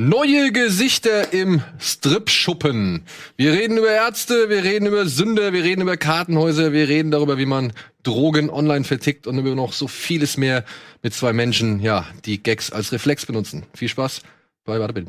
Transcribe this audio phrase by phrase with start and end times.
[0.00, 3.02] Neue Gesichter im Strip-Schuppen.
[3.36, 7.36] Wir reden über Ärzte, wir reden über Sünder, wir reden über Kartenhäuser, wir reden darüber,
[7.36, 7.72] wie man
[8.04, 10.64] Drogen online vertickt und über noch so vieles mehr
[11.02, 13.64] mit zwei Menschen, ja, die Gags als Reflex benutzen.
[13.74, 14.22] Viel Spaß
[14.64, 15.08] bei Bada Binge.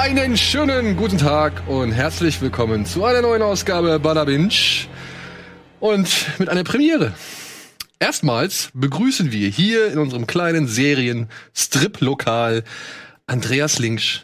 [0.00, 4.48] Einen schönen guten Tag und herzlich willkommen zu einer neuen Ausgabe Bada Binge
[5.78, 7.12] und mit einer Premiere.
[7.98, 12.64] Erstmals begrüßen wir hier in unserem kleinen Serien-Strip-Lokal
[13.26, 14.22] Andreas Linksch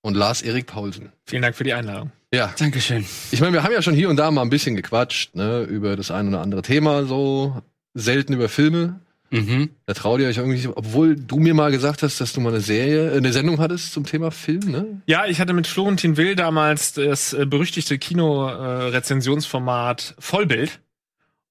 [0.00, 1.10] und Lars-Erik Paulsen.
[1.24, 2.12] Vielen Dank für die Einladung.
[2.32, 3.04] Ja, Dankeschön.
[3.32, 5.96] ich meine, wir haben ja schon hier und da mal ein bisschen gequatscht, ne, über
[5.96, 7.60] das ein oder andere Thema, so
[7.94, 9.00] selten über Filme.
[9.30, 9.70] Mhm.
[9.86, 12.60] Da traut ihr euch irgendwie, obwohl du mir mal gesagt hast, dass du mal eine
[12.60, 15.02] Serie, äh, eine Sendung hattest zum Thema Film, ne?
[15.06, 20.78] Ja, ich hatte mit Florentin Will damals das äh, berüchtigte Kino-Rezensionsformat Vollbild.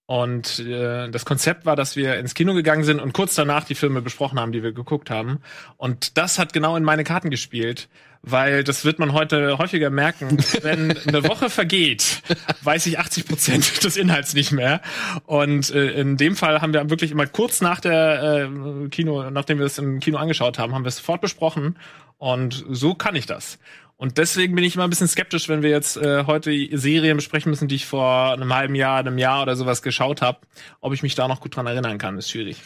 [0.07, 3.73] Und äh, das Konzept war, dass wir ins Kino gegangen sind und kurz danach die
[3.73, 5.39] Filme besprochen haben, die wir geguckt haben.
[5.77, 7.89] Und das hat genau in meine Karten gespielt,
[8.25, 10.37] weil das wird man heute häufiger merken.
[10.61, 12.21] Wenn eine Woche vergeht,
[12.63, 14.81] weiß ich 80 Prozent des Inhalts nicht mehr.
[15.25, 19.59] Und äh, in dem Fall haben wir wirklich immer kurz nach der äh, Kino, nachdem
[19.59, 21.77] wir es im Kino angeschaut haben, haben wir es sofort besprochen.
[22.17, 23.59] Und so kann ich das.
[23.97, 27.49] Und deswegen bin ich immer ein bisschen skeptisch, wenn wir jetzt äh, heute Serien besprechen
[27.49, 30.39] müssen, die ich vor einem halben Jahr, einem Jahr oder sowas geschaut habe.
[30.81, 32.57] Ob ich mich da noch gut dran erinnern kann, ist schwierig.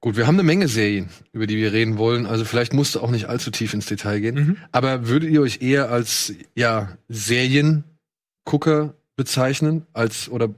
[0.00, 2.24] Gut, wir haben eine Menge Serien, über die wir reden wollen.
[2.24, 4.34] Also vielleicht musst du auch nicht allzu tief ins Detail gehen.
[4.34, 4.56] Mhm.
[4.72, 10.54] Aber würdet ihr euch eher als ja Seriengucker bezeichnen, als oder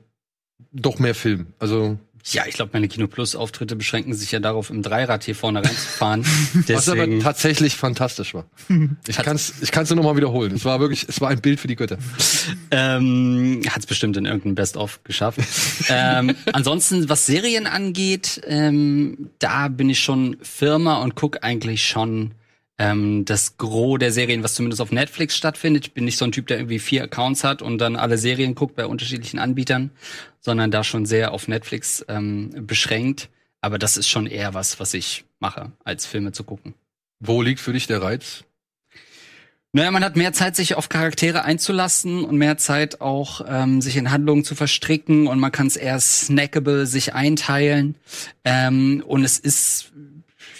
[0.71, 1.49] doch mehr Film?
[1.59, 5.35] Also Ja, ich glaube, meine Kino Plus Auftritte beschränken sich ja darauf, im Dreirad hier
[5.35, 6.25] vorne reinzufahren.
[6.69, 8.47] was aber tatsächlich fantastisch war.
[9.09, 10.55] Ich kann's, ich kann's nur noch mal wiederholen.
[10.55, 11.99] Es war wirklich, es war ein Bild für die Götter.
[12.71, 15.41] ähm, hat es bestimmt in irgendeinem Best-of geschafft.
[15.89, 22.33] ähm, ansonsten, was Serien angeht, ähm, da bin ich schon Firma und guck eigentlich schon
[22.79, 25.87] ähm, das Gros der Serien, was zumindest auf Netflix stattfindet.
[25.87, 28.55] Ich bin nicht so ein Typ, der irgendwie vier Accounts hat und dann alle Serien
[28.55, 29.91] guckt bei unterschiedlichen Anbietern,
[30.43, 33.31] sondern da schon sehr auf Netflix ähm, beschränkt.
[33.63, 36.75] Aber das ist schon eher was, was ich mache, als Filme zu gucken.
[37.21, 38.45] Wo liegt für dich der Reiz?
[39.75, 43.97] Naja, man hat mehr Zeit, sich auf Charaktere einzulassen und mehr Zeit auch, ähm, sich
[43.97, 47.95] in Handlungen zu verstricken und man kann es eher snackable sich einteilen.
[48.45, 49.93] Ähm, und es ist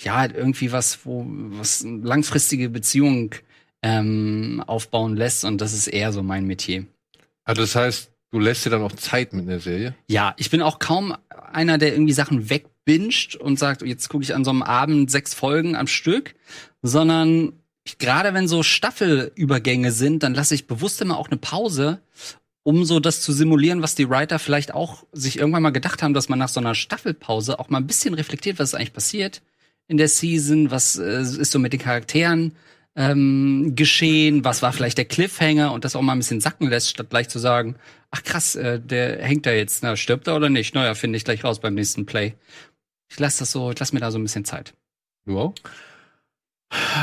[0.03, 3.35] ja irgendwie was, wo was langfristige Beziehung
[3.83, 6.87] ähm, aufbauen lässt und das ist eher so mein Metier.
[7.45, 9.95] Also das heißt, du lässt dir dann auch Zeit mit einer Serie.
[10.09, 11.15] Ja, ich bin auch kaum
[11.53, 15.35] einer, der irgendwie Sachen wegbinged und sagt, jetzt gucke ich an so einem Abend sechs
[15.35, 16.35] Folgen am Stück,
[16.83, 17.53] sondern
[17.99, 22.01] gerade wenn so Staffelübergänge sind, dann lasse ich bewusst immer auch eine Pause,
[22.65, 26.15] um so das zu simulieren, was die Writer vielleicht auch sich irgendwann mal gedacht haben,
[26.15, 29.43] dass man nach so einer Staffelpause auch mal ein bisschen reflektiert, was ist eigentlich passiert
[29.89, 32.53] in der Season, was äh, ist so mit den Charakteren
[32.95, 36.91] ähm, geschehen, was war vielleicht der Cliffhanger und das auch mal ein bisschen sacken lässt,
[36.91, 37.77] statt gleich zu sagen,
[38.11, 40.75] ach krass, äh, der hängt da jetzt, na, stirbt er oder nicht?
[40.75, 42.35] Naja, finde ich gleich raus beim nächsten Play.
[43.11, 44.75] Ich lasse das so, ich lass mir da so ein bisschen Zeit.
[45.29, 45.55] Auch?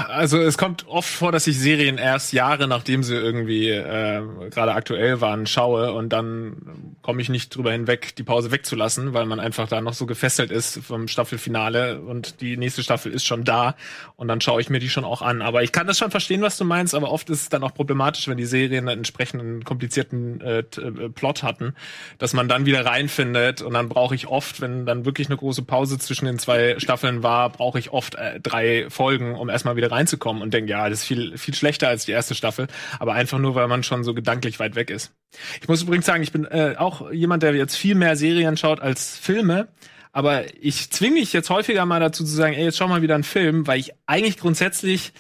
[0.08, 4.74] Also es kommt oft vor, dass ich Serien erst Jahre nachdem sie irgendwie äh, gerade
[4.74, 9.40] aktuell waren schaue und dann komme ich nicht drüber hinweg, die Pause wegzulassen, weil man
[9.40, 13.76] einfach da noch so gefesselt ist vom Staffelfinale und die nächste Staffel ist schon da
[14.16, 15.42] und dann schaue ich mir die schon auch an.
[15.42, 17.74] Aber ich kann das schon verstehen, was du meinst, aber oft ist es dann auch
[17.74, 21.74] problematisch, wenn die Serien einen entsprechenden komplizierten äh, äh, Plot hatten,
[22.18, 25.62] dass man dann wieder reinfindet und dann brauche ich oft, wenn dann wirklich eine große
[25.62, 29.92] Pause zwischen den zwei Staffeln war, brauche ich oft äh, drei Folgen, um erstmal wieder
[29.92, 33.40] reinzukommen und denke, ja, das ist viel, viel schlechter als die erste Staffel, aber einfach
[33.40, 35.12] nur, weil man schon so gedanklich weit weg ist.
[35.62, 38.80] Ich muss übrigens sagen, ich bin äh, auch jemand, der jetzt viel mehr Serien schaut
[38.80, 39.68] als Filme.
[40.12, 43.16] Aber ich zwinge mich jetzt häufiger mal dazu zu sagen, ey, jetzt schau mal wieder
[43.16, 45.14] einen Film, weil ich eigentlich grundsätzlich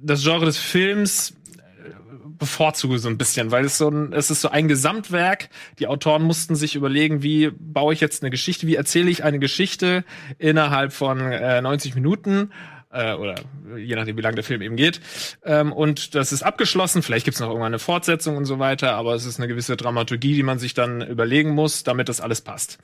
[0.00, 1.90] das Genre des Films äh,
[2.38, 5.48] bevorzuge so ein bisschen, weil es so ein, es ist so ein Gesamtwerk.
[5.80, 9.40] Die Autoren mussten sich überlegen, wie baue ich jetzt eine Geschichte, wie erzähle ich eine
[9.40, 10.04] Geschichte
[10.38, 12.52] innerhalb von äh, 90 Minuten
[12.90, 13.36] äh, oder
[13.76, 15.00] je nachdem, wie lang der Film eben geht.
[15.44, 17.02] Ähm, und das ist abgeschlossen.
[17.02, 19.76] Vielleicht gibt es noch irgendwann eine Fortsetzung und so weiter, aber es ist eine gewisse
[19.76, 22.78] Dramaturgie, die man sich dann überlegen muss, damit das alles passt.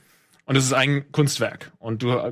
[0.45, 1.71] Und es ist ein Kunstwerk.
[1.79, 2.31] Und du äh,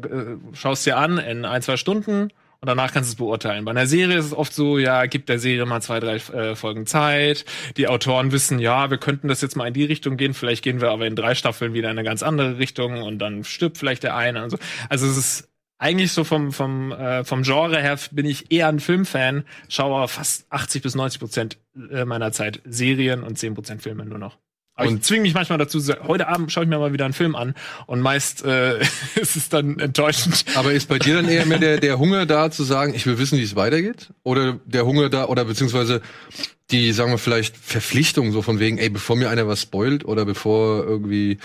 [0.54, 2.30] schaust dir an in ein, zwei Stunden
[2.64, 3.66] und danach kannst du es beurteilen.
[3.66, 6.56] Bei einer Serie ist es oft so, ja, gibt der Serie mal zwei, drei äh,
[6.56, 7.44] Folgen Zeit.
[7.76, 10.80] Die Autoren wissen, ja, wir könnten das jetzt mal in die Richtung gehen, vielleicht gehen
[10.80, 14.04] wir aber in drei Staffeln wieder in eine ganz andere Richtung und dann stirbt vielleicht
[14.04, 14.58] der eine und so.
[14.88, 15.50] Also es ist
[15.84, 20.08] eigentlich so vom, vom, äh, vom Genre her bin ich eher ein Filmfan, schaue aber
[20.08, 21.58] fast 80 bis 90 Prozent
[21.92, 24.38] äh, meiner Zeit Serien und 10 Prozent Filme nur noch.
[24.76, 27.14] Aber Und- ich zwinge mich manchmal dazu, heute Abend schaue ich mir mal wieder einen
[27.14, 27.54] Film an
[27.86, 28.80] und meist äh,
[29.16, 30.46] ist es dann enttäuschend.
[30.56, 33.20] Aber ist bei dir dann eher mehr der, der Hunger da zu sagen, ich will
[33.20, 34.14] wissen, wie es weitergeht?
[34.24, 36.02] Oder der Hunger da, oder beziehungsweise
[36.72, 40.26] die, sagen wir vielleicht, Verpflichtung so von wegen, ey, bevor mir einer was spoilt oder
[40.26, 41.38] bevor irgendwie,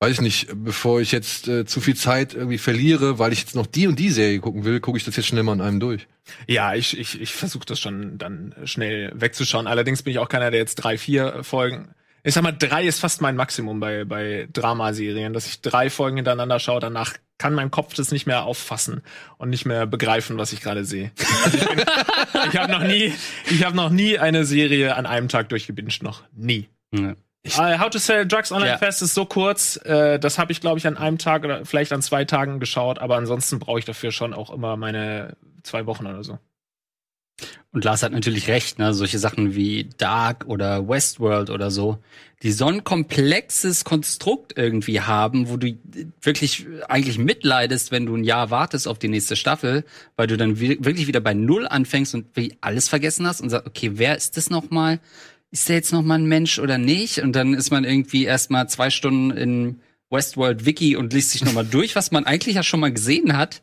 [0.00, 3.54] weiß ich nicht, bevor ich jetzt äh, zu viel Zeit irgendwie verliere, weil ich jetzt
[3.54, 5.80] noch die und die Serie gucken will, gucke ich das jetzt schnell mal an einem
[5.80, 6.06] durch.
[6.46, 9.66] Ja, ich, ich, ich versuche das schon dann schnell wegzuschauen.
[9.66, 11.90] Allerdings bin ich auch keiner, der jetzt drei, vier Folgen.
[12.22, 16.16] Ich sag mal, drei ist fast mein Maximum bei, bei Dramaserien, dass ich drei Folgen
[16.16, 16.80] hintereinander schaue.
[16.80, 19.02] Danach kann mein Kopf das nicht mehr auffassen
[19.38, 21.12] und nicht mehr begreifen, was ich gerade sehe.
[21.44, 21.78] Also ich bin-
[22.52, 23.12] ich habe noch nie,
[23.50, 26.68] ich habe noch nie eine Serie an einem Tag durchgebinged, noch nie.
[26.94, 27.14] Ja.
[27.44, 28.78] Äh, How to Sell Drugs Online Ja.
[28.78, 31.92] Fest ist so kurz, äh, das habe ich glaube ich an einem Tag oder vielleicht
[31.92, 36.06] an zwei Tagen geschaut, aber ansonsten brauche ich dafür schon auch immer meine zwei Wochen
[36.06, 36.38] oder so.
[37.72, 38.92] Und Lars hat natürlich recht, ne?
[38.92, 41.98] Solche Sachen wie Dark oder Westworld oder so,
[42.42, 45.78] die so ein komplexes Konstrukt irgendwie haben, wo du
[46.20, 49.84] wirklich eigentlich mitleidest, wenn du ein Jahr wartest auf die nächste Staffel,
[50.16, 53.48] weil du dann wi- wirklich wieder bei Null anfängst und wie alles vergessen hast und
[53.50, 54.98] sagst, okay, wer ist das nochmal?
[55.52, 57.18] Ist der jetzt nochmal ein Mensch oder nicht?
[57.18, 59.80] Und dann ist man irgendwie erstmal zwei Stunden in
[60.10, 63.62] Westworld Wiki und liest sich nochmal durch, was man eigentlich ja schon mal gesehen hat.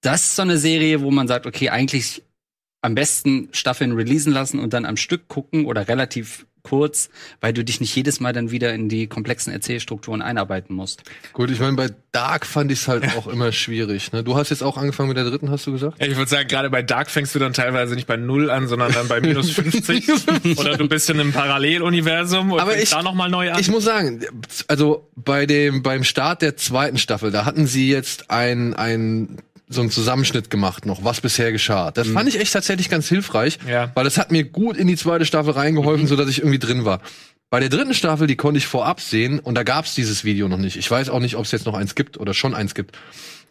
[0.00, 2.22] Das ist so eine Serie, wo man sagt, okay, eigentlich
[2.80, 7.10] am besten Staffeln releasen lassen und dann am Stück gucken oder relativ kurz,
[7.40, 11.02] weil du dich nicht jedes Mal dann wieder in die komplexen Erzählstrukturen einarbeiten musst.
[11.32, 14.12] Gut, ich meine, bei Dark fand ich es halt auch immer schwierig.
[14.12, 14.22] Ne?
[14.22, 16.00] Du hast jetzt auch angefangen mit der dritten, hast du gesagt?
[16.00, 18.68] Ja, ich würde sagen, gerade bei Dark fängst du dann teilweise nicht bei Null an,
[18.68, 20.56] sondern dann bei minus 50.
[20.58, 23.58] oder du bist in einem Paralleluniversum und Aber fängst ich- da nochmal neu an.
[23.60, 24.20] Ich muss sagen,
[24.68, 29.38] also bei dem beim Start der zweiten Staffel, da hatten sie jetzt ein ein
[29.74, 31.90] so einen Zusammenschnitt gemacht noch, was bisher geschah.
[31.90, 33.90] Das fand ich echt tatsächlich ganz hilfreich, Ja.
[33.94, 36.84] weil das hat mir gut in die zweite Staffel reingeholfen, so dass ich irgendwie drin
[36.84, 37.00] war.
[37.50, 40.56] Bei der dritten Staffel, die konnte ich vorab sehen und da gab's dieses Video noch
[40.58, 40.76] nicht.
[40.76, 42.96] Ich weiß auch nicht, ob es jetzt noch eins gibt oder schon eins gibt.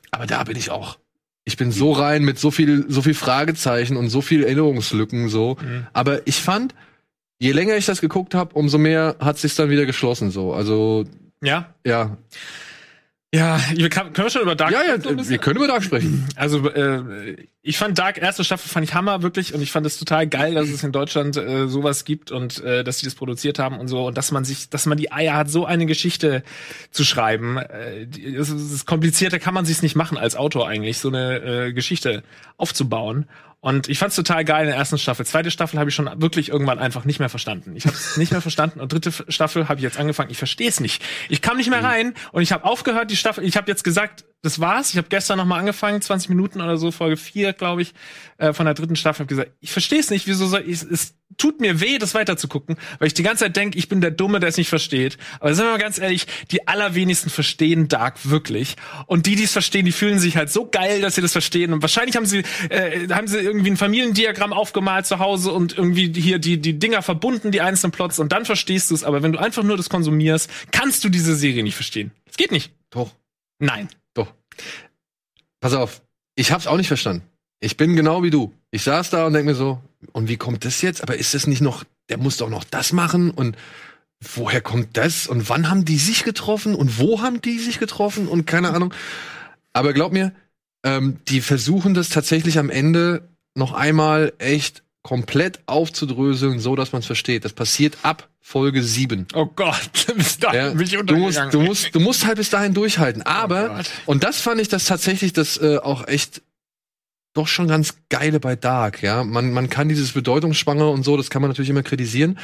[0.10, 0.98] Aber da bin ich auch.
[1.46, 5.58] Ich bin so rein mit so viel, so viel Fragezeichen und so viel Erinnerungslücken so.
[5.62, 5.88] Mhm.
[5.94, 6.74] Aber ich fand,
[7.40, 10.54] je länger ich das geguckt habe, umso mehr hat sich dann wieder geschlossen so.
[10.54, 11.06] Also
[11.44, 11.74] ja?
[11.86, 12.18] ja,
[13.34, 15.84] Ja, wir kann, können wir schon über Dark ja, ja, bisschen- wir können über Dark
[15.84, 16.28] sprechen.
[16.36, 19.98] Also äh, ich fand Dark erste Staffel fand ich Hammer wirklich und ich fand es
[19.98, 23.58] total geil, dass es in Deutschland äh, sowas gibt und äh, dass sie das produziert
[23.58, 26.44] haben und so und dass man sich, dass man die Eier hat, so eine Geschichte
[26.92, 27.56] zu schreiben.
[27.58, 30.98] Äh, die, das ist, das ist komplizierter kann man sich's nicht machen als Autor eigentlich,
[30.98, 31.38] so eine
[31.68, 32.24] äh, Geschichte
[32.58, 33.30] aufzubauen.
[33.62, 35.24] Und ich fand's total geil in der ersten Staffel.
[35.24, 37.76] Zweite Staffel habe ich schon wirklich irgendwann einfach nicht mehr verstanden.
[37.76, 38.80] Ich habe es nicht mehr verstanden.
[38.80, 40.32] Und dritte Staffel habe ich jetzt angefangen.
[40.32, 41.04] Ich verstehe es nicht.
[41.30, 43.44] Ich kam nicht mehr rein und ich habe aufgehört, die Staffel.
[43.44, 44.90] Ich habe jetzt gesagt, das war's.
[44.90, 47.94] Ich habe gestern noch mal angefangen, 20 Minuten oder so, Folge 4, glaube ich,
[48.38, 49.24] äh, von der dritten Staffel.
[49.24, 50.26] Hab gesagt, ich verstehe es nicht.
[50.26, 50.82] Wieso soll ich?
[50.82, 54.12] Es tut mir weh, das weiterzugucken, weil ich die ganze Zeit denke, ich bin der
[54.12, 55.18] Dumme, der es nicht versteht.
[55.40, 58.76] Aber sind wir mal ganz ehrlich, die allerwenigsten verstehen Dark wirklich.
[59.06, 61.72] Und die, die es verstehen, die fühlen sich halt so geil, dass sie das verstehen.
[61.72, 66.12] Und wahrscheinlich haben sie, äh, haben sie irgendwie ein Familiendiagramm aufgemalt zu Hause und irgendwie
[66.20, 69.04] hier die, die Dinger verbunden, die einzelnen Plots, und dann verstehst du es.
[69.04, 72.12] Aber wenn du einfach nur das konsumierst, kannst du diese Serie nicht verstehen.
[72.28, 72.72] Es geht nicht.
[72.90, 73.12] Doch,
[73.62, 73.90] Nein.
[75.60, 76.02] Pass auf,
[76.36, 77.24] ich hab's auch nicht verstanden.
[77.60, 78.54] Ich bin genau wie du.
[78.72, 79.82] Ich saß da und denk mir so,
[80.14, 81.04] und wie kommt das jetzt?
[81.04, 83.56] Aber ist das nicht noch, der muss doch noch das machen und
[84.20, 85.28] woher kommt das?
[85.28, 86.76] Und wann haben die sich getroffen?
[86.76, 88.28] Und wo haben die sich getroffen?
[88.28, 88.94] Und keine Ahnung.
[89.74, 90.34] Aber glaub mir,
[90.84, 97.00] ähm, die versuchen das tatsächlich am Ende noch einmal echt komplett aufzudröseln, so dass man
[97.00, 97.46] es versteht.
[97.46, 99.28] Das passiert ab Folge 7.
[99.34, 102.50] Oh Gott, bis dahin Ja, bin ich du musst, du musst, du musst halt bis
[102.50, 103.22] dahin durchhalten.
[103.24, 103.92] Aber, Gott.
[104.06, 106.42] und das fand ich das tatsächlich das äh, auch echt
[107.34, 109.24] doch schon ganz geile bei Dark, ja.
[109.24, 112.38] Man, man kann dieses Bedeutungsschwanger und so, das kann man natürlich immer kritisieren.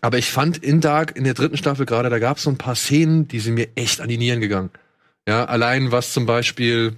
[0.00, 2.58] Aber ich fand in Dark, in der dritten Staffel gerade, da gab es so ein
[2.58, 4.70] paar Szenen, die sind mir echt an die Nieren gegangen.
[5.28, 6.96] Ja, allein was zum Beispiel,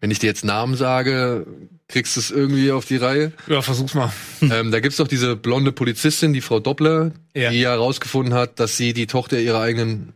[0.00, 1.46] wenn ich dir jetzt Namen sage,
[1.88, 3.32] kriegst du es irgendwie auf die Reihe.
[3.46, 4.12] Ja, versuch's mal.
[4.42, 7.50] ähm, da gibt's doch diese blonde Polizistin, die Frau Doppler, Ja.
[7.50, 10.12] die ja herausgefunden hat, dass sie die Tochter ihrer eigenen,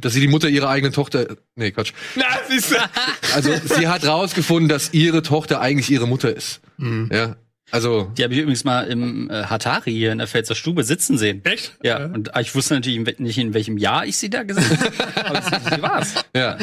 [0.00, 1.92] dass sie die Mutter ihrer eigenen Tochter, nee, Quatsch.
[2.16, 2.76] Na, siehst du.
[3.34, 6.60] Also sie hat rausgefunden, dass ihre Tochter eigentlich ihre Mutter ist.
[6.78, 7.10] Mhm.
[7.12, 7.36] Ja,
[7.70, 11.18] also Die habe ich übrigens mal im äh, Hatari hier in der Pfälzer Stube sitzen
[11.18, 11.44] sehen.
[11.44, 11.76] Echt?
[11.82, 14.64] Ja, und äh, ich wusste natürlich nicht, in welchem Jahr ich sie da gesehen
[15.16, 15.28] habe.
[15.28, 15.42] aber
[15.76, 16.14] sie war's.
[16.34, 16.56] ja.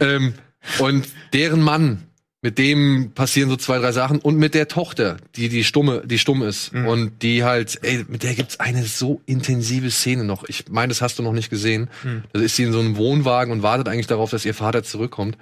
[0.00, 0.32] ähm,
[0.78, 2.02] und deren Mann,
[2.42, 6.18] mit dem passieren so zwei, drei Sachen und mit der Tochter, die die stumme, die
[6.18, 6.86] stumm ist Mhm.
[6.86, 10.44] und die halt, ey, mit der gibt's eine so intensive Szene noch.
[10.48, 11.88] Ich meine, das hast du noch nicht gesehen.
[12.04, 12.22] Mhm.
[12.32, 15.36] Da ist sie in so einem Wohnwagen und wartet eigentlich darauf, dass ihr Vater zurückkommt.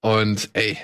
[0.00, 0.78] Und ey,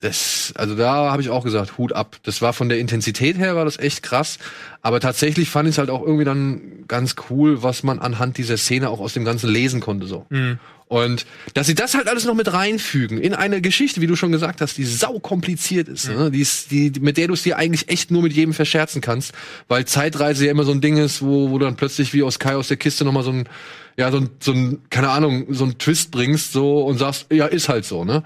[0.00, 2.16] das, also da habe ich auch gesagt, Hut ab.
[2.24, 4.38] Das war von der Intensität her war das echt krass,
[4.82, 8.56] aber tatsächlich fand ich es halt auch irgendwie dann ganz cool, was man anhand dieser
[8.58, 10.26] Szene auch aus dem ganzen lesen konnte so.
[10.28, 10.58] Mhm.
[10.86, 11.24] Und
[11.54, 14.60] dass sie das halt alles noch mit reinfügen in eine Geschichte, wie du schon gesagt
[14.60, 16.30] hast, die sau kompliziert ist, ne?
[16.30, 19.32] die, ist die, mit der du es dir eigentlich echt nur mit jedem verscherzen kannst,
[19.66, 22.38] weil Zeitreise ja immer so ein Ding ist, wo, wo du dann plötzlich wie aus
[22.38, 23.48] Kai aus der Kiste nochmal so ein,
[23.96, 27.46] ja, so ein, so ein, keine Ahnung, so ein Twist bringst, so und sagst, ja,
[27.46, 28.22] ist halt so, ne?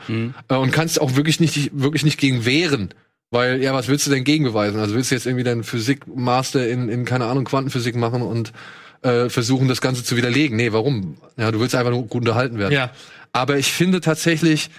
[0.49, 2.93] Äh, Und kannst auch wirklich nicht, wirklich nicht gegen wehren.
[3.31, 4.81] Weil, ja, was willst du denn gegenbeweisen?
[4.81, 8.53] Also willst du jetzt irgendwie deinen Physik-Master in, in, keine Ahnung, Quantenphysik machen und
[9.02, 10.57] äh, versuchen, das Ganze zu widerlegen?
[10.57, 11.17] Nee, warum?
[11.37, 12.73] Ja, du willst einfach nur gut unterhalten werden.
[12.73, 12.90] Ja.
[13.33, 14.71] Aber ich finde tatsächlich,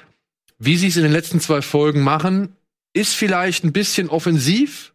[0.57, 2.55] wie sie es in den letzten zwei Folgen machen,
[2.93, 4.93] ist vielleicht ein bisschen offensiv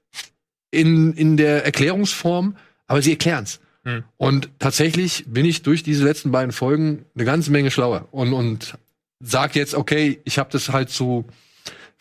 [0.70, 3.60] in, in der Erklärungsform, aber sie erklären's.
[3.84, 4.04] Hm.
[4.16, 8.76] Und tatsächlich bin ich durch diese letzten beiden Folgen eine ganze Menge schlauer und, und
[9.20, 11.26] sag jetzt, okay, ich habe das halt zu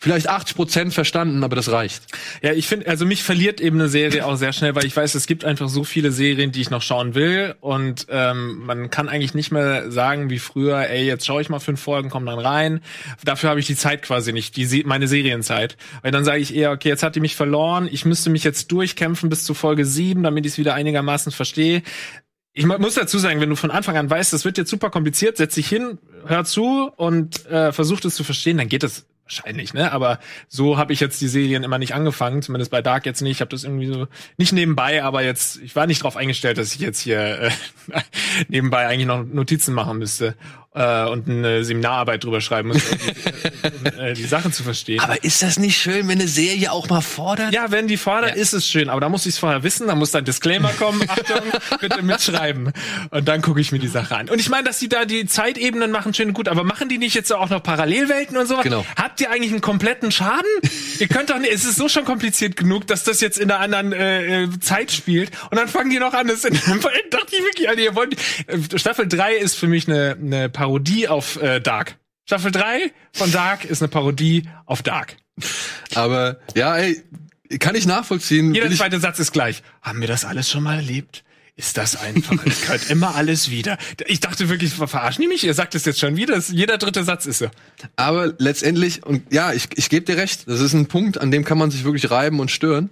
[0.04, 2.02] vielleicht 80 Prozent verstanden, aber das reicht.
[2.42, 5.14] Ja, ich finde, also mich verliert eben eine Serie auch sehr schnell, weil ich weiß,
[5.14, 9.08] es gibt einfach so viele Serien, die ich noch schauen will und ähm, man kann
[9.08, 12.38] eigentlich nicht mehr sagen wie früher, ey, jetzt schaue ich mal fünf Folgen, komm dann
[12.38, 12.80] rein.
[13.24, 15.76] Dafür habe ich die Zeit quasi nicht, die meine Serienzeit.
[16.02, 18.70] Weil dann sage ich eher, okay, jetzt hat die mich verloren, ich müsste mich jetzt
[18.70, 21.82] durchkämpfen bis zu Folge sieben, damit ich es wieder einigermaßen verstehe.
[22.52, 24.90] Ich mu- muss dazu sagen, wenn du von Anfang an weißt, das wird jetzt super
[24.90, 29.06] kompliziert, setz dich hin, hör zu und äh, versuch es zu verstehen, dann geht das
[29.24, 29.92] wahrscheinlich, ne?
[29.92, 33.32] Aber so habe ich jetzt die Serien immer nicht angefangen, zumindest bei Dark jetzt nicht.
[33.32, 36.74] Ich habe das irgendwie so nicht nebenbei, aber jetzt, ich war nicht darauf eingestellt, dass
[36.74, 37.50] ich jetzt hier äh,
[38.48, 40.36] nebenbei eigentlich noch Notizen machen müsste
[40.74, 45.00] äh, und eine Seminararbeit drüber schreiben muss, um, die- um äh, die Sachen zu verstehen.
[45.00, 47.52] Aber ist das nicht schön, wenn eine Serie auch mal fordert?
[47.52, 48.42] Ja, wenn die fordert, Ja.
[48.42, 48.88] ist es schön.
[48.88, 51.02] Aber da muss ich es vorher wissen, da muss da ein Disclaimer kommen.
[51.08, 51.40] Achtung,
[51.80, 52.72] bitte mitschreiben.
[53.10, 54.28] Und dann gucke ich mir die Sache an.
[54.28, 56.48] Und ich meine, dass die da die Zeitebenen machen, schön und gut.
[56.48, 58.64] Aber machen die nicht jetzt auch noch Parallelwelten und sowas?
[58.64, 58.84] Genau.
[58.96, 60.42] Habt ihr eigentlich einen kompletten Schaden?
[60.98, 63.60] ihr könnt doch nicht, es ist so schon kompliziert genug, dass das jetzt in einer
[63.60, 65.30] anderen äh, äh, Zeit spielt.
[65.50, 66.26] Und dann fangen die noch an.
[66.26, 66.54] Das in,
[67.10, 68.16] dachte ich wirklich, Alter, ihr wollt,
[68.48, 71.96] äh, Staffel 3 ist für mich eine, eine Parodie auf äh, Dark.
[72.26, 75.16] Staffel 3 von Dark ist eine Parodie auf Dark.
[75.94, 77.02] Aber ja, ey,
[77.58, 78.54] kann ich nachvollziehen.
[78.54, 79.62] Jeder zweite Satz ist gleich.
[79.82, 81.22] Haben wir das alles schon mal erlebt?
[81.56, 82.44] Ist das einfach?
[82.46, 83.76] Es gehört immer alles wieder.
[84.06, 85.44] Ich dachte wirklich, ver- verarschen die mich?
[85.44, 86.38] Ihr sagt es jetzt schon wieder.
[86.48, 87.50] Jeder dritte Satz ist so.
[87.96, 91.44] Aber letztendlich, und ja, ich, ich gebe dir recht, das ist ein Punkt, an dem
[91.44, 92.88] kann man sich wirklich reiben und stören.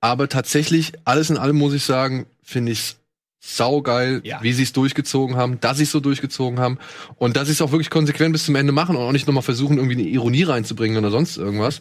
[0.00, 2.96] Aber tatsächlich, alles in allem muss ich sagen, finde ich
[3.44, 4.40] saugeil, Ja.
[4.42, 6.78] wie sie es durchgezogen haben, dass sie es so durchgezogen haben
[7.16, 9.42] und dass sie es auch wirklich konsequent bis zum Ende machen und auch nicht nochmal
[9.42, 11.80] versuchen, irgendwie eine Ironie reinzubringen oder sonst irgendwas.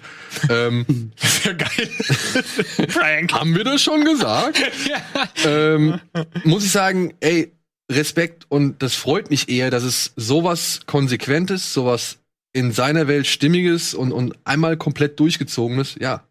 [0.50, 1.70] ähm, Sehr geil.
[2.90, 3.32] Frank.
[3.34, 4.60] haben wir das schon gesagt?
[5.46, 6.00] ähm,
[6.44, 7.52] muss ich sagen, ey,
[7.92, 12.18] Respekt und das freut mich eher, dass es sowas Konsequentes, sowas
[12.54, 16.24] in seiner Welt Stimmiges und, und einmal komplett durchgezogenes, ja,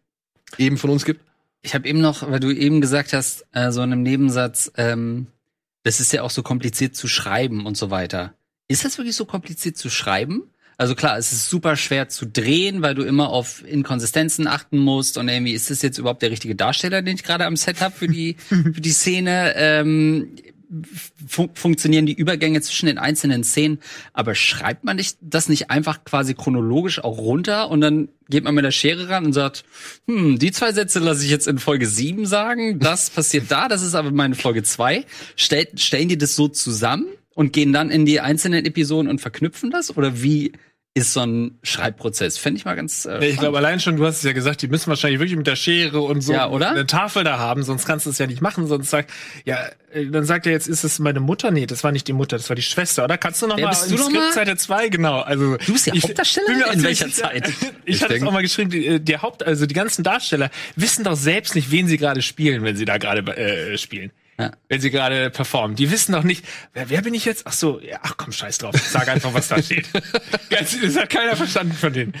[0.57, 1.21] eben von uns gibt.
[1.61, 5.27] Ich habe eben noch, weil du eben gesagt hast, äh, so in einem Nebensatz, ähm,
[5.83, 8.33] das ist ja auch so kompliziert zu schreiben und so weiter.
[8.67, 10.43] Ist das wirklich so kompliziert zu schreiben?
[10.77, 15.17] Also klar, es ist super schwer zu drehen, weil du immer auf Inkonsistenzen achten musst
[15.17, 17.93] und irgendwie ist das jetzt überhaupt der richtige Darsteller, den ich gerade am Set habe
[17.93, 19.53] für die für die Szene.
[19.55, 20.35] Ähm,
[21.27, 23.79] fun funktionieren die Übergänge zwischen den einzelnen Szenen,
[24.13, 28.55] aber schreibt man nicht das nicht einfach quasi chronologisch auch runter und dann geht man
[28.55, 29.65] mit der Schere ran und sagt,
[30.07, 33.81] hm, die zwei Sätze lasse ich jetzt in Folge 7 sagen, das passiert da, das
[33.81, 35.05] ist aber meine Folge 2.
[35.35, 39.69] Stell, stellen die das so zusammen und gehen dann in die einzelnen Episoden und verknüpfen
[39.71, 39.95] das?
[39.97, 40.53] Oder wie
[40.93, 42.37] ist so ein Schreibprozess?
[42.37, 43.05] Fände ich mal ganz.
[43.05, 45.47] Äh, Ich glaube allein schon, du hast es ja gesagt, die müssen wahrscheinlich wirklich mit
[45.47, 46.71] der Schere und so Ja, oder?
[46.71, 48.67] eine Tafel da haben, sonst kannst du es ja nicht machen.
[48.67, 49.09] Sonst sagt,
[49.45, 49.57] ja,
[49.93, 51.49] äh, dann sagt er jetzt, ist es meine Mutter?
[51.51, 53.05] Nee, das war nicht die Mutter, das war die Schwester.
[53.05, 53.97] Oder kannst du noch Wer mal bist in?
[53.97, 55.21] Skriptseite 2, genau.
[55.21, 56.47] Also Du bist der ich Hauptdarsteller?
[56.47, 57.47] bin mir In welcher sicher- Zeit?
[57.85, 60.49] Ich, Ich hatte es auch mal geschrieben, die, äh, der Haupt, also die ganzen Darsteller
[60.75, 64.11] wissen doch selbst nicht, wen sie gerade spielen, wenn sie da gerade äh, spielen.
[64.41, 64.51] Ja.
[64.69, 65.75] Wenn sie gerade performen.
[65.75, 67.45] Die wissen doch nicht, wer, wer bin ich jetzt?
[67.45, 68.75] Ach so, ja, ach komm, scheiß drauf.
[68.75, 69.87] Sag einfach, was da steht.
[70.49, 72.13] Das hat keiner verstanden von denen.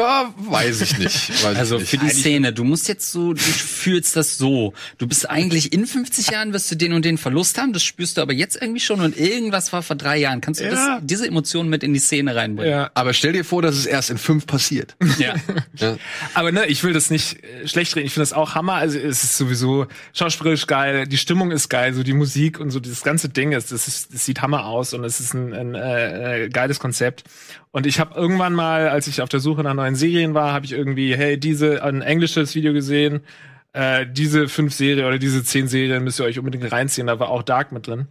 [0.00, 1.44] Ja, weiß ich nicht.
[1.44, 2.16] Weiß Also ich für nicht.
[2.16, 4.72] die Szene, du musst jetzt so, du fühlst das so.
[4.98, 8.16] Du bist eigentlich in 50 Jahren wirst du den und den Verlust haben, das spürst
[8.16, 10.40] du aber jetzt irgendwie schon und irgendwas war vor drei Jahren.
[10.40, 10.70] Kannst du Ja.
[10.70, 12.72] das, diese Emotionen mit in die Szene reinbringen?
[12.72, 12.90] Ja.
[12.94, 14.96] Aber stell dir vor, dass es erst in fünf passiert.
[15.18, 15.34] Ja.
[15.76, 15.96] ja.
[16.34, 18.06] Aber ne, ich will das nicht äh, schlecht reden.
[18.06, 18.74] Ich finde das auch Hammer.
[18.74, 22.80] Also es ist sowieso schauspielerisch geil, die Stimmung ist geil, so die Musik und so
[22.80, 25.74] dieses ganze Ding ist, das, ist, das sieht Hammer aus und es ist ein, ein
[25.74, 27.24] äh, äh, geiles Konzept.
[27.72, 30.66] Und ich habe irgendwann mal, als ich auf der Suche nach neuen Serien war, habe
[30.66, 33.20] ich irgendwie, hey, diese ein englisches Video gesehen,
[33.72, 37.06] äh, diese fünf Serien oder diese zehn Serien müsst ihr euch unbedingt reinziehen.
[37.06, 38.08] Da war auch Dark mit drin.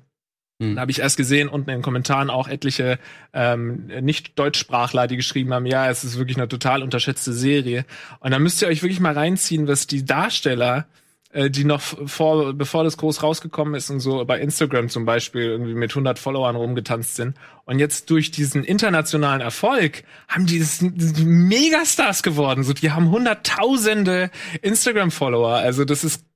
[0.61, 0.75] Hm.
[0.75, 2.99] Da habe ich erst gesehen, unten in den Kommentaren auch etliche
[3.33, 7.85] ähm, Nicht-Deutschsprachler, die geschrieben haben, ja, es ist wirklich eine total unterschätzte Serie.
[8.19, 10.87] Und da müsst ihr euch wirklich mal reinziehen, was die Darsteller
[11.31, 15.75] die noch vor, bevor das groß rausgekommen ist und so bei Instagram zum Beispiel irgendwie
[15.75, 17.35] mit 100 Followern rumgetanzt sind.
[17.65, 22.63] Und jetzt durch diesen internationalen Erfolg haben die, das, die Megastars geworden.
[22.63, 24.31] So, die haben hunderttausende
[24.63, 25.53] Instagram-Follower.
[25.53, 26.28] Also das ist äh,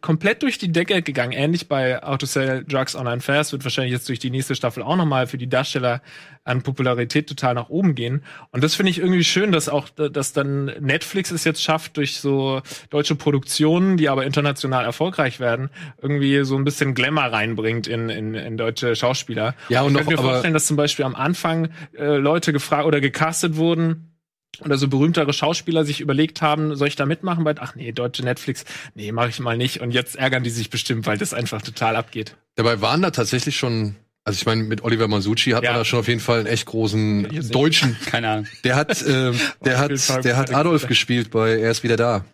[0.00, 1.32] komplett durch die Decke gegangen.
[1.32, 5.26] Ähnlich bei Autosell Drugs Online Fast wird wahrscheinlich jetzt durch die nächste Staffel auch nochmal
[5.26, 6.02] für die Darsteller
[6.44, 8.22] an Popularität total nach oben gehen.
[8.52, 12.20] Und das finde ich irgendwie schön, dass auch, dass dann Netflix es jetzt schafft, durch
[12.20, 15.70] so deutsche Produktionen, die aber international erfolgreich werden,
[16.00, 19.54] irgendwie so ein bisschen Glamour reinbringt in, in, in deutsche Schauspieler.
[19.68, 22.86] Ja, und ich noch, könnte mir vorstellen, dass zum Beispiel am Anfang äh, Leute gefragt
[22.86, 24.15] oder gecastet wurden,
[24.64, 27.44] oder so berühmtere Schauspieler sich überlegt haben, soll ich da mitmachen?
[27.44, 29.80] Bei, ach nee, deutsche Netflix, nee, mache ich mal nicht.
[29.80, 32.36] Und jetzt ärgern die sich bestimmt, weil das einfach total abgeht.
[32.56, 35.72] Dabei waren da tatsächlich schon, also ich meine, mit Oliver Masucci hat Ja.
[35.72, 37.50] man da schon auf jeden Fall einen echt großen.
[37.50, 37.96] Deutschen.
[38.06, 38.46] Keine Ahnung.
[38.64, 42.24] Der hat, ähm, der hat, der hat Adolf gespielt bei Er ist wieder da.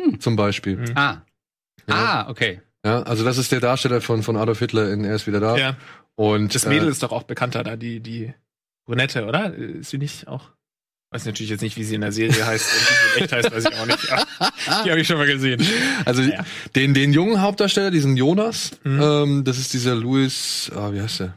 [0.00, 0.20] Hm.
[0.20, 0.76] Zum Beispiel.
[0.76, 0.92] Mhm.
[0.96, 1.22] Ah.
[1.88, 1.94] Ja.
[1.94, 2.60] Ah, okay.
[2.84, 5.56] Ja, also das ist der Darsteller von, von Adolf Hitler in Er ist wieder da.
[5.56, 5.76] Ja.
[6.14, 8.32] Und Das Mädel äh, ist doch auch bekannter da, die, die
[8.86, 9.54] Brunette, oder?
[9.54, 10.50] Ist sie nicht auch?
[11.12, 13.50] Weiß natürlich jetzt nicht, wie sie in der Serie heißt und wie sie echt heißt,
[13.52, 13.98] weiß ich auch nicht.
[14.84, 15.60] Die habe ich schon mal gesehen.
[16.04, 16.44] Also Ja.
[16.76, 19.00] den, den jungen Hauptdarsteller, diesen Jonas, Mhm.
[19.02, 21.36] ähm, das ist dieser Louis, ah, wie heißt der?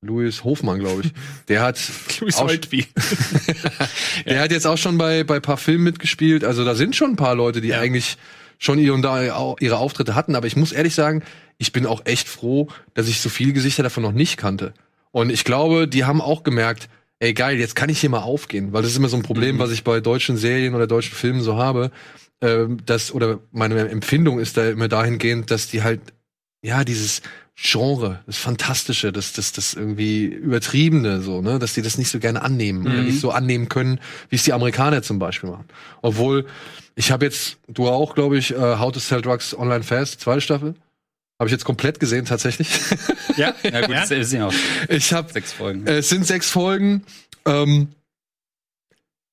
[0.00, 1.12] Louis Hofmann, glaube ich.
[1.48, 1.78] Der hat,
[2.20, 2.86] Louis Holtby.
[4.24, 6.42] der hat jetzt auch schon bei bei paar Filmen mitgespielt.
[6.42, 7.80] Also da sind schon ein paar Leute, die Ja.
[7.80, 8.16] eigentlich
[8.58, 10.36] schon hier und da ihre Auftritte hatten.
[10.36, 11.22] Aber ich muss ehrlich sagen,
[11.58, 14.72] ich bin auch echt froh, dass ich so viele Gesichter davon noch nicht kannte.
[15.10, 16.88] Und ich glaube, die haben auch gemerkt,
[17.22, 19.56] ey geil, jetzt kann ich hier mal aufgehen, weil das ist immer so ein Problem,
[19.56, 19.60] Mhm.
[19.60, 21.92] was ich bei deutschen Serien oder deutschen Filmen so habe,
[22.40, 26.00] ähm, dass oder meine Empfindung ist da immer dahingehend, dass die halt
[26.64, 27.22] ja dieses
[27.54, 32.18] Genre, das Fantastische, das, das, das irgendwie Übertriebene, so, ne, dass die das nicht so
[32.18, 33.04] gerne annehmen oder Mhm.
[33.06, 34.00] nicht so annehmen können,
[34.30, 35.66] wie es die Amerikaner zum Beispiel machen.
[36.00, 36.46] Obwohl,
[36.96, 40.40] ich habe jetzt, du auch, glaube ich, äh, How to Sell Drugs Online Fast, zweite
[40.40, 40.74] Staffel.
[41.42, 42.68] Habe ich jetzt komplett gesehen, tatsächlich.
[43.36, 44.06] Ja, Ja, gut, Ja?
[44.06, 44.52] das sind auch
[44.88, 45.84] Ich habe sechs Folgen.
[45.88, 47.02] äh, es sind sechs Folgen.
[47.44, 47.88] Ähm,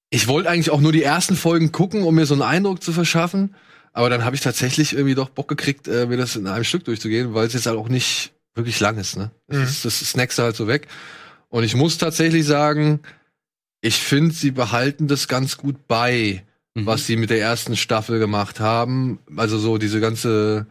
[0.10, 2.94] ich wollte eigentlich auch nur die ersten Folgen gucken, um mir so einen Eindruck zu
[2.94, 3.54] verschaffen.
[3.94, 6.84] Aber dann habe ich tatsächlich irgendwie doch Bock gekriegt, äh, mir das in einem Stück
[6.86, 9.16] durchzugehen, weil es jetzt halt auch nicht wirklich lang ist.
[9.16, 9.30] Ne?
[9.48, 9.64] Das, Mhm.
[9.66, 10.88] ist, das snackst du halt so weg.
[11.50, 13.02] Und ich muss tatsächlich sagen,
[13.82, 16.44] ich finde, sie behalten das ganz gut bei,
[16.74, 16.88] Mhm.
[16.88, 19.20] was sie mit der ersten Staffel gemacht haben.
[19.36, 20.66] Also so diese ganze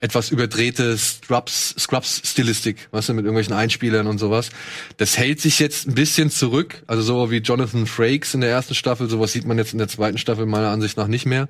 [0.00, 4.50] etwas überdrehte Scrubs, Scrubs-Stilistik, weißt du, mit irgendwelchen Einspielern und sowas.
[4.98, 6.82] Das hält sich jetzt ein bisschen zurück.
[6.86, 9.88] Also so wie Jonathan Frakes in der ersten Staffel, sowas sieht man jetzt in der
[9.88, 11.48] zweiten Staffel meiner Ansicht nach nicht mehr.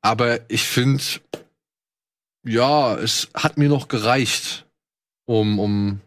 [0.00, 1.02] Aber ich finde,
[2.44, 4.66] ja, es hat mir noch gereicht,
[5.24, 6.00] um, um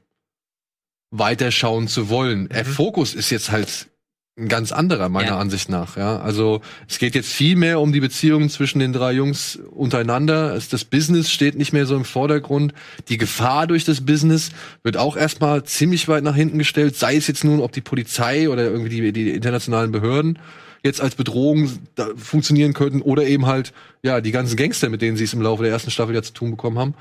[1.11, 2.49] weiterschauen zu wollen.
[2.49, 2.71] Der Mhm.
[2.73, 3.87] Fokus ist jetzt halt
[4.37, 5.37] ein ganz anderer, meiner Ja.
[5.37, 5.95] Ansicht nach.
[5.95, 10.59] Ja, also es geht jetzt viel mehr um die Beziehungen zwischen den drei Jungs untereinander.
[10.69, 12.73] Das Business steht nicht mehr so im Vordergrund.
[13.07, 14.49] Die Gefahr durch das Business
[14.83, 16.97] wird auch erstmal ziemlich weit nach hinten gestellt.
[16.97, 20.37] Sei es jetzt nun, ob die Polizei oder irgendwie die, die internationalen Behörden
[20.83, 23.71] jetzt als Bedrohung da funktionieren könnten oder eben halt
[24.03, 26.33] ja die ganzen Gangster, mit denen sie es im Laufe der ersten Staffel ja zu
[26.33, 26.93] tun bekommen haben.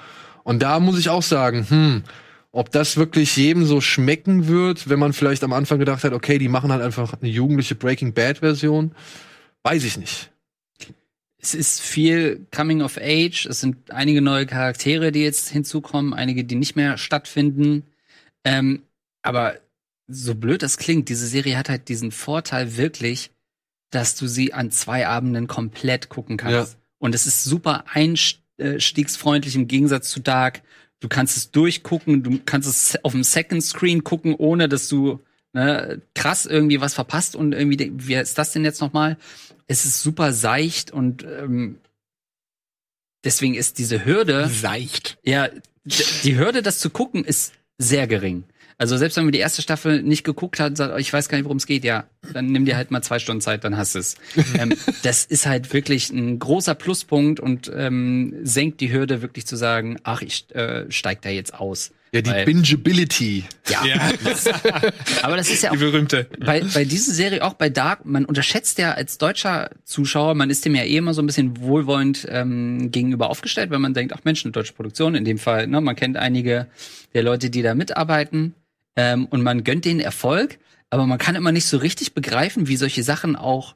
[0.44, 2.02] Und da muss ich auch sagen, hm,
[2.54, 6.38] ob das wirklich jedem so schmecken wird, wenn man vielleicht am Anfang gedacht hat, okay,
[6.38, 8.94] die machen halt einfach eine jugendliche Breaking Bad Version,
[9.64, 10.30] weiß ich nicht.
[11.36, 13.46] Es ist viel Coming of Age.
[13.46, 17.82] Es sind einige neue Charaktere, die jetzt hinzukommen, einige, die nicht mehr stattfinden.
[18.44, 18.84] Ähm,
[19.22, 19.56] aber
[20.06, 23.32] so blöd das klingt, diese Serie hat halt diesen Vorteil wirklich,
[23.90, 26.74] dass du sie an zwei Abenden komplett gucken kannst.
[26.74, 26.78] Ja.
[26.98, 30.62] Und es ist super einstiegsfreundlich im Gegensatz zu Dark.
[31.04, 35.20] Du kannst es durchgucken, du kannst es auf dem Second Screen gucken, ohne dass du
[35.52, 39.18] ne, krass irgendwie was verpasst und irgendwie, denk- wie ist das denn jetzt nochmal?
[39.66, 41.78] Es ist super seicht und ähm,
[43.22, 45.18] deswegen ist diese Hürde, Seicht.
[45.24, 45.50] ja,
[45.84, 48.44] die Hürde, das zu gucken, ist sehr gering.
[48.78, 51.28] Also selbst wenn man die erste Staffel nicht geguckt hat und sagt, oh, ich weiß
[51.28, 53.76] gar nicht, worum es geht, ja, dann nimm dir halt mal zwei Stunden Zeit, dann
[53.76, 54.16] hast du es.
[54.58, 59.56] ähm, das ist halt wirklich ein großer Pluspunkt und ähm, senkt die Hürde wirklich zu
[59.56, 61.92] sagen, ach, ich äh, steig da jetzt aus.
[62.12, 63.44] Ja, die Weil- Bingeability.
[63.68, 64.10] Ja, Ja,
[65.22, 66.28] aber das ist ja die auch berühmte.
[66.38, 70.64] bei, bei dieser Serie, auch bei Dark, man unterschätzt ja als deutscher Zuschauer, man ist
[70.64, 74.20] dem ja eh immer so ein bisschen wohlwollend ähm, gegenüber aufgestellt, wenn man denkt, ach
[74.22, 76.68] Mensch, eine deutsche Produktion, in dem Fall, ne, man kennt einige
[77.14, 78.54] der Leute, die da mitarbeiten
[78.96, 80.58] ähm, und man gönnt denen Erfolg.
[80.90, 83.74] aber man kann immer nicht so richtig begreifen, wie solche Sachen auch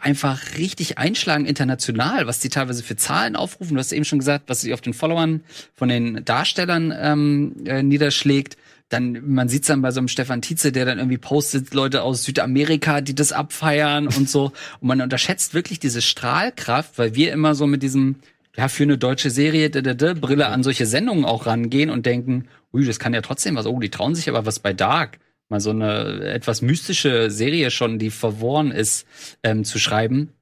[0.00, 3.74] einfach richtig einschlagen international, was die teilweise für Zahlen aufrufen.
[3.74, 5.42] Du hast eben schon gesagt, was sich auf den Followern
[5.74, 8.56] von den Darstellern ähm, äh, niederschlägt.
[8.88, 12.22] Dann, man sieht's dann bei so einem Stefan Tietze, der dann irgendwie postet, Leute aus
[12.22, 14.52] Südamerika, die das abfeiern und so.
[14.80, 18.16] Und man unterschätzt wirklich diese Strahlkraft, weil wir immer so mit diesem,
[18.56, 22.06] ja, für eine deutsche Serie, da, da, da, Brille an solche Sendungen auch rangehen und
[22.06, 25.18] denken, ui, das kann ja trotzdem was, oh, die trauen sich aber was bei Dark
[25.48, 29.06] mal so eine etwas mystische Serie schon, die verworren ist,
[29.42, 30.32] ähm, zu schreiben.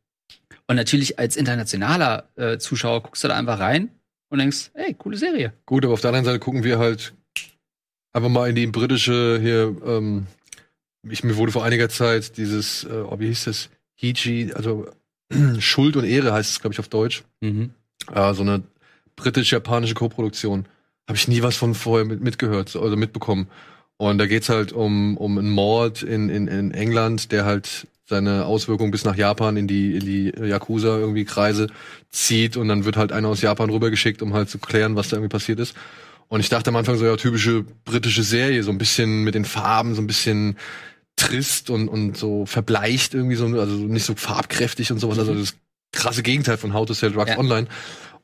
[0.67, 3.91] Und natürlich als internationaler äh, Zuschauer guckst du da einfach rein
[4.31, 5.53] und denkst, ey, coole Serie.
[5.67, 7.13] Gut, aber auf der anderen Seite gucken wir halt
[8.13, 10.27] einfach mal in die britische hier, ähm,
[11.09, 13.69] ich, mir wurde vor einiger Zeit dieses, äh, oh, wie hieß das?
[13.97, 14.89] Hiji, also
[15.59, 17.25] Schuld und Ehre heißt es, glaube ich, auf Deutsch.
[17.41, 17.75] Mhm.
[18.13, 18.63] Äh, so eine
[19.17, 20.67] britisch-japanische Koproduktion.
[21.07, 23.49] Habe ich nie was von vorher mit, mitgehört, also mitbekommen.
[23.97, 28.45] Und da geht's halt um, um einen Mord in, in, in England, der halt seine
[28.45, 31.69] Auswirkungen bis nach Japan in die, in die Yakuza irgendwie Kreise
[32.11, 35.17] zieht und dann wird halt einer aus Japan rübergeschickt, um halt zu klären, was da
[35.17, 35.75] irgendwie passiert ist.
[36.29, 39.45] Und ich dachte am Anfang so, ja, typische britische Serie, so ein bisschen mit den
[39.45, 40.57] Farben, so ein bisschen
[41.17, 45.55] trist und, und so verbleicht irgendwie so, also nicht so farbkräftig und sowas, also das
[45.93, 47.39] krasse Gegenteil von How to Sell Drugs Ja.
[47.39, 47.69] Online.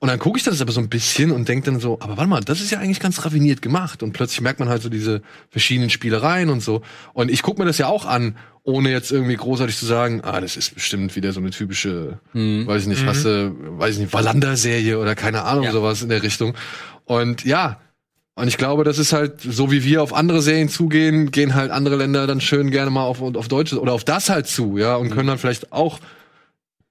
[0.03, 2.29] Und dann gucke ich das aber so ein bisschen und denke dann so, aber warte
[2.31, 4.03] mal, das ist ja eigentlich ganz raffiniert gemacht.
[4.03, 6.81] Und plötzlich merkt man halt so diese verschiedenen Spielereien und so.
[7.13, 10.41] Und ich gucke mir das ja auch an, ohne jetzt irgendwie großartig zu sagen, ah,
[10.41, 12.67] das ist bestimmt wieder so eine typische, Mhm.
[12.67, 15.73] weiß ich nicht, was, äh, weiß ich nicht, Wallander-Serie oder keine Ahnung, Ja.
[15.73, 16.55] sowas in der Richtung.
[17.05, 17.79] Und ja,
[18.37, 21.71] und ich glaube, das ist halt, so wie wir auf andere Serien zugehen, gehen halt
[21.71, 24.97] andere Länder dann schön gerne mal auf, auf Deutsche oder auf das halt zu, ja,
[24.97, 25.99] und können dann vielleicht auch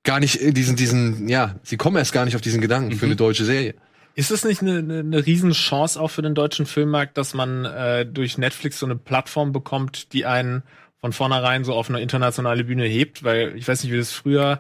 [0.04, 3.06] gar nicht in diesen, diesen, ja, sie kommen erst gar nicht auf diesen Gedanken für
[3.06, 3.76] eine deutsche Serie.
[4.16, 8.06] Ist es nicht eine, eine, eine Riesenchance auch für den deutschen Filmmarkt, dass man äh,
[8.06, 10.64] durch Netflix so eine Plattform bekommt, die einen
[11.00, 13.24] von vornherein so auf eine internationale Bühne hebt?
[13.24, 14.60] Weil ich weiß nicht, wie das früher äh,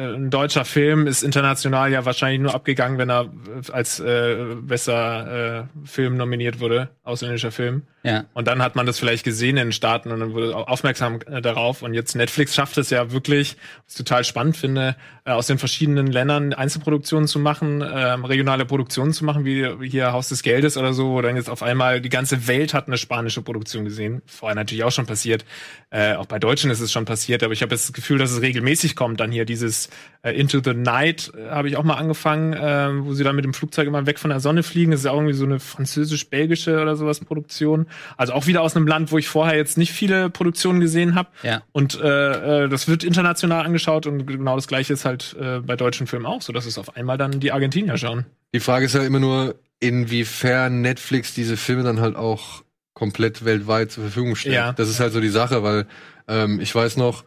[0.00, 5.60] ein deutscher Film ist international ja wahrscheinlich nur abgegangen, wenn er äh, als äh, besser
[5.60, 7.82] äh, Film nominiert wurde, ausländischer Film.
[8.02, 8.24] Ja.
[8.32, 11.42] Und dann hat man das vielleicht gesehen in den Staaten und dann wurde aufmerksam äh,
[11.42, 11.82] darauf.
[11.82, 15.58] Und jetzt Netflix schafft es ja wirklich, was ich total spannend finde, äh, aus den
[15.58, 20.78] verschiedenen Ländern Einzelproduktionen zu machen, ähm, regionale Produktionen zu machen, wie hier Haus des Geldes
[20.78, 24.22] oder so, wo dann jetzt auf einmal die ganze Welt hat eine spanische Produktion gesehen.
[24.24, 25.44] Vorher natürlich auch schon passiert.
[25.90, 28.30] Äh, auch bei Deutschen ist es schon passiert, aber ich habe jetzt das Gefühl, dass
[28.30, 29.20] es regelmäßig kommt.
[29.20, 29.89] Dann hier dieses
[30.22, 33.44] äh, Into the Night äh, habe ich auch mal angefangen, äh, wo sie dann mit
[33.44, 34.90] dem Flugzeug immer weg von der Sonne fliegen.
[34.90, 37.86] Das ist ja auch irgendwie so eine französisch-belgische oder sowas Produktion.
[38.16, 41.28] Also auch wieder aus einem Land, wo ich vorher jetzt nicht viele Produktionen gesehen habe.
[41.42, 41.62] Ja.
[41.72, 45.76] Und äh, äh, das wird international angeschaut und genau das gleiche ist halt äh, bei
[45.76, 48.26] deutschen Filmen auch, so dass es auf einmal dann die Argentinier schauen.
[48.54, 52.62] Die Frage ist ja immer nur, inwiefern Netflix diese Filme dann halt auch
[52.94, 54.54] komplett weltweit zur Verfügung stellt.
[54.54, 54.72] Ja.
[54.72, 55.86] Das ist halt so die Sache, weil
[56.28, 57.24] ähm, ich weiß noch,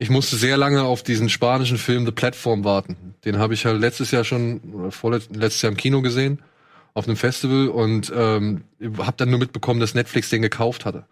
[0.00, 3.14] ich musste sehr lange auf diesen spanischen Film The Platform warten.
[3.26, 6.40] Den habe ich halt letztes Jahr schon, oder vorletzt, letztes Jahr im Kino gesehen,
[6.94, 8.64] auf einem Festival und ähm,
[8.98, 11.04] habe dann nur mitbekommen, dass Netflix den gekauft hatte.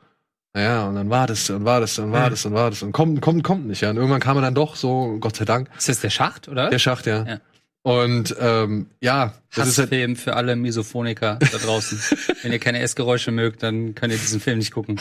[0.54, 2.82] Naja, und dann war das, und war das, und war das, und war das.
[2.82, 3.90] Und kommt, kommt, kommt nicht, ja.
[3.90, 6.70] Und irgendwann kam er dann doch so, Gott sei Dank, Ist das der Schacht, oder?
[6.70, 7.24] der Schacht, ja.
[7.26, 7.40] Ja.
[7.82, 11.98] Und ähm, ja, das ist halt, Hassfilm für alle Misophoniker da draußen.
[12.42, 15.00] Wenn ihr keine Essgeräusche mögt, dann könnt ihr diesen Film nicht gucken.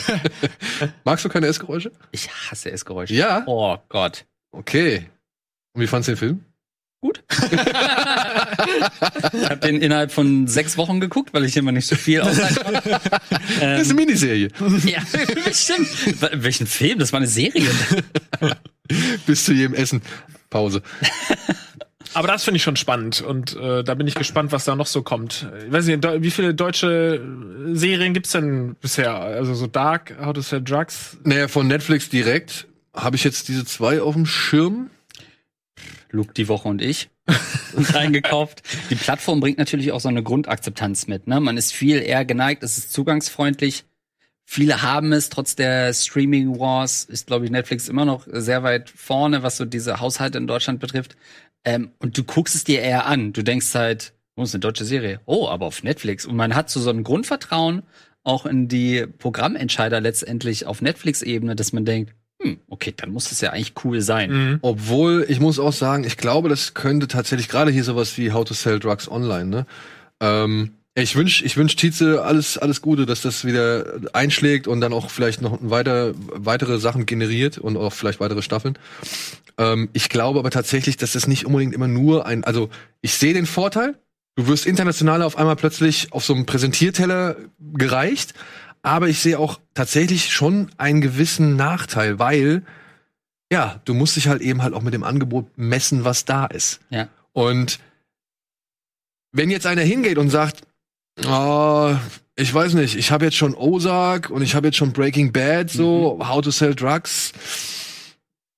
[1.04, 1.92] magst du keine Essgeräusche?
[2.12, 3.14] Ich hasse Essgeräusche.
[3.14, 3.42] Ja?
[3.46, 4.24] Oh Gott.
[4.52, 5.06] Okay.
[5.74, 6.44] Und wie fandst du den Film?
[7.00, 7.22] Gut.
[7.30, 7.38] ich
[9.48, 12.90] habe den innerhalb von sechs Wochen geguckt, weil ich immer nicht so viel aushalten konnte.
[12.90, 14.48] Das ist ähm, eine Miniserie.
[14.84, 15.00] ja,
[15.44, 15.88] bestimmt.
[16.42, 16.98] Welchen Film?
[16.98, 17.68] Das war eine Serie.
[19.26, 20.02] Bis zu jedem Essen.
[20.50, 20.82] Pause.
[22.14, 24.86] Aber das finde ich schon spannend und äh, da bin ich gespannt, was da noch
[24.86, 25.46] so kommt.
[25.66, 27.22] Ich weiß nicht, wie viele deutsche
[27.72, 29.14] Serien gibt's denn bisher?
[29.14, 31.18] Also so Dark, How to Sell Drugs.
[31.24, 34.90] Naja, von Netflix direkt habe ich jetzt diese zwei auf dem Schirm.
[36.10, 37.10] Luke die Woche und ich
[37.74, 38.62] uns reingekauft.
[38.90, 41.26] Die Plattform bringt natürlich auch so eine Grundakzeptanz mit.
[41.26, 41.40] Ne?
[41.40, 43.84] Man ist viel eher geneigt, es ist zugangsfreundlich.
[44.50, 48.88] Viele haben es, trotz der Streaming Wars ist, glaube ich, Netflix immer noch sehr weit
[48.88, 51.16] vorne, was so diese Haushalte in Deutschland betrifft.
[51.64, 53.32] Ähm, und du guckst es dir eher an.
[53.32, 55.20] Du denkst halt, oh, ist eine deutsche Serie.
[55.26, 56.24] Oh, aber auf Netflix.
[56.26, 57.82] Und man hat so, so ein Grundvertrauen
[58.24, 63.40] auch in die Programmentscheider letztendlich auf Netflix-Ebene, dass man denkt, hm, okay, dann muss es
[63.40, 64.30] ja eigentlich cool sein.
[64.30, 64.58] Mhm.
[64.62, 68.44] Obwohl, ich muss auch sagen, ich glaube, das könnte tatsächlich gerade hier sowas wie How
[68.44, 69.66] to Sell Drugs Online, ne?
[70.20, 74.92] Ähm, ich wünsch, ich wünsch Tietze alles, alles Gute, dass das wieder einschlägt und dann
[74.92, 78.78] auch vielleicht noch weiter, weitere Sachen generiert und auch vielleicht weitere Staffeln.
[79.58, 83.34] Ähm, ich glaube aber tatsächlich, dass das nicht unbedingt immer nur ein, also ich sehe
[83.34, 83.96] den Vorteil,
[84.36, 88.34] du wirst international auf einmal plötzlich auf so einem Präsentierteller gereicht,
[88.82, 92.62] Aber ich sehe auch tatsächlich schon einen gewissen Nachteil, weil
[93.50, 96.80] ja, du musst dich halt eben halt auch mit dem Angebot messen, was da ist.
[96.90, 97.08] Ja.
[97.32, 97.80] Und
[99.32, 100.62] wenn jetzt einer hingeht und sagt,
[101.26, 101.94] oh,
[102.36, 105.70] ich weiß nicht, ich habe jetzt schon Ozark und ich habe jetzt schon Breaking Bad,
[105.70, 107.32] so How to Sell Drugs.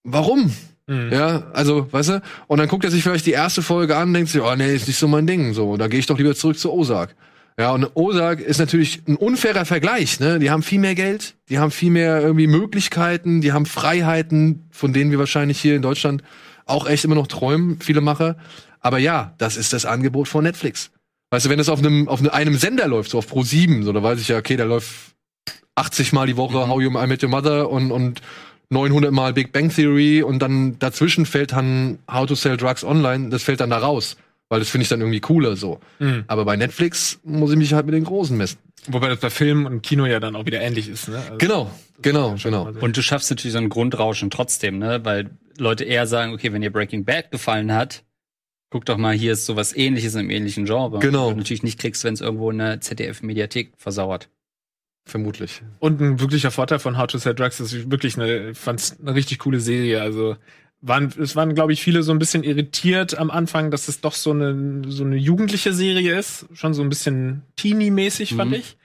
[0.05, 0.53] Warum?
[0.87, 1.13] Mhm.
[1.13, 2.23] Ja, also, weißt du?
[2.47, 4.89] Und dann guckt er sich vielleicht die erste Folge an, denkt sich, oh nee, ist
[4.89, 7.15] nicht so mein Ding, so, da gehe ich doch lieber zurück zu Ozark.
[7.59, 10.39] Ja, und Ozark ist natürlich ein unfairer Vergleich, ne?
[10.39, 14.93] Die haben viel mehr Geld, die haben viel mehr irgendwie Möglichkeiten, die haben Freiheiten, von
[14.93, 16.23] denen wir wahrscheinlich hier in Deutschland
[16.65, 18.37] auch echt immer noch träumen, viele Macher.
[18.81, 20.91] Aber ja, das ist das Angebot von Netflix.
[21.31, 23.93] Weißt du, wenn es auf einem, auf einem Sender läuft, so auf Pro 7, so,
[23.93, 25.15] da weiß ich ja, okay, da läuft
[25.77, 28.21] 80 Mal die Woche How You I Met Your Mother und, und
[28.71, 33.31] 900 Mal Big Bang Theory und dann dazwischen fällt dann How to Sell Drugs Online,
[33.31, 34.17] das fällt dann da raus.
[34.49, 35.79] Weil das finde ich dann irgendwie cooler so.
[36.01, 36.25] Mhm.
[36.27, 38.59] Aber bei Netflix muss ich mich halt mit den Großen messen.
[38.89, 41.19] Wobei das bei Film und Kino ja dann auch wieder ähnlich ist, ne?
[41.19, 41.71] Also, Genau,
[42.03, 42.69] genau, genau.
[42.81, 45.05] Und du schaffst natürlich so ein Grundrauschen trotzdem, ne?
[45.05, 48.03] Weil Leute eher sagen, okay, wenn dir Breaking Bad gefallen hat,
[48.71, 50.99] guck doch mal, hier ist sowas ähnliches im ähnlichen Genre.
[51.01, 51.27] Genau.
[51.27, 54.29] Was du natürlich nicht kriegst, wenn es irgendwo in der ZDF-Mediathek versauert.
[55.05, 55.63] Vermutlich.
[55.81, 59.15] Und ein wirklicher Vorteil von How to Sell Drugs ist wirklich eine, ich fand's eine
[59.15, 60.01] richtig coole Serie.
[60.03, 60.37] Also
[60.83, 64.15] waren, es waren, glaube ich, viele so ein bisschen irritiert am Anfang, dass es doch
[64.15, 66.47] so eine, so eine jugendliche Serie ist.
[66.53, 68.57] Schon so ein bisschen teeny-mäßig, fand Mhm.
[68.59, 68.77] ich.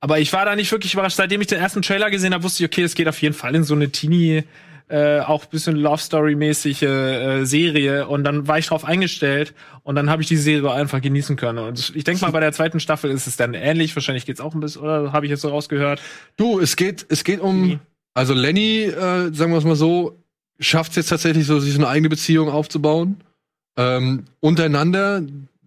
[0.00, 1.16] Aber ich war da nicht wirklich überrascht.
[1.16, 3.54] Seitdem ich den ersten Trailer gesehen habe, wusste ich, okay, es geht auf jeden Fall
[3.54, 4.44] in so eine Teenie,
[4.88, 8.06] äh, auch bisschen Love Story-mäßige äh, Serie.
[8.06, 11.58] Und dann war ich drauf eingestellt und dann habe ich die Serie einfach genießen können.
[11.58, 13.94] Und ich denke mal, bei der zweiten Staffel ist es dann ähnlich.
[13.96, 16.00] Wahrscheinlich geht's auch ein bisschen, oder habe ich jetzt so rausgehört?
[16.36, 17.80] Du, es geht, es geht um,
[18.14, 20.22] also Lenny, äh, sagen wir es mal so,
[20.58, 23.16] schafft es jetzt tatsächlich so, sich so eine eigene Beziehung aufzubauen.
[23.76, 25.22] Ähm, untereinander,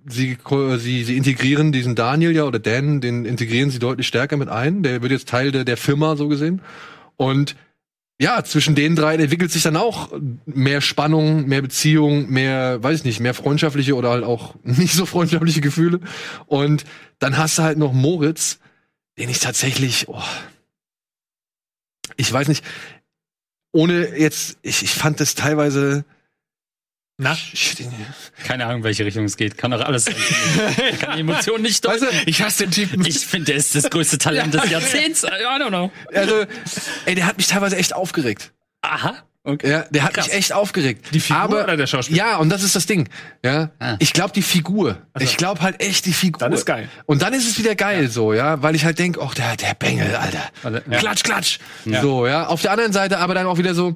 [0.08, 0.38] sie,
[0.77, 4.82] sie, sie integrieren diesen Daniel ja oder Dan, den integrieren sie deutlich stärker mit ein.
[4.82, 6.62] Der wird jetzt Teil der, der Firma, so gesehen.
[7.17, 7.55] Und
[8.21, 10.12] ja, zwischen den drei entwickelt sich dann auch
[10.45, 15.05] mehr Spannung, mehr Beziehung, mehr, weiß ich nicht, mehr freundschaftliche oder halt auch nicht so
[15.05, 16.01] freundschaftliche Gefühle.
[16.45, 16.84] Und
[17.19, 18.60] dann hast du halt noch Moritz,
[19.17, 20.21] den ich tatsächlich, oh,
[22.17, 22.65] ich weiß nicht,
[23.71, 26.03] ohne jetzt, ich, ich fand das teilweise.
[27.21, 27.38] Na?
[28.47, 29.58] Keine Ahnung, welche Richtung es geht.
[29.58, 30.15] Kann doch alles sein.
[30.93, 32.15] Ich kann die Emotionen nicht Weißt deuten.
[32.17, 33.05] du, Ich hasse den Typen.
[33.05, 35.23] Ich finde, der ist das größte Talent des Jahrzehnts.
[35.25, 35.91] I don't know.
[36.13, 36.45] also,
[37.05, 38.53] ey, der hat mich teilweise echt aufgeregt.
[38.82, 39.15] Aha.
[39.43, 39.69] Okay.
[39.69, 40.27] Ja, der hat Krass.
[40.27, 41.08] mich echt aufgeregt.
[41.13, 42.17] Die Figur Aber, oder der Schauspieler?
[42.17, 43.10] Ja, und das ist das Ding.
[43.43, 43.95] Ja, Ah.
[43.99, 44.97] ich glaube die Figur.
[45.17, 45.23] so.
[45.23, 46.39] Ich glaube halt echt die Figur.
[46.39, 46.88] Dann ist geil.
[47.05, 49.73] Und dann ist es wieder geil so, ja, weil ich halt denk, oh, der der
[49.75, 50.82] Bengel, Alter.
[50.89, 50.99] Ja.
[50.99, 51.60] Klatsch, klatsch.
[51.86, 52.01] Ja.
[52.01, 52.47] So, ja.
[52.47, 53.95] Auf der anderen Seite aber dann auch wieder so,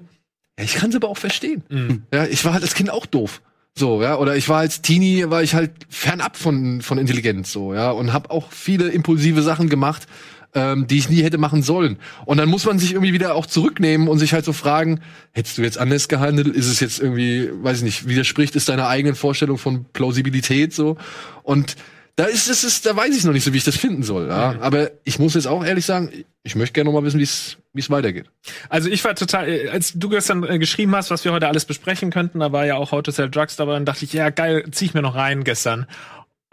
[0.57, 1.63] ja, ich kann es aber auch verstehen.
[1.69, 2.03] Mhm.
[2.13, 3.41] Ja, ich war halt als Kind auch doof.
[3.75, 7.73] So, ja, oder ich war als Teenie, war ich halt fernab von, von Intelligenz, so,
[7.73, 10.05] ja, und habe auch viele impulsive Sachen gemacht,
[10.53, 11.97] ähm, die ich nie hätte machen sollen.
[12.25, 15.57] Und dann muss man sich irgendwie wieder auch zurücknehmen und sich halt so fragen, hättest
[15.57, 16.47] du jetzt anders gehandelt?
[16.49, 20.97] Ist es jetzt irgendwie, weiß ich nicht, widerspricht es deiner eigenen Vorstellung von Plausibilität, so?
[21.41, 21.75] Und
[22.15, 24.27] da ist es, ist, da weiß ich noch nicht so, wie ich das finden soll,
[24.27, 24.55] ja.
[24.59, 26.11] Aber ich muss jetzt auch ehrlich sagen,
[26.43, 28.29] ich möchte gerne noch mal wissen, wie es, wie es weitergeht.
[28.69, 31.65] Also ich war total, äh, als du gestern äh, geschrieben hast, was wir heute alles
[31.65, 34.29] besprechen könnten, da war ja auch How to Sell Drugs dabei, dann dachte ich, ja
[34.29, 35.87] geil, zieh ich mir noch rein gestern.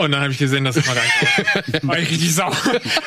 [0.00, 1.02] Und dann habe ich gesehen, dass es mal gar
[1.82, 1.98] war.
[1.98, 2.56] Ich richtig sauer.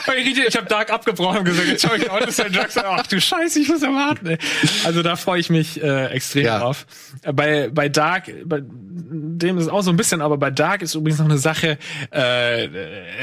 [0.08, 2.77] Ich richtig, ich habe Dark abgebrochen und gesagt, jetzt schau ich to Sell Drugs.
[2.77, 4.27] Ach du Scheiße, ich muss ja warten.
[4.27, 4.38] ey.
[4.84, 6.60] Also da freue ich mich äh, extrem Ja.
[6.60, 6.86] drauf.
[7.34, 10.93] Bei, bei Dark, bei dem ist es auch so ein bisschen, aber bei Dark ist
[10.95, 11.77] übrigens noch eine Sache,
[12.12, 12.67] äh,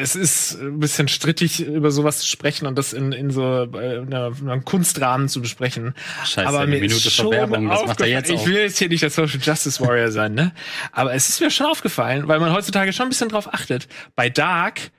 [0.00, 3.96] es ist ein bisschen strittig, über sowas zu sprechen und das in, in so äh,
[3.98, 5.94] in einem Kunstrahmen zu besprechen.
[6.24, 8.36] Scheiße, aber eine mir Minute ist vor schon Werbung, das macht er aufgefallen- jetzt Ich
[8.40, 8.46] auch.
[8.46, 10.52] will jetzt hier nicht der Social Justice Warrior sein, ne?
[10.92, 13.59] Aber es ist mir schon aufgefallen, weil man heutzutage schon ein bisschen drauf achtet.
[14.14, 14.90] Bei Dark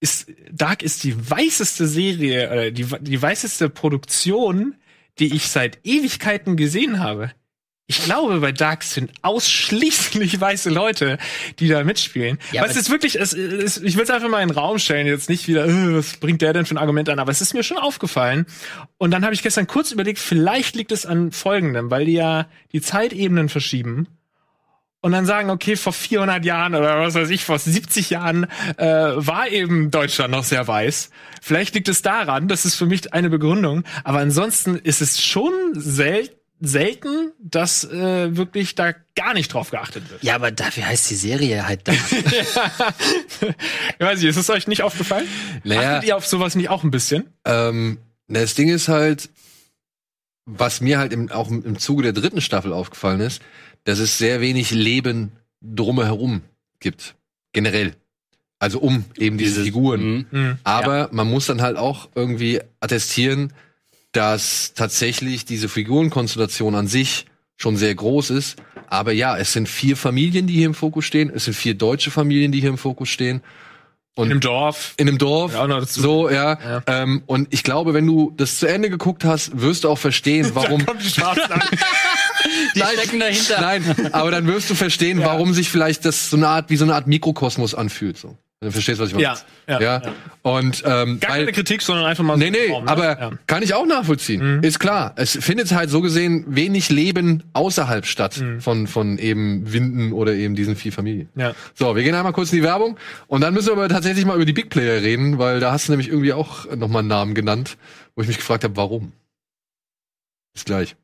[0.00, 4.74] ist Dark ist die weißeste Serie, äh, die, die weißeste Produktion,
[5.18, 7.32] die ich seit Ewigkeiten gesehen habe.
[7.86, 11.18] Ich glaube, bei Dark sind ausschließlich weiße Leute,
[11.58, 12.38] die da mitspielen.
[12.50, 14.78] Ja, Aber es ist wirklich, es, es, ich will es einfach mal in den Raum
[14.78, 17.42] stellen, jetzt nicht wieder, äh, was bringt der denn für ein Argument an, aber es
[17.42, 18.46] ist mir schon aufgefallen.
[18.96, 22.48] Und dann habe ich gestern kurz überlegt, vielleicht liegt es an Folgendem, weil die ja
[22.72, 24.08] die Zeitebenen verschieben
[25.04, 28.46] und dann sagen, okay, vor 400 Jahren oder was weiß ich, vor 70 Jahren
[28.78, 31.10] äh, war eben Deutschland noch sehr weiß.
[31.42, 35.52] Vielleicht liegt es daran, das ist für mich eine Begründung, aber ansonsten ist es schon
[35.74, 40.22] sel selten, dass äh, wirklich da gar nicht drauf geachtet wird.
[40.22, 41.92] Ja, aber dafür heißt die Serie halt da.
[43.98, 45.28] Ich weiß nicht, ist es euch nicht aufgefallen?
[45.64, 45.96] Naja.
[45.96, 47.26] Achtet ihr auf sowas nicht auch ein bisschen?
[47.44, 49.28] Ähm, na, das Ding ist halt,
[50.46, 53.42] was mir halt im, auch im, im Zuge der dritten Staffel aufgefallen ist,
[53.84, 56.42] dass es sehr wenig Leben drumherum
[56.80, 57.14] gibt.
[57.52, 57.94] Generell.
[58.58, 60.26] Also um eben diese Figuren.
[60.30, 60.58] Mhm.
[60.64, 63.52] Aber man muss dann halt auch irgendwie attestieren,
[64.12, 68.56] dass tatsächlich diese Figurenkonstellation an sich schon sehr groß ist.
[68.86, 71.30] Aber ja, es sind vier Familien, die hier im Fokus stehen.
[71.34, 73.42] Es sind vier deutsche Familien, die hier im Fokus stehen.
[74.16, 74.94] Und Im Dorf.
[74.96, 75.54] in einem Dorf.
[75.54, 76.00] Ja, auch noch dazu.
[76.00, 76.56] So, ja.
[76.60, 76.82] Ja.
[76.86, 80.50] Ähm, und ich glaube, wenn du das zu Ende geguckt hast, wirst du auch verstehen,
[80.54, 80.86] warum.
[80.86, 81.62] Kommt die Schwarzen an.
[82.74, 83.60] Die stecken dahinter.
[83.60, 85.26] Nein, aber dann wirst du verstehen, Ja.
[85.26, 88.16] warum sich vielleicht das so eine Art wie so eine Art Mikrokosmos anfühlt.
[88.18, 88.36] So.
[88.60, 89.24] Wenn Du verstehst, was ich meine.
[89.24, 89.36] Ja,
[89.68, 90.02] ja, ja.
[90.04, 90.12] ja.
[90.42, 92.90] Und ähm, Gar weil- keine Kritik, sondern einfach mal Nee, nee, Raum, ne?
[92.90, 93.30] aber Ja.
[93.46, 94.62] kann ich auch nachvollziehen.
[94.62, 95.12] Ist klar.
[95.16, 100.54] Es findet halt so gesehen wenig Leben außerhalb statt von, von eben Winden oder eben
[100.54, 101.28] diesen vier Familien.
[101.36, 101.54] Ja.
[101.74, 104.36] So, wir gehen einmal kurz in die Werbung und dann müssen wir aber tatsächlich mal
[104.36, 107.34] über die Big Player reden, weil da hast du nämlich irgendwie auch nochmal einen Namen
[107.34, 107.76] genannt,
[108.16, 109.12] wo ich mich gefragt habe, warum.
[110.54, 110.96] Bis gleich.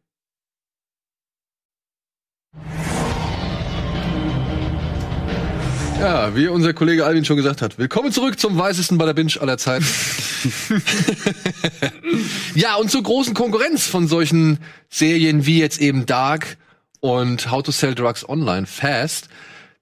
[6.01, 9.59] Ja, wie unser Kollege Alvin schon gesagt hat, willkommen zurück zum weißesten Bada Binge aller
[9.59, 9.85] Zeiten.
[12.55, 16.57] ja, und zur großen Konkurrenz von solchen Serien wie jetzt eben Dark
[17.01, 19.29] und How to Sell Drugs Online Fast.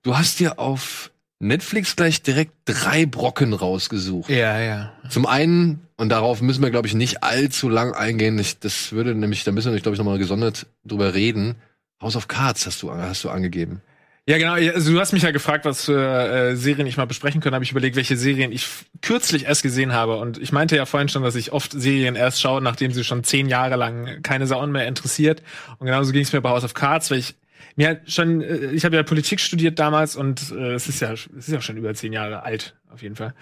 [0.02, 4.28] Du hast dir auf Netflix gleich direkt drei Brocken rausgesucht.
[4.28, 4.92] Ja, ja.
[5.08, 9.14] Zum einen, und darauf müssen wir, glaube ich, nicht allzu lang eingehen, ich, das würde
[9.14, 11.54] nämlich, da müssen wir, glaube ich, nochmal gesondert drüber reden.
[12.00, 13.82] House of Cards hast du, hast du angegeben.
[14.28, 14.52] Ja, genau.
[14.52, 17.54] Also du hast mich ja gefragt, was für äh, Serien ich mal besprechen könnte.
[17.54, 18.68] Habe ich überlegt, welche Serien ich
[19.00, 20.18] kürzlich erst gesehen habe.
[20.18, 23.24] Und ich meinte ja vorhin schon, dass ich oft Serien erst schaue, nachdem sie schon
[23.24, 25.42] zehn Jahre lang keine Sau mehr interessiert.
[25.78, 27.36] Und genauso ging es mir bei House of Cards, weil ich
[27.76, 31.12] mir halt schon, äh, ich habe ja Politik studiert damals und äh, es ist ja,
[31.12, 33.32] es ist ja schon über zehn Jahre alt, auf jeden Fall.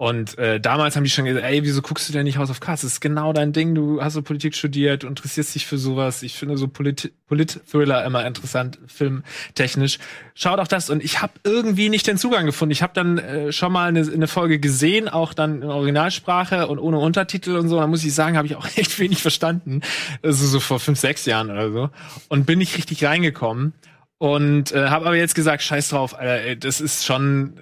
[0.00, 2.60] Und äh, damals haben die schon gesagt, ey, wieso guckst du denn nicht House of
[2.60, 2.80] Cards?
[2.80, 3.74] Das ist genau dein Ding.
[3.74, 6.22] Du hast so Politik studiert, interessierst dich für sowas.
[6.22, 9.98] Ich finde so Polit Polit-Thriller immer interessant, filmtechnisch.
[10.34, 10.88] Schau doch das.
[10.88, 12.72] Und ich habe irgendwie nicht den Zugang gefunden.
[12.72, 16.78] Ich habe dann äh, schon mal eine, eine Folge gesehen, auch dann in Originalsprache und
[16.78, 17.76] ohne Untertitel und so.
[17.76, 19.82] Da muss ich sagen, habe ich auch echt wenig verstanden.
[20.22, 21.90] Also so vor fünf, sechs Jahren oder so.
[22.30, 23.74] Und bin nicht richtig reingekommen.
[24.20, 27.54] Und äh, habe aber jetzt gesagt, scheiß drauf, Alter, das ist schon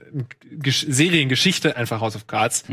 [0.50, 2.64] Gesch Seriengeschichte, einfach House of Cards.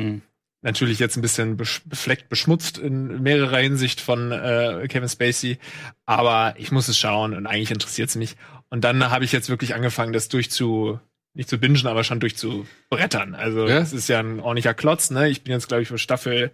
[0.63, 5.59] Natürlich jetzt ein bisschen befleckt, beschmutzt in mehrerer Hinsicht von äh, Kevin Spacey,
[6.07, 8.35] aber ich muss es schauen und eigentlich interessiert es mich.
[8.69, 10.99] Und dann habe ich jetzt wirklich angefangen, das durchzu
[11.35, 13.35] nicht zu bingen, aber schon durchzubrettern.
[13.35, 13.81] Also Ja?
[13.81, 15.29] das ist ja ein ordentlicher Klotz, ne?
[15.29, 16.49] Ich bin jetzt, glaube ich, für Staffel.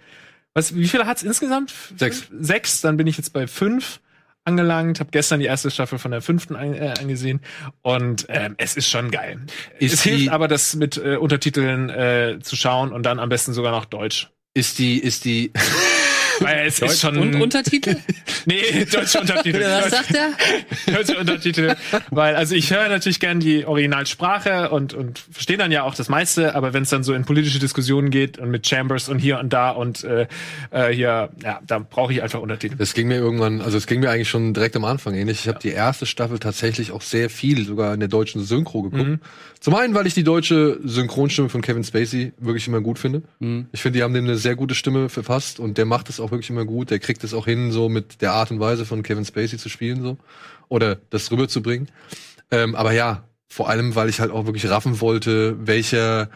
[0.54, 1.74] Was, wie viele hat's insgesamt?
[1.96, 2.28] Sechs.
[2.38, 4.02] Sechs, dann bin ich jetzt bei fünf
[4.46, 7.42] angelangt, habe gestern die erste Staffel von der fünften ein, äh, angesehen
[7.82, 9.40] und ähm, es ist schon geil.
[9.80, 13.30] Ist es die- hilft aber, das mit äh, Untertiteln äh, zu schauen und dann am
[13.30, 14.30] besten sogar noch Deutsch.
[14.54, 15.52] Ist die, ist die,
[16.42, 17.98] Weil es ist schon Und Untertitel?
[18.46, 19.62] nee deutsche Untertitel.
[19.62, 20.94] Was sagt er?
[20.94, 21.76] deutsche Untertitel,
[22.10, 26.10] weil also ich höre natürlich gern die Originalsprache und und verstehe dann ja auch das
[26.10, 29.40] meiste, aber wenn es dann so in politische Diskussionen geht und mit Chambers und hier
[29.40, 30.28] und da und äh,
[30.72, 32.76] äh, hier, ja, da brauche ich einfach Untertitel.
[32.78, 35.42] Das ging mir irgendwann, also es ging mir eigentlich schon direkt am Anfang ähnlich.
[35.42, 39.10] Ich habe die erste Staffel tatsächlich auch sehr viel sogar in der deutschen Synchro geguckt.
[39.10, 39.20] Mhm.
[39.62, 43.22] Zum einen, weil ich die deutsche Synchronstimme von Kevin Spacey wirklich immer gut finde.
[43.38, 43.68] Mhm.
[43.72, 46.32] Ich finde, die haben dem eine sehr gute Stimme verfasst und der macht es auch
[46.32, 46.90] wirklich immer gut.
[46.90, 49.70] Der kriegt es auch hin, so mit der Art und Weise von Kevin Spacey zu
[49.70, 50.18] spielen, so.
[50.68, 51.90] Oder das rüberzubringen.
[52.50, 56.32] Ähm, aber ja, vor allem, weil ich halt auch wirklich raffen wollte, welcher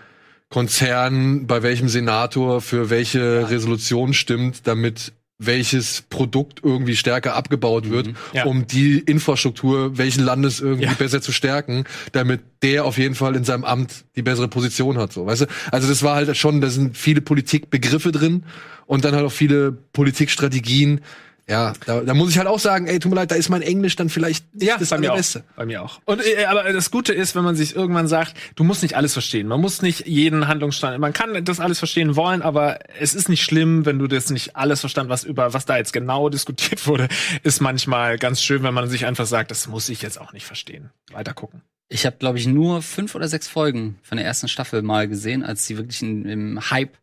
[0.50, 8.08] Konzern bei welchem Senator für welche Resolution stimmt, damit welches Produkt irgendwie stärker abgebaut wird,
[8.08, 8.16] Mhm.
[8.34, 8.46] Ja.
[8.46, 10.94] um die Infrastruktur welchen Landes irgendwie Ja.
[10.94, 15.12] besser zu stärken, damit der auf jeden Fall in seinem Amt die bessere Position hat,
[15.12, 15.46] so, weißt du?
[15.72, 18.46] Also das war halt schon, da sind viele Politikbegriffe drin
[18.86, 21.02] und dann halt auch viele Politikstrategien.
[21.48, 23.62] Ja, da, da muss ich halt auch sagen, ey, tut mir leid, da ist mein
[23.62, 25.12] Englisch dann vielleicht nicht das bei mir auch.
[25.12, 25.44] allerbeste.
[25.56, 26.00] Bei mir auch.
[26.06, 29.14] Und äh, aber das Gute ist, wenn man sich irgendwann sagt, du musst nicht alles
[29.14, 29.48] verstehen.
[29.48, 30.98] Man muss nicht jeden Handlungsstand.
[31.00, 34.56] Man kann das alles verstehen wollen, aber es ist nicht schlimm, wenn du das nicht
[34.56, 37.08] alles verstanden, was über was da jetzt genau diskutiert wurde,
[37.44, 40.46] ist manchmal ganz schön, wenn man sich einfach sagt, das muss ich jetzt auch nicht
[40.46, 40.90] verstehen.
[41.12, 41.62] Weiter gucken.
[41.90, 45.44] Ich habe, glaube ich, nur fünf oder sechs Folgen von der ersten Staffel mal gesehen,
[45.44, 46.98] als sie wirklich in, im Hype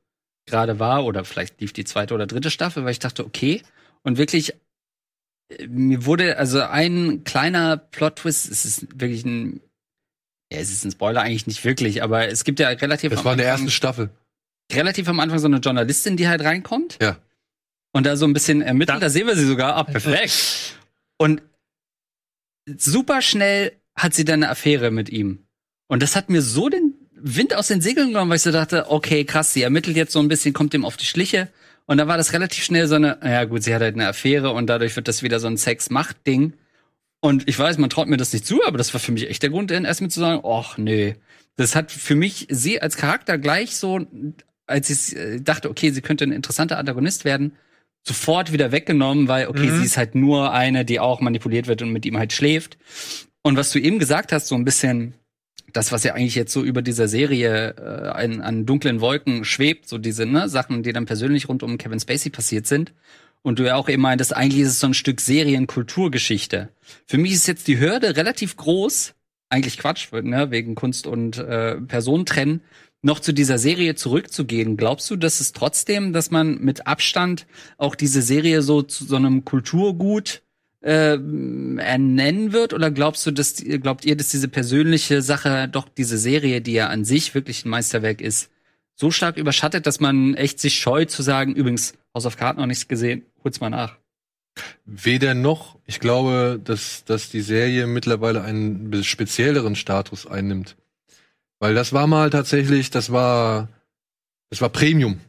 [0.47, 1.05] gerade war.
[1.05, 3.63] Oder vielleicht lief die zweite oder dritte Staffel, weil ich dachte, okay.
[4.05, 4.55] Und wirklich,
[5.51, 9.61] äh, mir wurde also ein kleiner Plot-Twist, es ist wirklich ein,
[10.53, 13.25] ja, es ist ein Spoiler eigentlich nicht wirklich, aber es gibt ja relativ Das am
[13.25, 14.11] war in der ersten Staffel.
[14.73, 16.99] relativ am Anfang so eine Journalistin, die halt reinkommt.
[17.01, 17.17] Ja.
[17.95, 19.77] Und da so ein bisschen ermittelt, Da- da, sehen wir sie sogar.
[19.77, 20.79] Ah, perfekt.
[21.19, 21.43] Und
[22.77, 25.45] super schnell hat sie dann eine Affäre mit ihm.
[25.89, 28.91] Und das hat mir so den Wind aus den Segeln genommen, weil ich so dachte,
[28.91, 31.49] okay, krass, sie ermittelt jetzt so ein bisschen, kommt dem auf die Schliche.
[31.93, 34.53] Und dann war das relativ schnell so eine, ja gut, sie hat halt eine Affäre
[34.53, 36.55] und dadurch wird das wieder so ein Sex-Macht-Ding.
[37.21, 39.43] Und ich weiß, man traut mir das nicht zu, aber das war für mich echt
[39.43, 41.17] der Grund, erstmal zu sagen, ach nee.
[41.57, 44.07] Das hat für mich sie als Charakter gleich so,
[44.67, 47.57] als ich äh, dachte, okay, sie könnte ein interessanter Antagonist werden,
[48.09, 49.81] sofort wieder weggenommen, weil, okay, Mhm.
[49.81, 52.79] sie ist halt nur eine, die auch manipuliert wird und mit ihm halt schläft.
[53.43, 55.13] Und was du eben gesagt hast, so ein bisschen
[55.73, 59.89] das, was ja eigentlich jetzt so über dieser Serie äh, an, an dunklen Wolken schwebt,
[59.89, 62.93] so diese ne, Sachen, die dann persönlich rund um Kevin Spacey passiert sind.
[63.43, 66.69] Und du ja auch eben meintest, eigentlich ist es so ein Stück Serienkulturgeschichte.
[67.07, 69.15] Für mich ist jetzt die Hürde relativ groß,
[69.49, 72.63] eigentlich Quatsch, ne, wegen Kunst und äh, Personentrennen,
[73.03, 74.77] noch zu dieser Serie zurückzugehen.
[74.77, 77.47] Glaubst du, dass es trotzdem, dass man mit Abstand
[77.77, 80.43] auch diese Serie so zu so einem Kulturgut
[80.83, 82.73] äh, ernennen wird?
[82.73, 86.89] Oder glaubst du, dass glaubt ihr, dass diese persönliche Sache doch diese Serie, die ja
[86.89, 88.51] an sich wirklich ein Meisterwerk ist,
[88.95, 92.67] so stark überschattet, dass man echt sich scheut zu sagen, übrigens, House of Cards noch
[92.67, 93.97] nichts gesehen, hol's mal nach.
[94.85, 95.79] Weder noch.
[95.87, 100.77] Ich glaube, dass, dass die Serie mittlerweile einen spezielleren Status einnimmt.
[101.59, 103.69] Weil das war mal tatsächlich, das war,
[104.51, 105.21] das war Premium.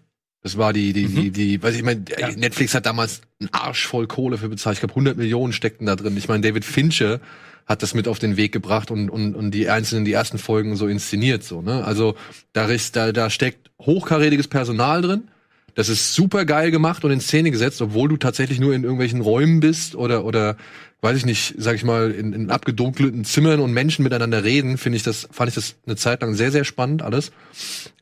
[0.44, 2.30] Das war die, die, die, die, weiß ich, ich meine, Ja.
[2.32, 4.76] Netflix hat damals einen Arsch voll Kohle für bezahlt.
[4.76, 6.18] Ich glaube, 100 Millionen steckten da drin.
[6.18, 7.22] Ich meine, David Fincher
[7.66, 10.76] hat das mit auf den Weg gebracht und, und, und die einzelnen, die ersten Folgen
[10.76, 11.86] so inszeniert, so, ne?
[11.86, 12.16] Also,
[12.52, 15.30] da ist, da, da steckt hochkarätiges Personal drin.
[15.76, 19.22] Das ist super geil gemacht und in Szene gesetzt, obwohl du tatsächlich nur in irgendwelchen
[19.22, 20.58] Räumen bist oder, oder,
[21.02, 24.98] weiß ich nicht, sag ich mal, in, in abgedunkelten Zimmern und Menschen miteinander reden, finde
[24.98, 27.32] ich das, fand ich das eine Zeit lang sehr, sehr spannend alles.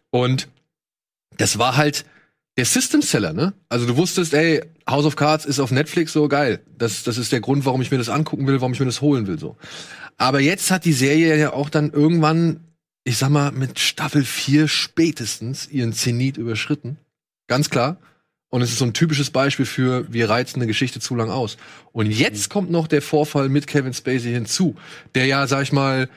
[0.09, 0.49] Und
[1.37, 2.03] das war halt
[2.61, 3.55] der System Seller, ne?
[3.69, 6.59] Also du wusstest, ey, House of Cards ist auf Netflix so geil.
[6.77, 9.01] Das, das ist der Grund, warum ich mir das angucken will, warum ich mir das
[9.01, 9.57] holen will, so.
[10.17, 12.59] Aber jetzt hat die Serie ja auch dann irgendwann,
[13.03, 16.97] ich sag mal, mit Staffel 4 spätestens ihren Zenit überschritten.
[17.47, 17.97] Ganz klar.
[18.49, 21.57] Und es ist so ein typisches Beispiel für, wir reizen eine Geschichte zu lang aus.
[21.93, 24.75] Und jetzt kommt noch der Vorfall mit Kevin Spacey hinzu,
[25.15, 26.09] der ja, sag ich mal,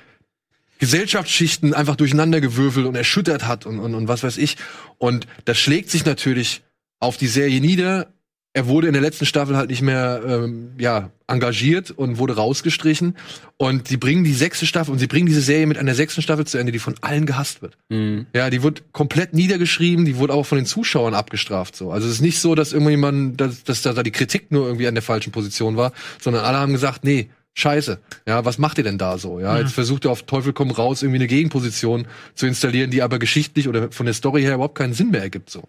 [0.79, 4.57] Gesellschaftsschichten einfach durcheinandergewürfelt und erschüttert hat und, und, und was weiß ich.
[4.99, 6.63] Und das schlägt sich natürlich
[7.01, 8.09] auf die Serie nieder.
[8.57, 13.17] Er wurde in der letzten Staffel halt nicht mehr ähm, ja, engagiert und wurde rausgestrichen.
[13.57, 16.47] Und sie bringen die sechste Staffel und sie bringen diese Serie mit einer sechsten Staffel
[16.47, 17.77] zu Ende, die von allen gehasst wird.
[17.89, 18.27] Mhm.
[18.33, 21.91] Ja, die wird komplett niedergeschrieben, die wurde auch von den Zuschauern abgestraft so.
[21.91, 24.95] Also es ist nicht so, dass irgendjemand, dass, dass da die Kritik nur irgendwie an
[24.95, 28.01] der falschen Position war, sondern alle haben gesagt, nee, scheiße.
[28.27, 29.41] Ja, was macht ihr denn da so?
[29.41, 33.19] Ja, jetzt versucht ihr auf Teufel komm raus irgendwie eine Gegenposition zu installieren, die aber
[33.19, 35.63] geschichtlich oder von der Story her überhaupt keinen Sinn mehr ergibt so.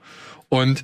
[0.50, 0.84] Und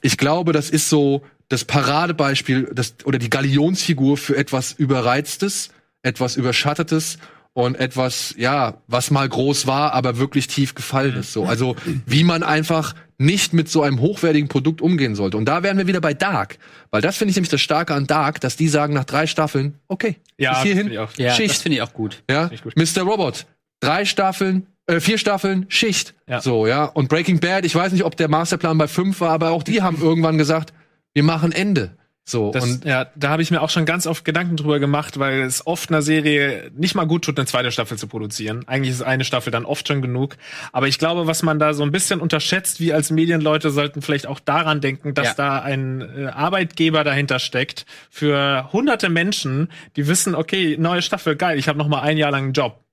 [0.00, 5.70] ich glaube, das ist so das Paradebeispiel das, oder die Galionsfigur für etwas Überreiztes,
[6.02, 7.18] etwas Überschattetes
[7.54, 11.32] und etwas, ja, was mal groß war, aber wirklich tief gefallen ist.
[11.32, 11.44] So.
[11.44, 11.74] Also
[12.06, 15.36] wie man einfach nicht mit so einem hochwertigen Produkt umgehen sollte.
[15.36, 16.58] Und da wären wir wieder bei Dark.
[16.90, 19.74] Weil das finde ich nämlich das Starke an Dark, dass die sagen nach drei Staffeln,
[19.88, 21.10] okay, Ja, bis hierhin, ich auch.
[21.16, 21.50] Ja, Schicht.
[21.50, 22.22] das finde ich auch gut.
[22.30, 22.74] ja, gut.
[22.76, 23.02] Mr.
[23.02, 23.46] Robot,
[23.80, 26.14] drei Staffeln, äh, vier Staffeln, Schicht.
[26.28, 26.40] Ja.
[26.40, 26.84] So, ja.
[26.84, 29.82] Und Breaking Bad, ich weiß nicht, ob der Masterplan bei fünf war, aber auch die
[29.82, 30.72] haben irgendwann gesagt,
[31.12, 31.96] wir machen Ende.
[32.28, 35.18] So, Das, und ja, da habe ich mir auch schon ganz oft Gedanken drüber gemacht,
[35.18, 38.64] weil es oft einer Serie nicht mal gut tut, eine zweite Staffel zu produzieren.
[38.66, 40.36] Eigentlich ist eine Staffel dann oft schon genug.
[40.72, 44.26] Aber ich glaube, was man da so ein bisschen unterschätzt, wir als Medienleute sollten vielleicht
[44.26, 45.34] auch daran denken, dass Ja.
[45.34, 51.58] da ein äh, Arbeitgeber dahinter steckt für hunderte Menschen, die wissen, okay, neue Staffel, geil,
[51.58, 52.84] ich habe noch mal ein Jahr lang einen Job.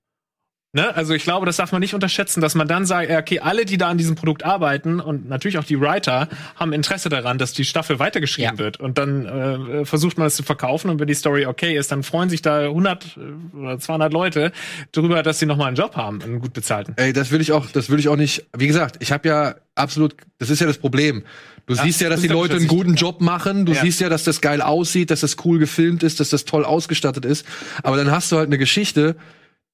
[0.76, 0.94] Ne?
[0.94, 3.64] Also ich glaube, das darf man nicht unterschätzen, dass man dann sagt, ja, okay, alle,
[3.64, 7.54] die da an diesem Produkt arbeiten und natürlich auch die Writer, haben Interesse daran, dass
[7.54, 8.58] die Staffel weitergeschrieben Ja.
[8.58, 8.78] wird.
[8.78, 12.02] Und dann äh, versucht man es zu verkaufen und wenn die Story okay ist, dann
[12.02, 13.18] freuen sich da 100
[13.58, 14.52] oder 200 Leute
[14.92, 16.92] darüber, dass sie nochmal einen Job haben, einen gut bezahlten.
[16.98, 18.44] ey, das will ich auch, das will ich auch nicht.
[18.56, 21.24] Wie gesagt, ich habe ja absolut, das ist ja das Problem.
[21.64, 23.64] Du siehst ja, dass das die Leute einen guten Job machen.
[23.64, 23.80] Du Ja.
[23.80, 27.24] siehst ja, dass das geil aussieht, dass das cool gefilmt ist, dass das toll ausgestattet
[27.24, 27.46] ist.
[27.82, 29.16] Aber dann hast du halt eine Geschichte,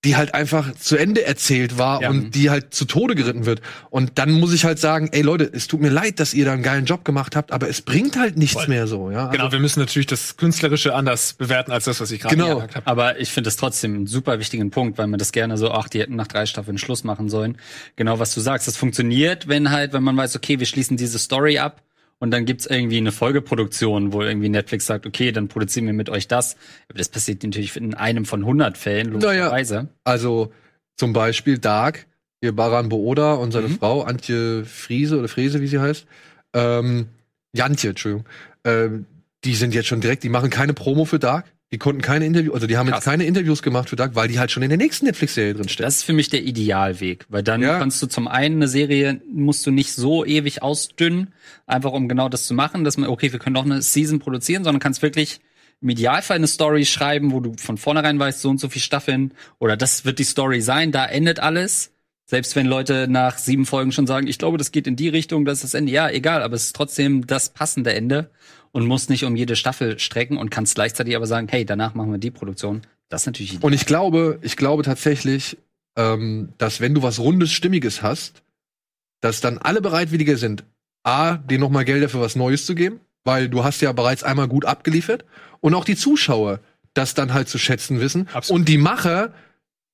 [0.05, 2.11] die halt einfach zu Ende erzählt war Ja.
[2.11, 3.61] und die halt zu Tode geritten wird.
[3.89, 6.53] Und dann muss ich halt sagen, ey Leute, es tut mir leid, dass ihr da
[6.53, 8.67] einen geilen Job gemacht habt, aber es bringt halt nichts Voll.
[8.69, 9.29] mehr so, ja.
[9.29, 12.55] Genau, wir müssen natürlich das Künstlerische anders bewerten als das, was ich gerade Genau.
[12.57, 12.87] gesagt habe.
[12.89, 15.89] Aber ich finde es trotzdem einen super wichtigen Punkt, weil man das gerne so, ach,
[15.89, 17.57] die hätten nach drei Staffeln Schluss machen sollen.
[17.95, 18.67] Genau, was du sagst.
[18.67, 21.81] Das funktioniert, wenn halt, wenn man weiß, okay, wir schließen diese Story ab
[22.23, 26.09] und dann gibt's irgendwie eine Folgeproduktion, wo irgendwie Netflix sagt, okay, dann produzieren wir mit
[26.09, 26.55] euch das.
[26.89, 29.47] Aber das passiert natürlich in einem von 100 Fällen, Naja.
[29.47, 29.89] logischerweise.
[30.05, 30.53] Also
[30.97, 32.07] zum Beispiel Dark,
[32.41, 33.79] hier Baran Booda und seine Mhm.
[33.79, 36.07] Frau, Antje Friese oder Frese, wie sie heißt.
[36.55, 37.09] Ähm,
[37.55, 38.25] Jantje, Entschuldigung.
[38.65, 39.07] Ähm,
[39.45, 41.47] die sind jetzt schon direkt, die machen keine Promo für Dark.
[41.73, 42.99] Die konnten keine Interviews, also die haben Krass.
[42.99, 45.67] jetzt keine Interviews gemacht für Dark, weil die halt schon in der nächsten Netflix-Serie drin.
[45.79, 47.79] Das ist für mich der Idealweg, weil dann Ja.
[47.79, 51.33] kannst du zum einen eine Serie, musst du nicht so ewig ausdünnen,
[51.67, 54.65] einfach um genau das zu machen, dass man, okay, wir können noch eine Season produzieren,
[54.65, 55.41] sondern kannst wirklich
[55.81, 59.33] im Idealfall eine Story schreiben, wo du von vornherein weißt, so und so viele Staffeln
[59.59, 61.89] oder das wird die Story sein, da endet alles.
[62.27, 65.45] Selbst wenn Leute nach sieben Folgen schon sagen, ich glaube, das geht in die Richtung,
[65.45, 65.91] das ist das Ende.
[65.93, 68.31] Ja, egal, aber es ist trotzdem das passende Ende
[68.73, 72.11] und muss nicht um jede Staffel strecken und kannst gleichzeitig aber sagen, hey, danach machen
[72.11, 72.83] wir die Produktion.
[73.09, 75.59] Das ist natürlich Und ich glaube, ich glaube tatsächlich,
[75.97, 78.43] ähm, dass wenn du was Rundes, Stimmiges hast,
[79.21, 80.65] dass dann alle bereitwilliger sind,
[81.05, 84.49] A, dir nochmal Gelder für was Neues zu geben, weil du hast ja bereits einmal
[84.49, 85.25] gut abgeliefert
[85.61, 86.61] und auch die Zuschauer
[86.95, 88.61] das dann halt zu schätzen wissen Absolut.
[88.61, 89.33] und die Macher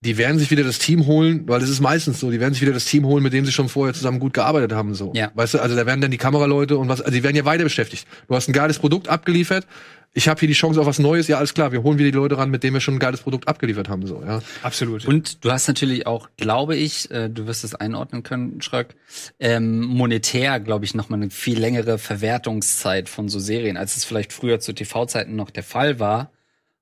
[0.00, 2.62] die werden sich wieder das Team holen, weil es ist meistens so, die werden sich
[2.62, 5.12] wieder das Team holen, mit dem sie schon vorher zusammen gut gearbeitet haben, so.
[5.14, 5.32] Ja.
[5.34, 7.64] Weißt du, also da werden dann die Kameraleute und was, also die werden ja weiter
[7.64, 8.06] beschäftigt.
[8.28, 9.66] Du hast ein geiles Produkt abgeliefert,
[10.14, 12.16] ich habe hier die Chance auf was Neues, ja, alles klar, wir holen wieder die
[12.16, 14.40] Leute ran, mit denen wir schon ein geiles Produkt abgeliefert haben, so, ja.
[14.62, 15.04] Absolut.
[15.04, 18.94] Und du hast natürlich auch, glaube ich, äh, du wirst es einordnen können, Schröck,
[19.40, 24.04] ähm, monetär, glaube ich, noch mal eine viel längere Verwertungszeit von so Serien, als es
[24.04, 26.30] vielleicht früher zu TV-Zeiten noch der Fall war.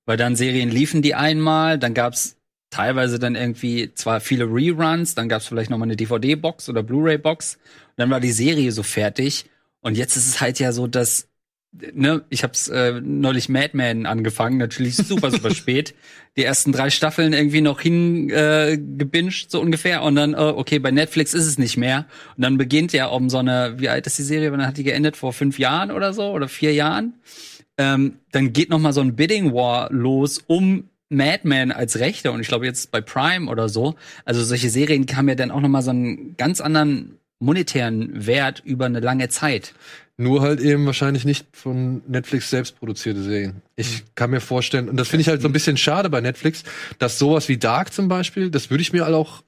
[0.05, 2.36] Weil dann Serien liefen die einmal, dann gab's
[2.69, 7.57] teilweise dann irgendwie zwar viele Reruns, dann gab's vielleicht noch mal eine DVD-Box oder Blu-ray-Box,
[7.95, 9.45] dann war die Serie so fertig.
[9.81, 11.29] Und jetzt ist es halt ja so, dass
[11.93, 15.93] ne, ich hab's äh, neulich Mad Men angefangen, natürlich super, super spät.
[16.35, 18.77] Die ersten drei Staffeln irgendwie noch hin äh,
[19.47, 20.03] so ungefähr.
[20.03, 22.05] Und dann, äh, okay, bei Netflix ist es nicht mehr.
[22.35, 24.51] Und dann beginnt ja um so eine, wie alt ist die Serie?
[24.51, 25.17] Wann hat die geendet?
[25.17, 26.31] Vor fünf Jahren oder so?
[26.31, 27.15] Oder vier Jahren?
[27.77, 32.31] Ähm, dann geht noch mal so ein Bidding War los um Mad Men als Rechte.
[32.31, 33.95] Und ich glaube jetzt bei Prime oder so.
[34.25, 38.61] Also solche Serien haben ja dann auch noch mal so einen ganz anderen monetären Wert
[38.65, 39.73] über eine lange Zeit.
[40.19, 43.61] Nur halt eben wahrscheinlich nicht von Netflix selbst produzierte Serien.
[43.75, 46.63] Ich kann mir vorstellen, und das finde ich halt so ein bisschen schade bei Netflix,
[46.97, 49.43] dass sowas wie Dark zum Beispiel, das würde ich mir auch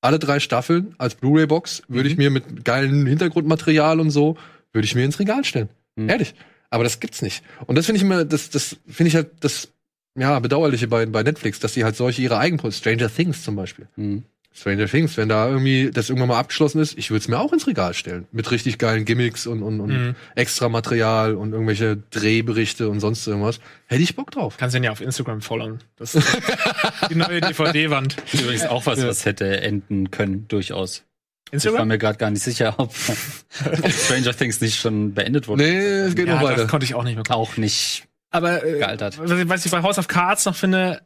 [0.00, 4.38] alle drei Staffeln als Blu-ray-Box, würde ich mir mit geilem Hintergrundmaterial und so,
[4.72, 5.68] würde ich mir ins Regal stellen.
[5.96, 6.08] Mhm.
[6.08, 6.34] Ehrlich.
[6.70, 7.42] Aber das gibt's nicht.
[7.66, 9.68] Und das finde ich immer, das, das finde ich halt das,
[10.16, 13.88] ja, bedauerliche bei, bei Netflix, dass sie halt solche ihre Eigenprodukte, Stranger Things zum Beispiel.
[13.96, 14.24] Mhm.
[14.56, 17.52] Stranger Things, wenn da irgendwie das irgendwann mal abgeschlossen ist, ich würde es mir auch
[17.52, 18.28] ins Regal stellen.
[18.30, 20.14] Mit richtig geilen Gimmicks und, und, und Mhm.
[20.36, 23.58] extra Material und irgendwelche Drehberichte und sonst irgendwas.
[23.86, 24.56] Hätte ich Bock drauf.
[24.56, 25.80] Kannst ihn ja auf Instagram followen.
[25.96, 26.28] Das ist
[27.10, 28.16] die neue DVD-Wand.
[28.32, 31.02] Übrigens auch was, was hätte enden können, durchaus.
[31.46, 31.88] Ich war Instagram?
[31.88, 32.94] mir gerade gar nicht sicher, ob,
[33.82, 35.64] ob Stranger Things nicht schon beendet wurde.
[35.64, 36.66] Nee, es geht Ja, noch das weiter.
[36.68, 37.34] konnte ich auch nicht mehr gucken.
[37.34, 38.04] Auch nicht
[38.34, 39.18] Aber äh, gealtert.
[39.18, 41.02] was ich- bei House of Cards noch finde,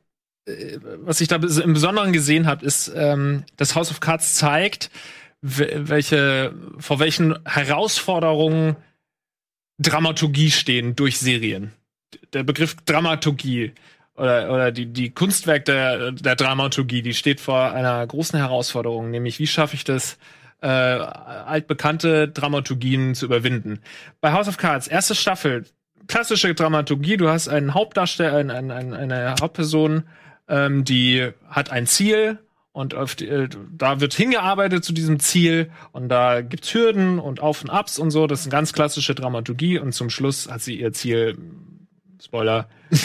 [0.46, 4.90] äh, was ich da im Besonderen gesehen habe, ist, ähm, dass House of Cards zeigt,
[5.40, 8.76] welche, vor welchen Herausforderungen
[9.78, 11.72] Dramaturgie stehen durch Serien.
[12.32, 13.72] Der Begriff Dramaturgie
[14.16, 19.38] oder, oder die, die Kunstwerk der, der Dramaturgie, die steht vor einer großen Herausforderung, nämlich
[19.38, 20.18] wie schaffe ich das,
[20.60, 23.80] äh, altbekannte Dramaturgien zu überwinden.
[24.20, 25.66] Bei House of Cards, erste Staffel,
[26.08, 30.04] klassische Dramaturgie, du hast einen Hauptdarsteller, ein, ein, ein, eine Hauptperson,
[30.48, 32.38] ähm, die hat ein Ziel
[32.72, 37.62] und die, äh, da wird hingearbeitet zu diesem Ziel und da gibt's Hürden und Auf
[37.62, 38.26] und Abs und so.
[38.26, 41.36] Das ist eine ganz klassische Dramaturgie und zum Schluss hat sie ihr Ziel,
[42.22, 42.96] Spoiler, äh,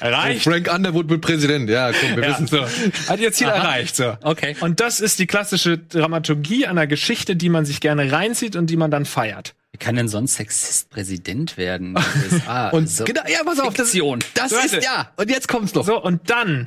[0.04, 0.42] erreicht.
[0.44, 1.70] Frank Underwood wird Präsident.
[1.70, 2.64] Ja, komm, wir Ja, wissen so.
[3.08, 3.96] Hat ihr Ziel erreicht.
[3.96, 4.16] So.
[4.22, 4.56] Okay.
[4.60, 8.76] Und das ist die klassische Dramaturgie einer Geschichte, die man sich gerne reinzieht und die
[8.76, 9.54] man dann feiert.
[9.72, 11.96] Wie kann denn sonst Sexist Präsident werden?
[11.96, 12.68] in den USA?
[12.70, 14.76] Und Also, genau, ja, pass auf, das, das Leute.
[14.78, 15.12] ist ja.
[15.16, 15.84] Und jetzt kommt's noch.
[15.86, 16.66] So, und dann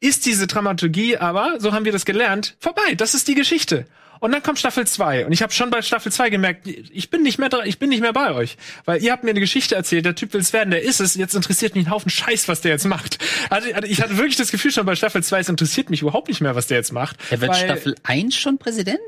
[0.00, 2.94] ist diese Dramaturgie aber, so haben wir das gelernt, vorbei.
[2.96, 3.86] Das ist die Geschichte.
[4.18, 7.22] Und dann kommt Staffel 2 und ich habe schon bei Staffel 2 gemerkt, ich bin
[7.22, 8.56] nicht mehr dra- ich bin nicht mehr bei euch,
[8.86, 11.34] weil ihr habt mir eine Geschichte erzählt, der Typ will's werden, der ist es, jetzt
[11.34, 13.18] interessiert mich ein Haufen Scheiß, was der jetzt macht.
[13.50, 16.28] Also also ich hatte wirklich das Gefühl schon bei Staffel 2, es interessiert mich überhaupt
[16.28, 17.18] nicht mehr, was der jetzt macht.
[17.30, 18.98] er wird weil, Staffel 1 schon Präsident?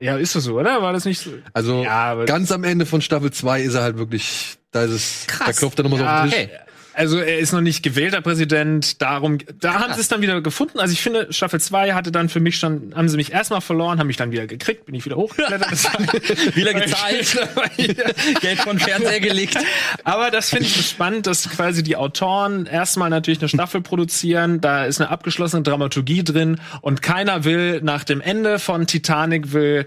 [0.00, 0.82] Ja, ist das so, oder?
[0.82, 1.30] War das nicht so?
[1.54, 4.90] Also Ja, aber- ganz am Ende von Staffel 2 ist er halt wirklich, da ist
[4.90, 5.46] es, Krass.
[5.46, 6.44] da klopft er nochmal so Ja, auf den Tisch.
[6.54, 6.58] Okay.
[6.96, 10.80] Also er ist noch nicht gewählter Präsident, darum, da haben sie es dann wieder gefunden.
[10.80, 13.98] Also ich finde, Staffel 2 hatte dann für mich schon, haben sie mich erstmal verloren,
[13.98, 15.66] haben mich dann wieder gekriegt, bin ich wieder hochgeklettert.
[16.56, 17.36] Wieder gezahlt.
[18.40, 19.58] Geld von Fernseher gelegt.
[20.04, 24.62] Aber das finde ich so spannend, dass quasi die Autoren erstmal natürlich eine Staffel produzieren,
[24.62, 29.86] da ist eine abgeschlossene Dramaturgie drin und keiner will nach dem Ende von Titanic will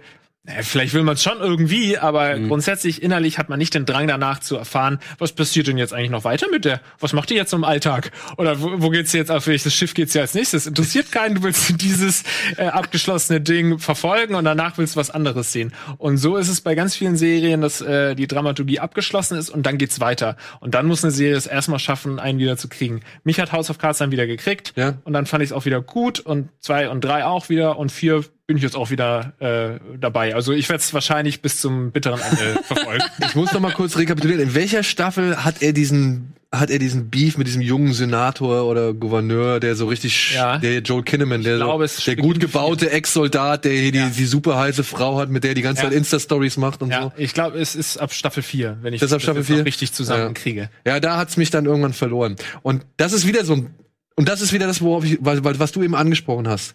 [0.62, 2.48] Vielleicht will man es schon irgendwie, aber Mhm.
[2.48, 6.10] grundsätzlich innerlich hat man nicht den Drang danach zu erfahren, was passiert denn jetzt eigentlich
[6.10, 6.82] noch weiter mit der?
[7.00, 8.12] Was macht die jetzt im Alltag?
[8.38, 10.66] Oder wo, wo geht's jetzt auf welches Schiff geht's hier als nächstes?
[10.68, 12.24] Interessiert keinen, du willst dieses
[12.58, 15.74] äh, abgeschlossene Ding verfolgen und danach willst du was anderes sehen.
[15.98, 19.66] Und so ist es bei ganz vielen Serien, dass äh, die Dramaturgie abgeschlossen ist und
[19.66, 20.36] dann geht's weiter.
[20.60, 23.02] Und dann muss eine Serie es erstmal schaffen, einen wieder zu kriegen.
[23.24, 24.96] Mich hat House of Cards dann wieder gekriegt Ja.
[25.04, 27.92] und dann fand ich es auch wieder gut und zwei und drei auch wieder und
[27.92, 30.34] vier bin ich jetzt auch wieder äh, dabei.
[30.34, 33.04] Also ich werde es wahrscheinlich bis zum bitteren Ende verfolgen.
[33.28, 34.42] Ich muss noch mal kurz rekapitulieren.
[34.42, 38.96] In welcher Staffel hat er diesen hat er diesen Beef mit diesem jungen Senator oder
[38.96, 40.58] Gouverneur, der so richtig, Ja.
[40.58, 44.08] der Joel Kinnaman, der, glaube, so, der gut gebaute Ex-Soldat, der hier Ja.
[44.08, 45.90] die, die super heiße Frau hat, mit der er die ganze Ja.
[45.90, 47.12] Zeit Insta-Stories macht und Ja, so.
[47.18, 49.64] ich glaube, es ist ab Staffel 4, wenn ich Das ab Staffel noch 4?
[49.64, 50.72] richtig zusammenkriege.
[50.88, 52.36] Ja, da hat's mich dann irgendwann verloren.
[52.64, 53.70] Und das ist wieder so ein,
[54.16, 56.74] und das ist wieder das, worauf ich, weil, weil, was du eben angesprochen hast.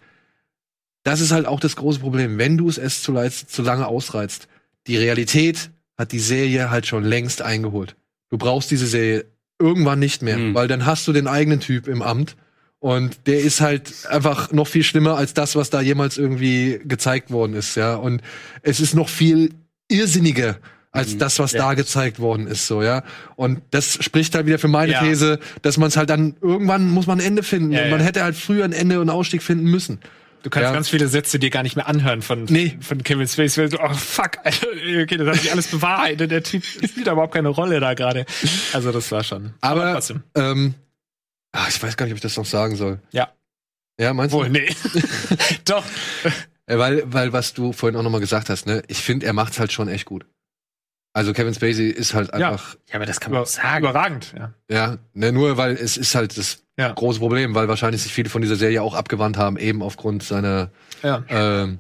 [1.05, 2.37] Das ist halt auch das große Problem.
[2.39, 3.15] Wenn du es erst zu,
[3.47, 4.49] zu lange ausreizt,
[4.87, 7.95] die Realität hat die Serie halt schon längst eingeholt.
[8.31, 9.27] Du brauchst diese Serie
[9.61, 10.55] irgendwann nicht mehr, Mhm.
[10.55, 12.35] weil dann hast du den eigenen Typ im Amt.
[12.81, 17.31] Und der ist halt einfach noch viel schlimmer als das, was da jemals irgendwie gezeigt
[17.31, 17.95] worden ist, ja.
[17.95, 18.21] Und
[18.63, 19.55] es ist noch viel
[19.89, 20.59] irrsinniger
[20.91, 21.19] als Mhm.
[21.19, 21.61] das, was Ja.
[21.61, 23.03] da gezeigt worden ist, so, ja.
[23.37, 25.03] Und das spricht halt wieder für meine Ja.
[25.03, 27.73] These, dass man es halt dann irgendwann muss man ein Ende finden.
[27.73, 29.99] Ja, man hätte halt früher ein Ende und Ausstieg finden müssen.
[30.45, 30.73] Du kannst Ja.
[30.73, 32.77] ganz viele Sätze dir gar nicht mehr anhören von, Nee.
[32.81, 33.63] von Kevin Spacey.
[33.63, 34.67] weil du, Oh, fuck, Alter,
[35.03, 36.31] okay, das hat sich alles bewahrheitet.
[36.31, 38.27] Der Typ spielt überhaupt keine Rolle da gerade.
[38.75, 39.55] Also, das war schon.
[39.63, 40.23] Aber, trotzdem.
[40.35, 40.75] ähm,
[41.53, 43.01] ach, ich weiß gar nicht, ob ich das noch sagen soll.
[43.11, 43.33] Ja.
[43.99, 44.53] Ja, meinst Wohl, du?
[44.53, 44.69] nee.
[45.65, 45.85] Doch.
[46.67, 49.59] Weil, weil, was du vorhin auch noch mal gesagt hast, ne, ich finde, er macht's
[49.59, 50.27] halt schon echt gut.
[51.15, 52.51] Also Kevin Spacey ist halt Ja.
[52.51, 53.47] einfach, Ja, aber das kann Über,
[53.79, 54.53] überragend, ja.
[54.69, 56.93] ja, ne, nur weil es ist halt das Ja.
[56.93, 60.71] große Problem, weil wahrscheinlich sich viele von dieser Serie auch abgewandt haben, eben aufgrund seiner
[61.03, 61.23] Ja.
[61.29, 61.79] ähm,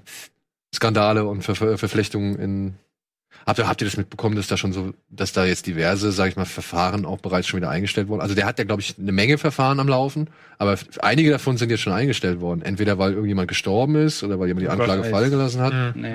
[0.74, 2.74] Skandale und Ver Ver Verflechtungen in.
[3.47, 6.28] Habt ihr, habt ihr das mitbekommen, dass da schon so, dass da jetzt diverse, sag
[6.30, 8.22] ich mal, Verfahren auch bereits schon wieder eingestellt wurden?
[8.22, 11.70] Also der hat ja, glaube ich, eine Menge Verfahren am Laufen, aber einige davon sind
[11.70, 12.62] jetzt schon eingestellt worden.
[12.62, 15.74] Entweder weil irgendjemand gestorben ist oder weil jemand die Anklage fallen gelassen hat.
[15.74, 16.01] Mhm.
[16.01, 16.14] Nee.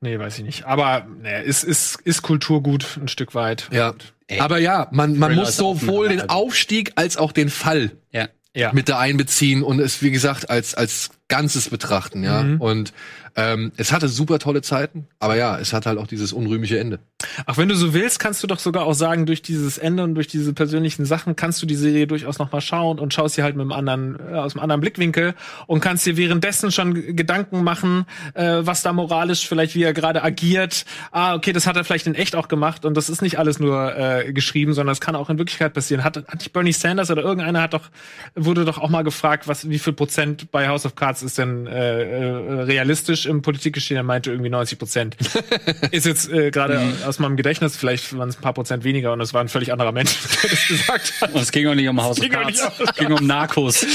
[0.00, 0.64] Nee, weiß ich nicht.
[0.66, 3.68] Aber nee, ist, ist, ist Kulturgut ein Stück weit.
[3.72, 3.94] Ja.
[4.26, 4.40] Ey.
[4.40, 6.32] Aber ja, man, man Thriller muss sowohl den Hammer.
[6.32, 8.28] Aufstieg als auch den Fall Ja.
[8.54, 8.72] Ja.
[8.72, 12.42] mit da einbeziehen und es, wie gesagt, als, als Ganzes betrachten, ja.
[12.42, 12.60] Mhm.
[12.60, 12.92] Und
[13.38, 16.98] ähm, es hatte super tolle Zeiten, aber ja, es hat halt auch dieses unrühmliche Ende.
[17.46, 20.16] Ach, wenn du so willst, kannst du doch sogar auch sagen, durch dieses Ende und
[20.16, 23.44] durch diese persönlichen Sachen kannst du die Serie durchaus noch mal schauen und schaust sie
[23.44, 25.34] halt mit einem anderen, äh, aus einem anderen Blickwinkel
[25.68, 30.24] und kannst dir währenddessen schon Gedanken machen, äh, was da moralisch vielleicht, wie er gerade
[30.24, 30.84] agiert.
[31.12, 33.60] Ah, okay, das hat er vielleicht in echt auch gemacht und das ist nicht alles
[33.60, 36.02] nur äh, geschrieben, sondern es kann auch in Wirklichkeit passieren.
[36.02, 37.88] Hat, hat nicht Bernie Sanders oder irgendeiner hat doch,
[38.34, 41.68] wurde doch auch mal gefragt, was, wie viel Prozent bei House of Cards ist denn
[41.68, 43.96] äh, äh, realistisch im Politikgeschehen?
[43.96, 45.16] Er meinte irgendwie 90 Prozent.
[45.92, 49.20] ist jetzt äh, gerade aus meinem Gedächtnis, vielleicht waren es ein paar Prozent weniger und
[49.20, 51.32] es war ein völlig anderer Mensch, der das gesagt hat.
[51.34, 52.62] Und es ging auch nicht um House of ging auch Cards.
[52.62, 53.86] nicht um- Es ging um Narcos.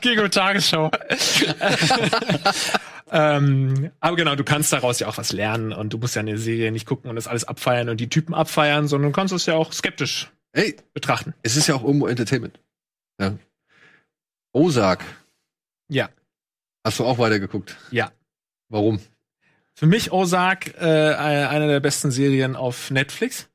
[0.00, 0.90] Gegen die Tagesschau.
[3.10, 6.38] ähm, aber genau, du kannst daraus ja auch was lernen und du musst ja eine
[6.38, 9.46] Serie nicht gucken und das alles abfeiern und die Typen abfeiern, sondern du kannst es
[9.46, 11.34] ja auch skeptisch Ey, betrachten.
[11.42, 12.58] es ist ja auch irgendwo Entertainment.
[13.20, 13.34] Ja.
[14.52, 15.04] Ozark.
[15.88, 16.08] Ja.
[16.84, 17.76] Hast du auch weitergeguckt?
[17.90, 18.10] Ja.
[18.68, 19.00] Warum?
[19.74, 23.48] Für mich Ozark äh, eine der besten Serien auf Netflix.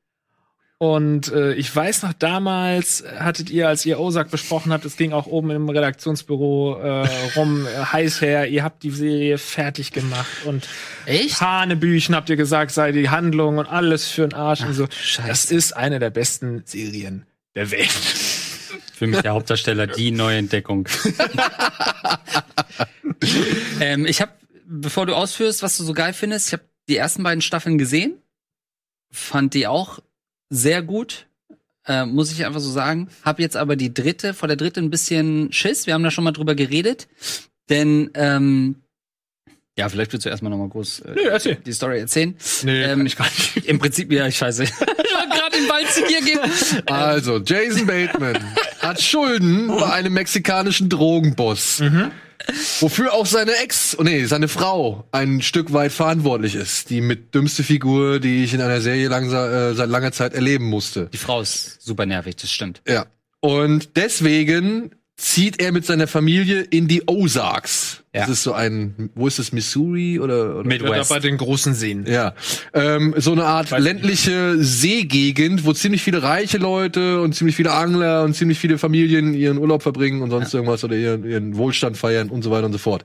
[0.80, 5.12] Und äh, ich weiß noch, damals hattet ihr, als ihr Ozark besprochen habt, es ging
[5.12, 10.68] auch oben im Redaktionsbüro äh, rum, heiß her, ihr habt die Serie fertig gemacht und
[11.04, 11.40] Echt?
[11.40, 14.86] Hanebüchen habt ihr gesagt, sei die Handlung und alles für den Arsch und so.
[14.88, 15.28] Scheiße.
[15.28, 17.26] Das ist eine der besten Serien
[17.56, 18.27] der Welt.
[18.98, 20.88] Für mich der Hauptdarsteller die Neuentdeckung.
[23.80, 24.32] ähm, ich habe,
[24.66, 28.20] bevor du ausführst, was du so geil findest, ich habe die ersten beiden Staffeln gesehen,
[29.12, 30.00] fand die auch
[30.50, 31.28] sehr gut,
[31.86, 33.08] äh, muss ich einfach so sagen.
[33.22, 35.86] Hab jetzt aber die dritte, vor der dritten ein bisschen Schiss.
[35.86, 37.06] Wir haben da schon mal drüber geredet,
[37.68, 38.82] denn ähm,
[39.78, 41.54] ja, vielleicht willst du erstmal noch mal groß äh, Nö, erzähl.
[41.64, 42.36] die Story erzählen.
[42.64, 43.56] Nee, Ähm, kann ich gar nicht.
[43.66, 44.64] Im Prinzip, ja, scheiße.
[44.64, 46.40] ich wollte gerade den Ball zu dir geben.
[46.86, 48.38] Also, Jason Bateman
[48.80, 51.82] hat Schulden bei einem mexikanischen Drogenboss.
[52.80, 56.88] Wofür auch seine Ex, nee, seine Frau ein Stück weit verantwortlich ist.
[56.90, 60.64] Die mit dümmste Figur, die ich in einer Serie langsa- äh, seit langer Zeit erleben
[60.66, 61.08] musste.
[61.12, 62.80] Die Frau ist super nervig, das stimmt.
[62.86, 63.06] Ja.
[63.40, 68.04] Und deswegen zieht er mit seiner Familie in die Ozarks.
[68.14, 68.20] Ja.
[68.20, 70.56] Das ist so ein, wo ist es, Missouri oder?
[70.60, 72.06] oder Mit- Ja, bei den großen Seen.
[72.06, 72.34] ja,
[72.72, 77.72] ähm, so eine Art Weiß ländliche Seegegend, wo ziemlich viele reiche Leute und ziemlich viele
[77.72, 81.96] Angler und ziemlich viele Familien ihren Urlaub verbringen und sonst irgendwas oder ihren, ihren Wohlstand
[81.96, 83.04] feiern und so weiter und so fort.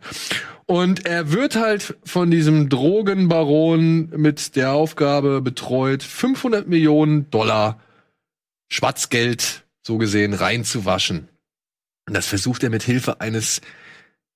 [0.67, 7.79] Und er wird halt von diesem Drogenbaron mit der Aufgabe betreut, 500 Millionen Dollar
[8.69, 11.27] Schwarzgeld, so gesehen, reinzuwaschen.
[12.07, 13.61] Und das versucht er mit Hilfe eines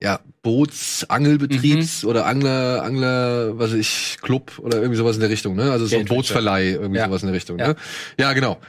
[0.02, 5.72] ja, Bootsangelbetriebs oder Angler, Angler, was ich, Club oder irgendwie sowas in der Richtung, ne?
[5.72, 6.06] Also so ein.
[6.06, 7.08] Bootsverleih, irgendwie Ja.
[7.08, 7.70] sowas in der Richtung, Ja.
[7.70, 7.76] ne?
[8.20, 8.60] Ja, genau.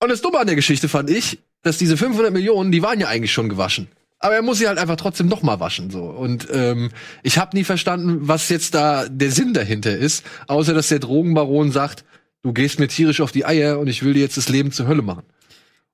[0.00, 3.08] Und das Dumme an der Geschichte fand ich, dass diese 500 Millionen, die waren ja
[3.08, 3.88] eigentlich schon gewaschen.
[4.18, 6.02] Aber er muss sie halt einfach trotzdem noch mal waschen so.
[6.02, 6.90] Und ähm,
[7.22, 11.72] ich habe nie verstanden, was jetzt da der Sinn dahinter ist, außer dass der Drogenbaron
[11.72, 12.04] sagt,
[12.42, 14.86] du gehst mir tierisch auf die Eier und ich will dir jetzt das Leben zur
[14.86, 15.24] Hölle machen.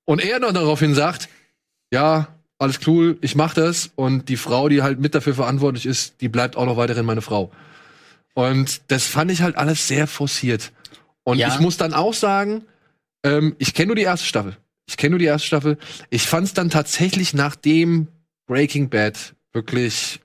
[0.05, 1.29] Und er dann daraufhin sagt,
[1.91, 2.29] ja,
[2.59, 3.91] alles cool, ich mach das.
[3.97, 7.23] Und die Frau, die halt mit dafür verantwortlich ist, die bleibt auch noch weiterhin meine
[7.23, 7.51] Frau.
[8.35, 10.73] Und das fand ich halt alles sehr forciert.
[11.25, 11.49] Und Ja.
[11.49, 12.63] ich muss dann auch sagen,
[13.25, 14.57] ähm, ich kenne nur die erste Staffel.
[14.87, 15.79] Ich kenne nur die erste Staffel.
[16.11, 18.09] Ich fand es dann tatsächlich, nachdem
[18.47, 20.21] Breaking Bad wirklich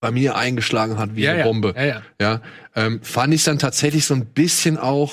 [0.00, 1.44] bei mir eingeschlagen hat wie ja, eine ja.
[1.46, 2.02] Bombe, Ja, ja.
[2.20, 2.40] ja,
[2.74, 5.12] ähm, fand ich dann tatsächlich so ein bisschen auch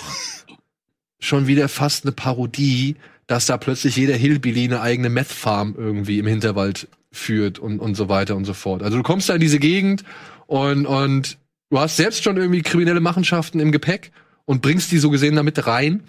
[1.19, 2.97] schon wieder fast eine Parodie,
[3.33, 8.07] dass da plötzlich jeder Hillbilly eine eigene Meth-Farm irgendwie im Hinterwald führt und, und so
[8.07, 8.83] weiter und so fort.
[8.83, 10.03] Also du kommst da in diese Gegend
[10.45, 11.39] und, und
[11.71, 14.11] du hast selbst schon irgendwie kriminelle Machenschaften im Gepäck
[14.45, 16.03] und bringst die so gesehen damit rein.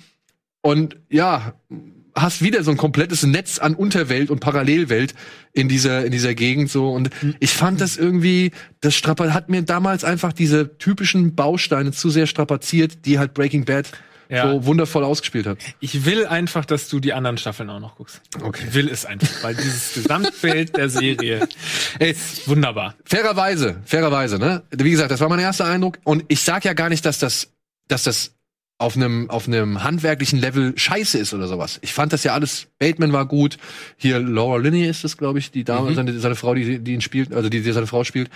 [0.60, 1.54] Und ja,
[2.14, 5.14] hast wieder so ein komplettes Netz an Unterwelt und Parallelwelt
[5.54, 6.90] in dieser, in dieser Gegend so.
[6.90, 7.08] Und
[7.40, 8.50] ich fand das irgendwie,
[8.82, 13.64] das Strapaz hat mir damals einfach diese typischen Bausteine zu sehr strapaziert, die halt Breaking
[13.64, 13.92] Bad
[14.28, 14.50] Ja.
[14.50, 15.58] so wundervoll ausgespielt hat.
[15.80, 18.20] Ich will einfach, dass du die anderen Staffeln auch noch guckst.
[18.42, 18.64] Okay.
[18.68, 21.48] Ich will es einfach, weil dieses Gesamtbild der Serie
[21.98, 22.94] ist wunderbar.
[23.04, 24.62] Fairerweise, fairerweise, ne?
[24.70, 25.98] Wie gesagt, das war mein erster Eindruck.
[26.04, 27.52] Und ich sag ja gar nicht, dass das,
[27.88, 28.32] dass das
[28.78, 31.78] auf einem auf einem handwerklichen Level scheiße ist oder sowas.
[31.82, 32.66] Ich fand das ja alles.
[32.80, 33.56] Bateman war gut.
[33.96, 35.94] Hier Laura Linney ist es, glaube ich, die Dame, Mhm.
[35.94, 38.30] seine, seine Frau, die, die ihn spielt, also die, die seine Frau spielt.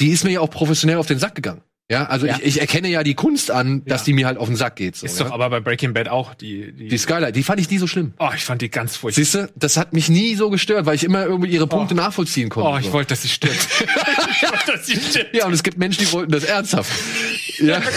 [0.00, 1.60] Die ist mir ja auch professionell auf den Sack gegangen.
[1.90, 2.36] Ja, also Ja.
[2.40, 4.04] Ich, ich erkenne ja die Kunst an, dass Ja.
[4.06, 4.96] die mir halt auf den Sack geht.
[4.96, 5.26] So, Ist ja?
[5.26, 7.86] doch aber bei Breaking Bad auch die, die, die Skylight, die fand ich nie so
[7.86, 8.14] schlimm.
[8.18, 9.22] Oh, ich fand die ganz furchtbar.
[9.22, 11.98] Siehst du, das hat mich nie so gestört, weil ich immer irgendwie ihre Punkte Oh.
[11.98, 12.70] nachvollziehen konnte.
[12.70, 12.92] Oh, ich so.
[12.94, 13.54] wollte, dass sie stirbt.
[13.80, 15.34] ich wollte, dass sie stirbt.
[15.36, 16.90] Ja, und es gibt Menschen, die wollten das ernsthaft.
[17.58, 17.80] Ja.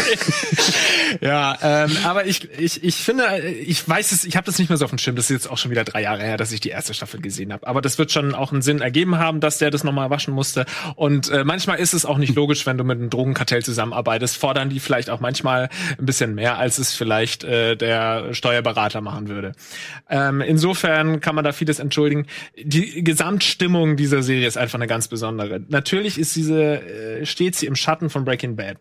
[1.22, 4.78] Ja, ähm, aber ich, ich, ich finde, ich weiß es, ich habe das nicht mehr
[4.78, 5.16] so auf dem Schirm.
[5.16, 7.54] Das ist jetzt auch schon wieder drei Jahre her, dass ich die erste Staffel gesehen
[7.54, 7.66] habe.
[7.68, 10.66] Aber das wird schon auch einen Sinn ergeben haben, dass der das nochmal waschen musste.
[10.96, 14.70] Und äh, manchmal ist es auch nicht logisch, wenn du mit einem Drogenkartell zusammenarbeitest, fordern
[14.70, 19.54] die vielleicht auch manchmal ein bisschen mehr, als es vielleicht äh, der Steuerberater machen würde.
[20.10, 22.28] Ähm, insofern kann man da vieles entschuldigen.
[22.58, 25.62] Die Gesamtstimmung dieser Serie ist einfach eine ganz besondere.
[25.68, 28.78] Natürlich ist diese, äh, steht sie im Schatten von Breaking Bad.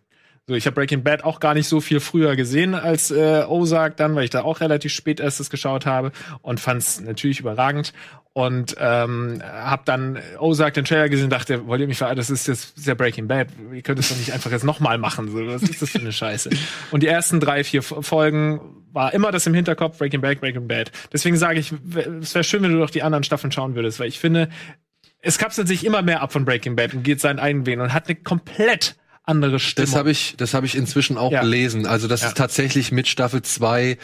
[0.48, 3.96] So, ich habe Breaking Bad auch gar nicht so viel früher gesehen als äh, Ozark
[3.96, 7.40] dann, weil ich da auch relativ spät erst das geschaut habe und fand es natürlich
[7.40, 7.92] überragend
[8.32, 12.30] und ähm, habe dann Ozark den Trailer gesehen und dachte, wollt ihr mich verarschen, das
[12.30, 15.44] ist jetzt sehr Breaking Bad, ihr könnt es doch nicht einfach jetzt nochmal machen, so,
[15.48, 16.50] was ist das für eine Scheiße?
[16.92, 18.60] Und die ersten drei, vier Folgen
[18.92, 20.92] war immer das im Hinterkopf, Breaking Bad, Breaking Bad.
[21.12, 21.72] Deswegen sage ich,
[22.20, 24.48] es wäre schön, wenn du doch die anderen Staffeln schauen würdest, weil ich finde,
[25.22, 27.92] es kapselt sich immer mehr ab von Breaking Bad und geht seinen eigenen Weg und
[27.92, 28.94] hat eine komplett
[29.26, 29.90] andere Stimmung.
[29.90, 31.40] Das habe ich, das habe ich inzwischen auch Ja.
[31.42, 31.86] gelesen.
[31.86, 32.28] Also dass Ja.
[32.28, 33.98] es tatsächlich mit Staffel 2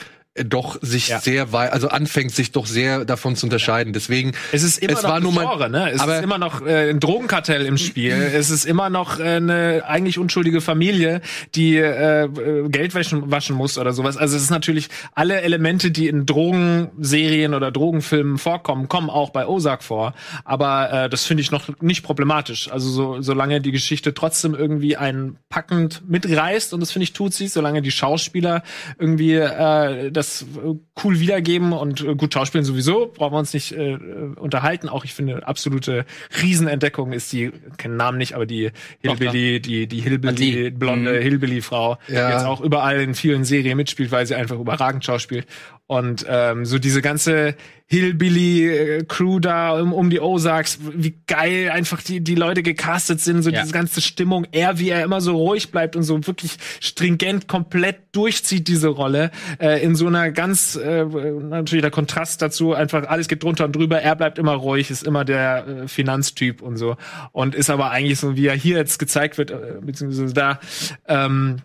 [0.44, 1.20] doch sich Ja.
[1.20, 3.92] sehr weit, also anfängt sich doch sehr davon zu unterscheiden.
[3.92, 5.90] Deswegen Es ist immer Es noch war nur Genre, ne?
[5.90, 8.12] Es aber- ist immer noch äh, ein Drogenkartell im Spiel.
[8.34, 11.20] es ist immer noch äh, eine eigentlich unschuldige Familie,
[11.54, 14.16] die äh, äh, Geld waschen, waschen muss oder sowas.
[14.16, 19.46] Also es ist natürlich alle Elemente, die in Drogenserien oder Drogenfilmen vorkommen, kommen auch bei
[19.46, 20.14] Ozark vor.
[20.44, 22.70] Aber äh, das finde ich noch nicht problematisch.
[22.72, 27.34] Also so, solange die Geschichte trotzdem irgendwie einen packend mitreißt und das finde ich tut
[27.34, 28.62] sie, solange die Schauspieler
[28.98, 33.72] irgendwie äh, das äh, cool wiedergeben und äh, gut schauspielen sowieso, brauchen wir uns nicht
[33.72, 33.98] äh, äh,
[34.36, 34.88] unterhalten.
[34.88, 36.04] Auch ich finde absolute
[36.42, 38.70] Riesenentdeckung ist die, keinen Namen nicht, aber die
[39.00, 40.70] Hillbilly, die die Hillbilly Die.
[40.70, 42.28] blonde Hillbilly-Frau, Ja.
[42.28, 45.46] die jetzt auch überall in vielen Serien mitspielt, weil sie einfach überragend schauspielt.
[45.86, 47.54] Und ähm, so diese ganze
[47.92, 53.50] Hillbilly-Crew da um, um die Ozarks, wie geil einfach die, die Leute gecastet sind, so
[53.50, 53.60] Ja.
[53.60, 57.96] diese ganze Stimmung, er, wie er immer so ruhig bleibt und so wirklich stringent komplett
[58.12, 59.30] durchzieht, diese Rolle,
[59.60, 63.76] äh, in so einer ganz, äh, natürlich der Kontrast dazu, einfach alles geht drunter und
[63.76, 66.96] drüber, er bleibt immer ruhig, ist immer der äh, Finanztyp und so
[67.32, 70.60] und ist aber eigentlich so, wie er hier jetzt gezeigt wird, äh, beziehungsweise da,
[71.08, 71.58] ähm,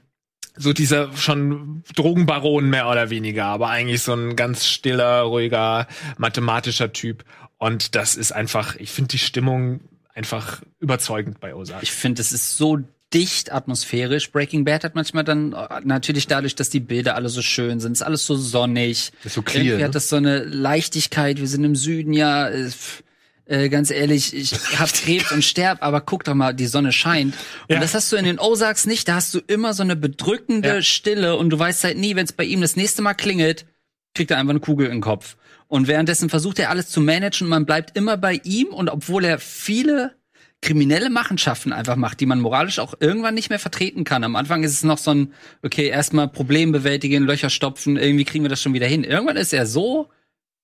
[0.58, 5.88] so dieser schon Drogenbaron mehr oder weniger, aber eigentlich so ein ganz stiller, ruhiger,
[6.18, 7.24] mathematischer Typ.
[7.58, 9.82] Und das ist einfach, ich finde die Stimmung
[10.14, 11.84] einfach überzeugend bei Ozark.
[11.84, 12.80] Ich finde, es ist so
[13.14, 14.32] dicht atmosphärisch.
[14.32, 18.02] Breaking Bad hat manchmal dann natürlich dadurch, dass die Bilder alle so schön sind, ist
[18.02, 19.12] alles so sonnig.
[19.24, 19.64] ist so clear.
[19.64, 19.86] Irgendwie Ne?
[19.86, 21.40] hat das so eine Leichtigkeit.
[21.40, 22.50] Wir sind im Süden, ja.
[22.52, 23.04] Pff,
[23.48, 27.34] äh, ganz ehrlich, ich hab Krebs und sterb, aber guck doch mal, die Sonne scheint.
[27.68, 27.80] Und Ja.
[27.80, 29.08] das hast du in den Ozarks nicht.
[29.08, 30.82] Da hast du immer so eine bedrückende Ja.
[30.82, 33.66] Stille und du weißt halt nie, wenn es bei ihm das nächste Mal klingelt,
[34.14, 35.38] kriegt er einfach eine Kugel in den Kopf.
[35.68, 39.26] Und währenddessen versucht er alles zu managen und man bleibt immer bei ihm und obwohl
[39.26, 40.16] er viele
[40.62, 44.24] kriminelle Machenschaften einfach macht, die man moralisch auch irgendwann nicht mehr vertreten kann.
[44.24, 48.44] Am Anfang ist es noch so ein, okay, erstmal Problem bewältigen, Löcher stopfen, irgendwie kriegen
[48.44, 49.04] wir das schon wieder hin.
[49.04, 50.10] Irgendwann ist er so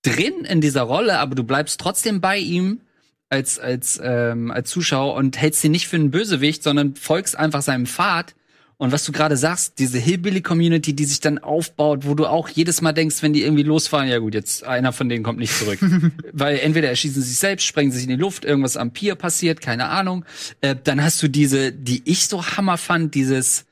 [0.03, 2.81] drin in dieser Rolle, aber du bleibst trotzdem bei ihm
[3.29, 7.63] als, als, ähm, als Zuschauer und hältst ihn nicht für einen Bösewicht, sondern folgst einfach
[7.63, 8.35] seinem Pfad.
[8.77, 12.81] Und was du gerade sagst, diese Hillbilly-Community, die sich dann aufbaut, wo du auch jedes
[12.81, 15.79] Mal denkst, wenn die irgendwie losfahren, ja gut, jetzt einer von denen kommt nicht zurück.
[16.33, 19.61] Weil entweder erschießen sie sich selbst, sprengen sich in die Luft, irgendwas am Pier passiert,
[19.61, 20.25] keine Ahnung.
[20.61, 23.65] Äh, dann hast du diese, die ich so hammer fand, dieses,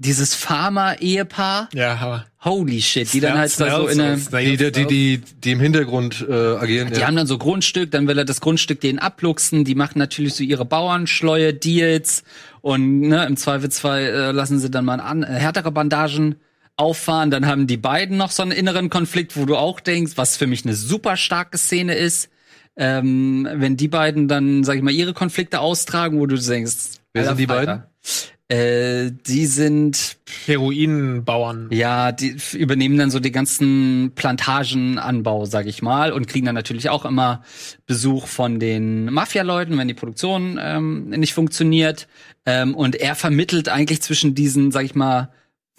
[0.00, 1.68] dieses Farmer-Ehepaar.
[1.74, 2.26] Ja, aber.
[2.42, 5.60] Holy shit, die dann halt da so in eine, Die, die, die, die, die im
[5.60, 6.90] Hintergrund äh, agieren.
[6.90, 10.34] die haben dann so Grundstück, dann will er das Grundstück denen abluchsen, die machen natürlich
[10.34, 12.24] so ihre Bauernschleue, Deals
[12.62, 16.36] und ne, im Zweifelsfall äh, lassen sie dann mal an, äh, härtere Bandagen
[16.76, 20.38] auffahren, dann haben die beiden noch so einen inneren Konflikt, wo du auch denkst, was
[20.38, 22.30] für mich eine super starke Szene ist,
[22.76, 27.24] ähm, wenn die beiden dann, sag ich mal, ihre Konflikte austragen, wo du denkst, Wer
[27.24, 27.90] sind alter die Falter.
[28.50, 31.68] Äh, die sind Heroinbauern.
[31.70, 36.90] ja, die übernehmen dann so die ganzen Plantagenanbau, sag ich mal, und kriegen dann natürlich
[36.90, 37.44] auch immer
[37.86, 42.08] Besuch von den Mafia-Leuten, wenn die Produktion ähm, nicht funktioniert.
[42.44, 45.30] Ähm, und er vermittelt eigentlich zwischen diesen, sag ich mal,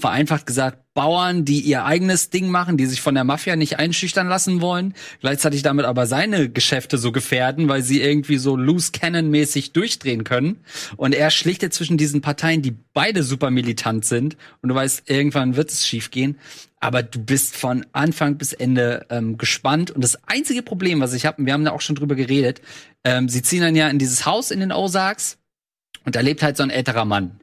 [0.01, 4.27] vereinfacht gesagt, Bauern, die ihr eigenes Ding machen, die sich von der Mafia nicht einschüchtern
[4.27, 9.71] lassen wollen, gleichzeitig damit aber seine Geschäfte so gefährden, weil sie irgendwie so loose cannon-mäßig
[9.71, 10.57] durchdrehen können.
[10.97, 14.35] Und er schlichtet zwischen diesen Parteien, die beide super militant sind.
[14.61, 16.37] Und du weißt, irgendwann wird es schiefgehen.
[16.81, 19.91] Aber du bist von Anfang bis Ende ähm, gespannt.
[19.91, 22.61] Und das einzige Problem, was ich habe, wir haben da auch schon drüber geredet,
[23.05, 25.37] ähm, sie ziehen dann ja in dieses Haus in den Ozarks
[26.05, 27.39] und da lebt halt so ein älterer Mann,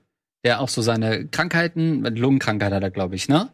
[0.49, 3.51] der auch so seine Krankheiten, Lungenkrankheit hat er, glaube ich, ne?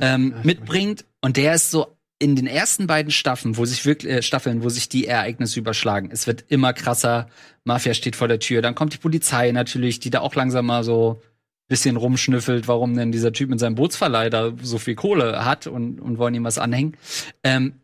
[0.00, 1.04] Ähm, mitbringt.
[1.20, 4.68] Und der ist so in den ersten beiden Staffeln, wo sich wirklich äh, Staffeln, wo
[4.68, 6.10] sich die Ereignisse überschlagen.
[6.12, 7.28] Es wird immer krasser.
[7.64, 8.62] Mafia steht vor der Tür.
[8.62, 11.20] Dann kommt die Polizei natürlich, die da auch langsam mal so
[11.66, 16.00] bisschen rumschnüffelt, warum denn dieser Typ mit seinem Bootsverleih da so viel Kohle hat und,
[16.00, 16.96] und wollen ihm was anhängen.
[17.42, 17.80] Ähm,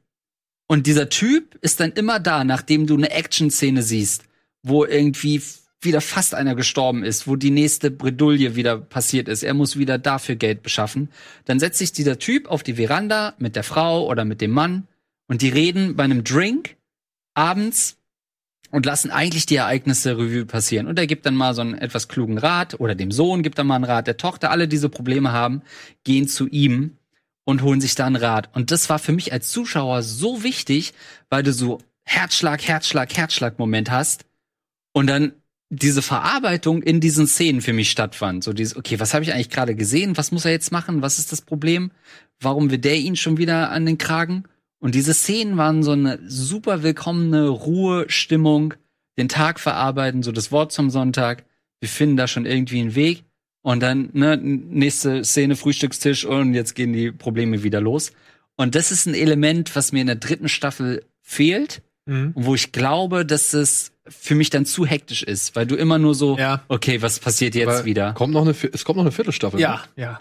[0.69, 4.25] und dieser Typ ist dann immer da, nachdem du eine Action-Szene siehst,
[4.63, 5.43] wo irgendwie
[5.85, 9.43] wieder fast einer gestorben ist, wo die nächste Bredouille wieder passiert ist.
[9.43, 11.11] Er muss wieder dafür Geld beschaffen.
[11.45, 14.87] Dann setzt sich dieser Typ auf die Veranda mit der Frau oder mit dem Mann
[15.27, 16.77] und die reden bei einem Drink
[17.35, 17.97] abends
[18.71, 20.87] und lassen eigentlich die Ereignisse Revue passieren.
[20.87, 23.65] Und er gibt dann mal so einen etwas klugen Rat oder dem Sohn gibt er
[23.65, 25.63] mal einen Rat, der Tochter, alle diese Probleme haben,
[26.03, 26.97] gehen zu ihm
[27.45, 28.51] und holen sich da Rat.
[28.55, 30.93] Und das war für mich als Zuschauer so wichtig,
[31.31, 34.25] weil du so Herzschlag, Herzschlag, Herzschlag-Moment hast
[34.93, 35.33] und dann
[35.75, 38.45] diese Verarbeitung in diesen Szenen für mich stattfand.
[38.45, 40.17] So dieses, okay, was habe ich eigentlich gerade gesehen?
[40.17, 41.03] Was muss er jetzt machen?
[41.03, 41.91] Was ist das Problem?
[42.41, 44.45] Warum will der ihn schon wieder an den Kragen?
[44.79, 48.75] Und diese Szenen waren so eine super willkommene Ruhe, Stimmung,
[49.17, 51.45] den Tag verarbeiten, so das Wort zum Sonntag.
[51.81, 53.25] Wir finden da schon irgendwie einen Weg.
[53.63, 58.13] Und dann, ne, nächste Szene, Frühstückstisch und jetzt gehen die Probleme wieder los.
[58.57, 62.33] Und das ist ein Element, was mir in der dritten Staffel fehlt Mhm.
[62.35, 65.99] und wo ich glaube, dass es für mich dann zu hektisch ist, weil du immer
[65.99, 66.63] nur so, Ja.
[66.69, 68.13] okay, was passiert jetzt Aber wieder?
[68.13, 69.59] Kommt noch eine, es kommt noch eine Viertelstaffel.
[69.61, 70.21] Ja, ja.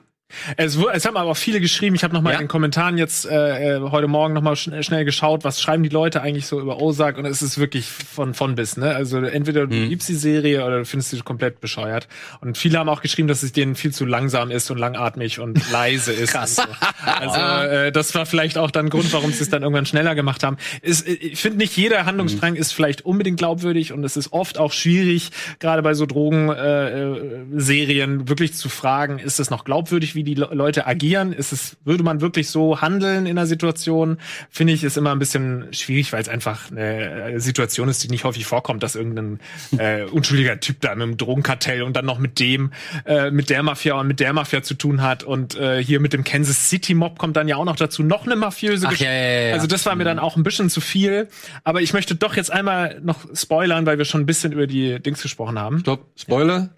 [0.57, 1.95] Es, es haben aber auch viele geschrieben.
[1.95, 2.37] Ich habe noch mal Ja.
[2.37, 5.83] in den Kommentaren jetzt äh, äh, heute Morgen noch mal schn schnell geschaut, was schreiben
[5.83, 8.77] die Leute eigentlich so über Ozark und es ist wirklich von von bis.
[8.77, 8.95] Ne?
[8.95, 9.89] Also entweder du Mhm.
[9.89, 12.07] liebst die Serie oder du findest sie komplett bescheuert.
[12.41, 15.59] Und viele haben auch geschrieben, dass es denen viel zu langsam ist und langatmig und
[15.71, 16.31] leise ist.
[16.33, 16.55] Krass.
[16.55, 16.63] So.
[17.05, 20.43] Also äh, das war vielleicht auch dann Grund, warum sie es dann irgendwann schneller gemacht
[20.43, 20.57] haben.
[20.81, 24.57] Ist, äh, ich finde nicht jeder Handlungsstrang ist vielleicht unbedingt glaubwürdig und es ist oft
[24.57, 29.63] auch schwierig, gerade bei so Drogen äh, äh, Serien wirklich zu fragen, ist es noch
[29.65, 31.33] glaubwürdig, wie die Le Leute agieren?
[31.33, 34.17] Ist es, würde man wirklich so handeln in einer Situation?
[34.49, 38.23] Finde ich, ist immer ein bisschen schwierig, weil es einfach eine Situation ist, die nicht
[38.23, 39.39] häufig vorkommt, dass irgendein
[39.77, 42.71] äh, unschuldiger Typ da mit einem Drogenkartell und dann noch mit dem,
[43.05, 45.23] äh, mit der Mafia und mit der Mafia zu tun hat.
[45.23, 48.25] Und äh, hier mit dem Kansas City Mob kommt dann ja auch noch dazu noch
[48.25, 49.11] eine mafiöse Ach, Geschichte.
[49.11, 49.53] ja, ja, ja.
[49.53, 51.27] Also das war mir dann auch ein bisschen zu viel.
[51.63, 54.99] Aber ich möchte doch jetzt einmal noch spoilern, weil wir schon ein bisschen über die
[54.99, 55.79] Dings gesprochen haben.
[55.79, 56.69] Stopp, Spoiler.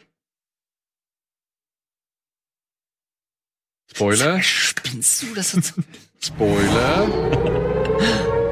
[3.94, 4.42] Spoiler.
[4.42, 5.74] Spinnst du das jetzt?
[6.22, 7.08] Spoiler.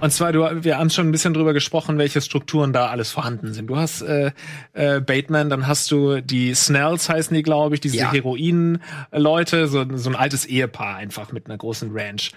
[0.00, 3.52] Und zwar, du, wir haben schon ein bisschen drüber gesprochen, welche Strukturen da alles vorhanden
[3.52, 3.66] sind.
[3.66, 4.30] Du hast äh,
[4.72, 8.12] äh, Bateman, dann hast du die Snells, heißen die, glaube ich, diese Ja.
[8.12, 12.30] Heroin-Leute, so, so ein altes Ehepaar einfach mit einer großen Ranch.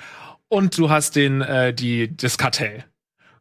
[0.48, 2.84] Und du hast den, äh, die, das Kartell.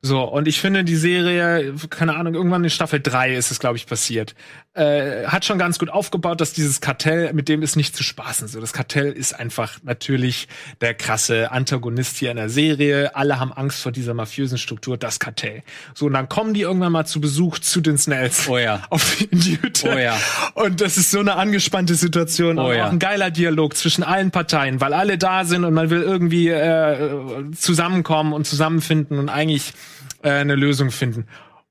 [0.02, 3.76] So, und ich finde, die Serie, keine Ahnung, irgendwann in Staffel 3 ist es, glaube
[3.76, 4.34] ich, passiert,
[4.72, 8.48] äh, hat schon ganz gut aufgebaut, dass dieses Kartell, mit dem ist nicht zu spaßen.
[8.48, 10.48] So, das Kartell ist einfach natürlich
[10.80, 13.14] der krasse Antagonist hier in der Serie.
[13.14, 15.62] Alle haben Angst vor dieser mafiösen Struktur, das Kartell.
[15.92, 18.48] So, und dann kommen die irgendwann mal zu Besuch zu den Snells.
[18.48, 18.84] Oh ja.
[18.90, 19.92] Auf die Hütte.
[19.94, 20.18] Oh ja.
[20.54, 22.86] Und das ist so eine angespannte Situation Oh ja.
[22.86, 26.48] auch ein geiler Dialog zwischen allen Parteien, weil alle da sind und man will irgendwie
[26.48, 29.74] äh, zusammenkommen und zusammenfinden und eigentlich
[30.22, 31.26] eine Lösung finden.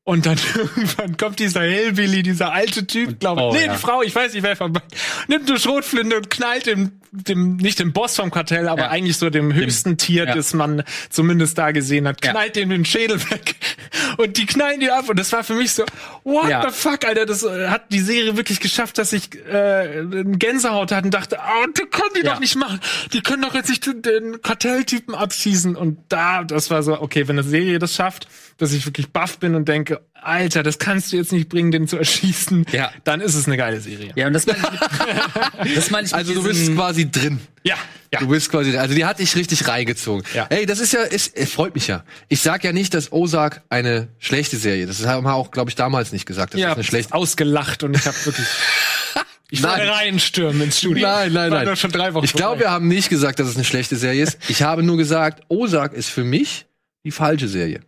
[0.10, 3.48] Und dann irgendwann kommt dieser Hillbilly, dieser alte Typ, glaube ich.
[3.48, 3.74] oh, nee, ja.
[3.74, 4.82] die Frau, ich weiß nicht, wer vorbei.
[5.28, 8.90] Nimmt eine Schrotflinte und knallt dem, dem, nicht dem Boss vom Kartell, aber Ja.
[8.90, 10.34] eigentlich so dem höchsten Tier, ja.
[10.34, 10.82] das man
[11.12, 13.54] zumindest da gesehen hat, knallt dem den Schädel weg.
[14.18, 15.08] Und die knallen die ab.
[15.10, 15.86] Und das war für mich so,
[16.24, 20.92] what the fuck, Alter, das äh, hat die Serie wirklich geschafft, dass ich äh, Gänsehaut
[20.92, 22.80] hatte und dachte, ah, die können die doch nicht machen.
[23.14, 25.76] Die können doch jetzt nicht den Kartelltypen abschießen.
[25.76, 28.28] Und da, das war so, okay, wenn eine Serie das schafft,
[28.60, 31.88] dass ich wirklich baff bin und denke, Alter, das kannst du jetzt nicht bringen, den
[31.88, 32.92] zu erschießen, Ja.
[33.06, 34.12] dann ist es eine geile Serie.
[34.16, 37.40] Ja, und das meine ich mit, das meine ich Also du bist quasi drin.
[37.64, 37.76] Ja,
[38.14, 38.20] ja.
[38.20, 40.24] Du bist quasi, also die hat dich richtig reingezogen.
[40.34, 40.46] Ja.
[40.50, 42.04] Ey, das ist ja, ist, es freut mich ja.
[42.28, 44.86] Ich sag ja nicht, dass Ozark eine schlechte Serie.
[44.86, 45.00] ist.
[45.00, 47.14] Das haben wir auch, glaube ich, damals nicht gesagt, dass ja, das eine schlechte.
[47.14, 48.48] ausgelacht und ich habe wirklich
[49.52, 49.80] ich Nein.
[49.80, 51.08] wollte reinstürmen ins Studio.
[51.08, 51.76] Nein, nein, nein.
[51.78, 54.38] schon drei Wochen Ich glaube, wir haben nicht gesagt, dass es eine schlechte Serie ist.
[54.50, 56.66] Ich habe nur gesagt, Ozark ist für mich
[57.06, 57.80] die falsche Serie.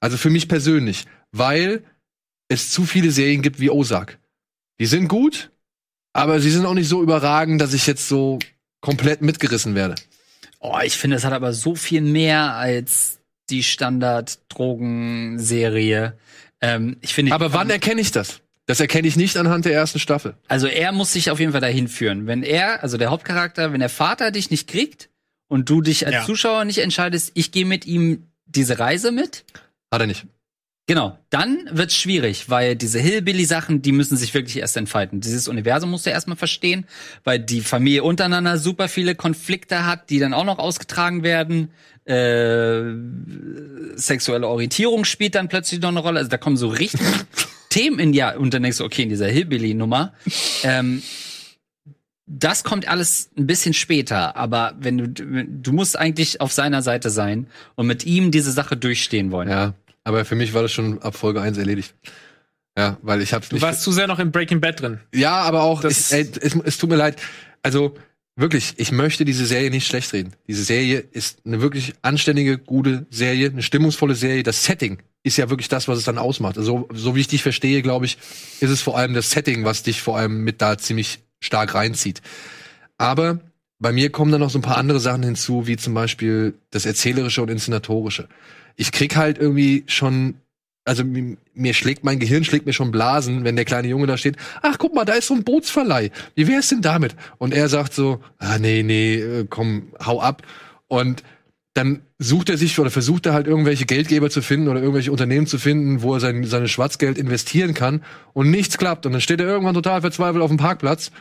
[0.00, 1.84] Also für mich persönlich, weil
[2.48, 4.18] es zu viele Serien gibt wie Ozark.
[4.80, 5.50] Die sind gut,
[6.12, 8.38] aber sie sind auch nicht so überragend, dass ich jetzt so
[8.80, 9.96] komplett mitgerissen werde.
[10.58, 13.18] Oh, ich finde, es hat aber so viel mehr als
[13.50, 16.14] die Standard-Drogenserie.
[16.60, 18.40] Ähm, ich finde, Aber wann erkenne ich das?
[18.66, 20.34] Das erkenne ich nicht anhand der ersten Staffel.
[20.46, 22.26] also er muss sich auf jeden Fall dahin führen.
[22.26, 25.08] Wenn er, also der Hauptcharakter, wenn der Vater dich nicht kriegt
[25.48, 26.24] und du dich als Ja.
[26.24, 29.44] Zuschauer nicht entscheidest, ich gehe mit ihm diese Reise mit,
[29.90, 30.26] Hat er nicht.
[30.90, 35.20] Genau, dann wird's schwierig, weil diese Hillbilly-Sachen, die müssen sich wirklich erst entfalten.
[35.20, 36.84] Dieses Universum musst du erstmal verstehen,
[37.22, 41.70] weil die Familie untereinander super viele Konflikte hat, die dann auch noch ausgetragen werden.
[42.06, 42.82] Äh,
[43.94, 46.18] sexuelle Orientierung spielt dann plötzlich noch eine Rolle.
[46.18, 47.00] Also da kommen so richtig
[47.68, 50.12] Themen in ja und dann denkst du, okay, in dieser Hillbilly-Nummer.
[50.64, 51.04] Ähm,
[52.32, 57.10] das kommt alles ein bisschen später, aber wenn du du musst eigentlich auf seiner Seite
[57.10, 59.48] sein und mit ihm diese Sache durchstehen wollen.
[59.48, 59.74] Ja,
[60.04, 61.94] aber für mich war das schon ab Folge 1 erledigt.
[62.78, 63.62] Ja, weil ich hab's Du nicht.
[63.62, 65.00] warst zu sehr noch im Breaking Bad drin.
[65.12, 67.16] ja, aber auch, Das- ich, ey, es, es tut mir leid.
[67.62, 67.94] Also,
[68.36, 70.32] wirklich, ich möchte diese Serie nicht schlecht reden.
[70.46, 74.44] Diese Serie ist eine wirklich anständige, gute Serie, eine stimmungsvolle Serie.
[74.44, 76.56] Das Setting ist ja wirklich das, was es dann ausmacht.
[76.56, 78.18] Also, so wie ich dich verstehe, glaube ich,
[78.60, 82.22] ist es vor allem das Setting, was dich vor allem mit da ziemlich stark reinzieht.
[82.98, 83.40] Aber
[83.78, 86.86] bei mir kommen dann noch so ein paar andere Sachen hinzu, wie zum Beispiel das
[86.86, 88.28] Erzählerische und Inszenatorische.
[88.76, 90.34] Ich krieg halt irgendwie schon,
[90.84, 94.18] also mi- mir schlägt mein Gehirn schlägt mir schon Blasen, wenn der kleine Junge da
[94.18, 94.36] steht.
[94.62, 96.10] Ach, guck mal, da ist so ein Bootsverleih.
[96.34, 97.16] Wie wär's denn damit?
[97.38, 100.42] Und er sagt so, ah, nee, nee, äh, komm, hau ab.
[100.88, 101.22] Und
[101.72, 105.46] dann sucht er sich oder versucht er halt irgendwelche Geldgeber zu finden oder irgendwelche Unternehmen
[105.46, 108.02] zu finden, wo er sein seine Schwarzgeld investieren kann
[108.34, 109.06] und nichts klappt.
[109.06, 111.12] Und dann steht er irgendwann total verzweifelt auf dem Parkplatz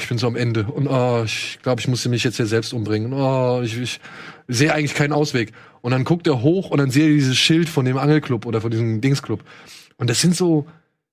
[0.00, 2.72] ich bin so am Ende und oh, ich glaube, ich musste mich jetzt hier selbst
[2.72, 3.12] umbringen.
[3.12, 4.00] Oh, ich, ich
[4.48, 5.52] sehe eigentlich keinen Ausweg.
[5.82, 8.60] Und dann guckt er hoch und dann sehe er dieses Schild von dem Angelclub oder
[8.60, 9.42] von diesem Dingsclub.
[9.96, 10.66] Und das sind so,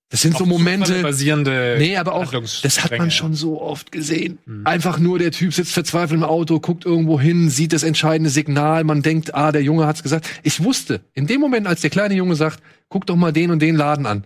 [0.09, 1.01] das sind so Momente.
[1.01, 4.39] basierende Nee, aber auch, das hat man schon so oft gesehen.
[4.63, 8.85] Einfach nur, der Typ sitzt verzweifelt im Auto, guckt irgendwo hin, sieht das entscheidende Signal,
[8.85, 10.29] man denkt, ah, der Junge hat's gesagt.
[10.43, 13.61] Ich wusste, in dem Moment, als der kleine Junge sagt, guck doch mal den und
[13.61, 14.23] den Laden an,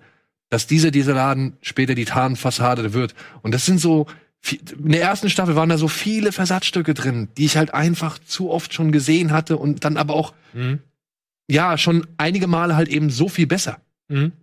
[0.52, 3.16] dass dieser, dieser Laden später die Tarnfassade wird.
[3.42, 4.06] Und das sind so,
[4.52, 8.52] in der ersten Staffel waren da so viele Versatzstücke drin, die ich halt einfach zu
[8.52, 10.80] oft schon gesehen hatte und dann aber auch, Mhm.
[11.48, 13.80] ja, schon einige Male halt eben so viel besser.
[14.10, 14.34] Mhm.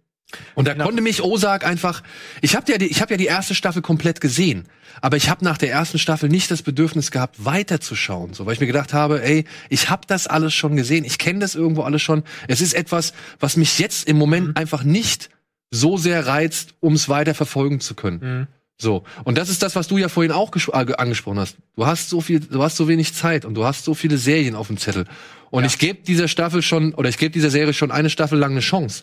[0.54, 0.86] Und da Genau.
[0.86, 2.02] konnte mich Ozark einfach.
[2.42, 4.64] Ich habe ja, die, ich habe ja die erste Staffel komplett gesehen,
[5.00, 8.60] aber ich habe nach der ersten Staffel nicht das Bedürfnis gehabt, weiterzuschauen, so weil ich
[8.60, 12.02] mir gedacht habe, ey, ich habe das alles schon gesehen, ich kenne das irgendwo alles
[12.02, 12.24] schon.
[12.46, 14.56] Es ist etwas, was mich jetzt im Moment Mhm.
[14.56, 15.30] einfach nicht
[15.70, 18.20] so sehr reizt, um es weiter verfolgen zu können.
[18.20, 18.46] Mhm.
[18.80, 21.56] So und das ist das, was du ja vorhin auch äh, angesprochen hast.
[21.76, 24.54] Du hast so viel, du hast so wenig Zeit und du hast so viele Serien
[24.54, 25.06] auf dem Zettel.
[25.50, 28.52] Und ich gebe dieser Staffel schon oder ich gebe dieser Serie schon eine Staffel lang
[28.52, 29.02] eine Chance.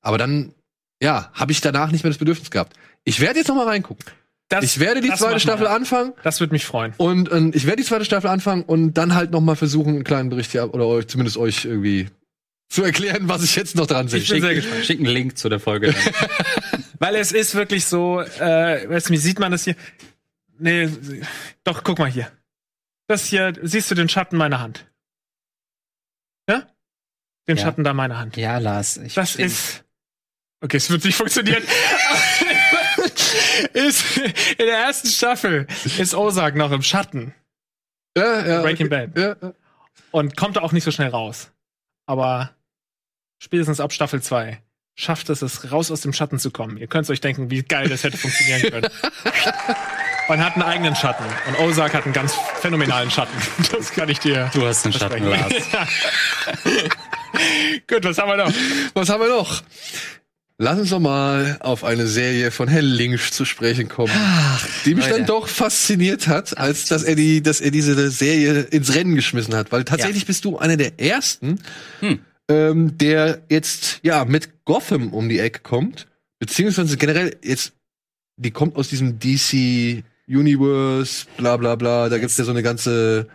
[0.00, 0.54] Aber dann
[1.02, 2.74] ja, habe ich danach nicht mehr das Bedürfnis gehabt.
[3.04, 4.04] Ich werde jetzt noch mal reingucken.
[4.48, 5.70] Das, Ich werde die zweite Staffel wir.
[5.70, 6.92] anfangen Das würde mich freuen.
[6.98, 10.04] und ähm, ich werde die zweite Staffel anfangen und dann halt noch mal versuchen, einen
[10.04, 12.08] kleinen Bericht hier oder euch, zumindest euch irgendwie
[12.72, 14.20] zu erklären, was ich jetzt noch dran sehe.
[14.20, 14.84] Ich bin sehr gespannt.
[14.86, 15.94] Schick einen Link zu der Folge.
[16.98, 19.76] Weil es ist wirklich so, äh, weißt du, wie sieht man das hier?
[20.58, 20.88] Nee,
[21.64, 22.32] doch, guck mal hier.
[23.08, 24.86] Das hier, siehst du den Schatten meiner Hand?
[26.48, 26.66] Ja?
[27.46, 27.64] Den Ja.
[27.64, 28.36] Schatten da meiner Hand.
[28.36, 28.96] ja, Lars.
[28.96, 29.84] Ich Das ist.
[30.62, 31.62] Okay, es wird nicht funktionieren.
[33.74, 35.66] ist, in der ersten Staffel
[35.98, 37.34] ist Ozark noch im Schatten
[38.16, 39.06] Ja, ja, Breaking okay.
[39.08, 39.18] Bad.
[39.18, 39.54] Ja, ja.
[40.12, 41.50] und kommt auch nicht so schnell raus.
[42.06, 42.54] Aber
[43.42, 44.60] spätestens ab Staffel 2
[44.94, 46.76] schafft es es, raus aus dem Schatten zu kommen.
[46.76, 48.88] Ihr könnt euch denken, wie geil das hätte funktionieren können.
[50.28, 51.24] Und hat einen eigenen Schatten.
[51.48, 53.32] Und Ozark hat einen ganz phänomenalen Schatten.
[53.72, 54.48] Das kann ich dir.
[54.54, 55.24] Du hast einen Schatten.
[55.28, 55.52] Lars.
[57.88, 58.52] Gut, was haben wir noch?
[58.94, 59.62] Was haben wir noch?
[60.58, 64.12] Lass uns doch mal auf eine Serie von Herrn Lynch zu sprechen kommen,
[64.84, 65.24] die mich dann Leute.
[65.24, 69.72] doch fasziniert hat, als dass er die, dass er diese Serie ins Rennen geschmissen hat,
[69.72, 70.26] weil tatsächlich Ja.
[70.26, 71.58] bist du einer der ersten,
[72.00, 72.20] Hm.
[72.48, 76.06] Ähm, der jetzt ja mit Gotham um die Ecke kommt,
[76.38, 77.72] beziehungsweise generell jetzt,
[78.36, 82.08] die kommt aus diesem DC Universe, bla bla bla.
[82.08, 83.28] Da gibt's ja so eine ganze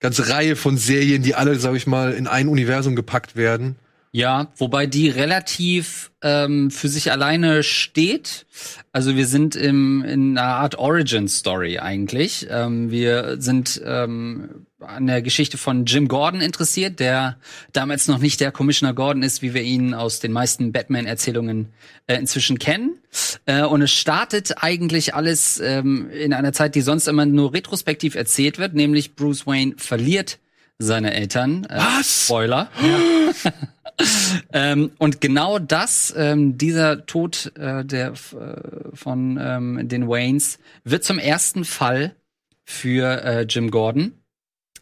[0.00, 3.76] ganze Reihe von Serien, die alle, sag ich mal, in ein Universum gepackt werden.
[4.12, 8.44] Ja, wobei die relativ ähm, für sich alleine steht.
[8.92, 12.48] Also wir sind im, in einer Art Origin Story eigentlich.
[12.50, 17.36] Ähm, wir sind ähm, an der Geschichte von Jim Gordon interessiert, der
[17.72, 21.68] damals noch nicht der Commissioner Gordon ist, wie wir ihn aus den meisten Batman-Erzählungen
[22.08, 22.98] äh, inzwischen kennen.
[23.46, 28.16] Äh, und es startet eigentlich alles ähm, in einer Zeit, die sonst immer nur retrospektiv
[28.16, 30.40] erzählt wird, nämlich Bruce Wayne verliert
[30.80, 31.64] seine Eltern.
[31.66, 32.24] Äh, Was?
[32.24, 32.68] Spoiler.
[34.52, 38.14] ähm, und genau das, ähm, dieser Tod äh, der äh,
[38.94, 42.14] von ähm, den Waynes, wird zum ersten Fall
[42.64, 44.12] für äh, Jim Gordon,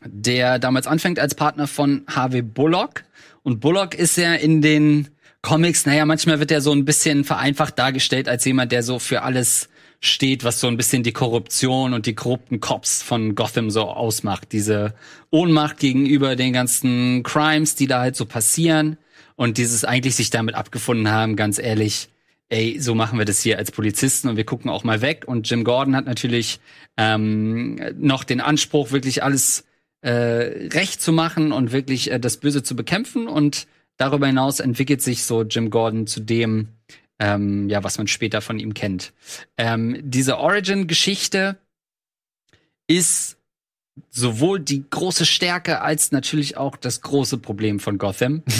[0.05, 3.05] der damals anfängt als Partner von Harvey Bullock.
[3.43, 5.09] Und Bullock ist ja in den
[5.43, 9.23] Comics, naja, manchmal wird er so ein bisschen vereinfacht dargestellt als jemand, der so für
[9.23, 9.69] alles
[10.01, 14.53] steht, was so ein bisschen die Korruption und die korrupten Cops von Gotham so ausmacht.
[14.53, 14.95] Diese
[15.31, 18.97] Ohnmacht gegenüber den ganzen Crimes, die da halt so passieren
[19.39, 22.09] und dieses eigentlich sich damit abgefunden haben, ganz ehrlich,
[22.49, 25.27] ey, so machen wir das hier als Polizisten und wir gucken auch mal weg.
[25.29, 26.59] Und Jim Gordon hat natürlich
[26.97, 29.65] ähm, noch den Anspruch, wirklich alles
[30.01, 33.29] äh, recht zu machen und wirklich äh, das Böse zu bekämpfen.
[33.29, 36.71] Und darüber hinaus entwickelt sich so Jim Gordon zu dem,
[37.21, 39.13] ähm, ja, was man später von ihm kennt.
[39.57, 41.59] Ähm, diese Origin-Geschichte
[42.89, 43.37] ist
[44.11, 48.43] sowohl die große Stärke als natürlich auch das große Problem von Gotham.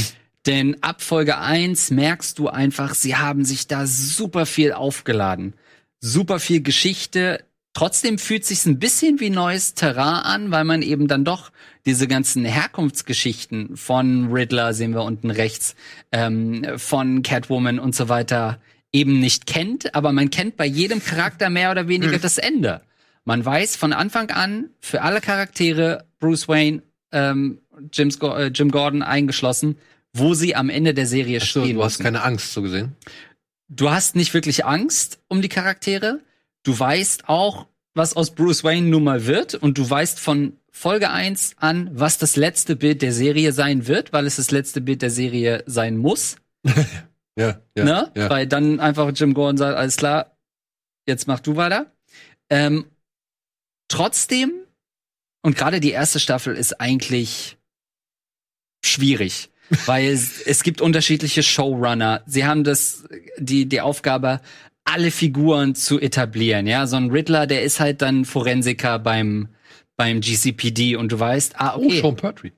[0.49, 5.53] Denn ab Folge 1 merkst du einfach, sie haben sich da super viel aufgeladen.
[6.01, 7.45] Super viel Geschichte.
[7.75, 11.53] Trotzdem fühlt sich ein bisschen wie neues Terrain an, weil man eben dann doch
[11.85, 15.77] diese ganzen Herkunftsgeschichten von Riddler sehen wir unten rechts,
[16.13, 18.59] ähm, von Catwoman und so weiter
[18.91, 22.81] eben nicht kennt, aber man kennt bei jedem Charakter mehr oder weniger das Ende.
[23.27, 26.83] Man weiß von Anfang an für alle Charaktere, Bruce Wayne,
[27.13, 27.61] ähm,
[27.93, 29.77] Jim's, Go- äh, Jim Gordon eingeschlossen,
[30.19, 32.03] wo sie am Ende der Serie Ach so, stehen du hast müssen.
[32.05, 32.97] keine Angst, so gesehen.
[33.69, 36.21] Du hast nicht wirklich Angst um die Charaktere.
[36.63, 39.55] Du weißt auch, was aus Bruce Wayne nun mal wird.
[39.55, 44.13] Und du weißt von Folge 1 an, was das letzte Bild der Serie sein wird,
[44.13, 46.37] weil es das letzte Bild der Serie sein muss.
[47.39, 47.85] Ja, ja.
[47.85, 48.13] ne?
[48.17, 48.31] ja.
[48.31, 50.37] Weil dann einfach Jim Gordon sagt, alles klar,
[51.07, 51.93] jetzt mach du weiter.
[52.51, 52.87] Ähm,
[53.87, 54.53] trotzdem,
[55.43, 57.57] und gerade die erste Staffel ist eigentlich
[58.85, 59.51] schwierig,
[59.87, 62.23] weil es, es gibt unterschiedliche Showrunner.
[62.27, 63.05] Sie haben das,
[63.39, 64.41] die, die Aufgabe,
[64.85, 66.67] alle Figuren zu etablieren.
[66.67, 69.49] Ja, so ein Riddler, der ist halt dann Forensiker beim,
[69.97, 72.01] beim GCPD und du weißt, ah, Oh, okay.
[72.01, 72.53] Sean Pertwee.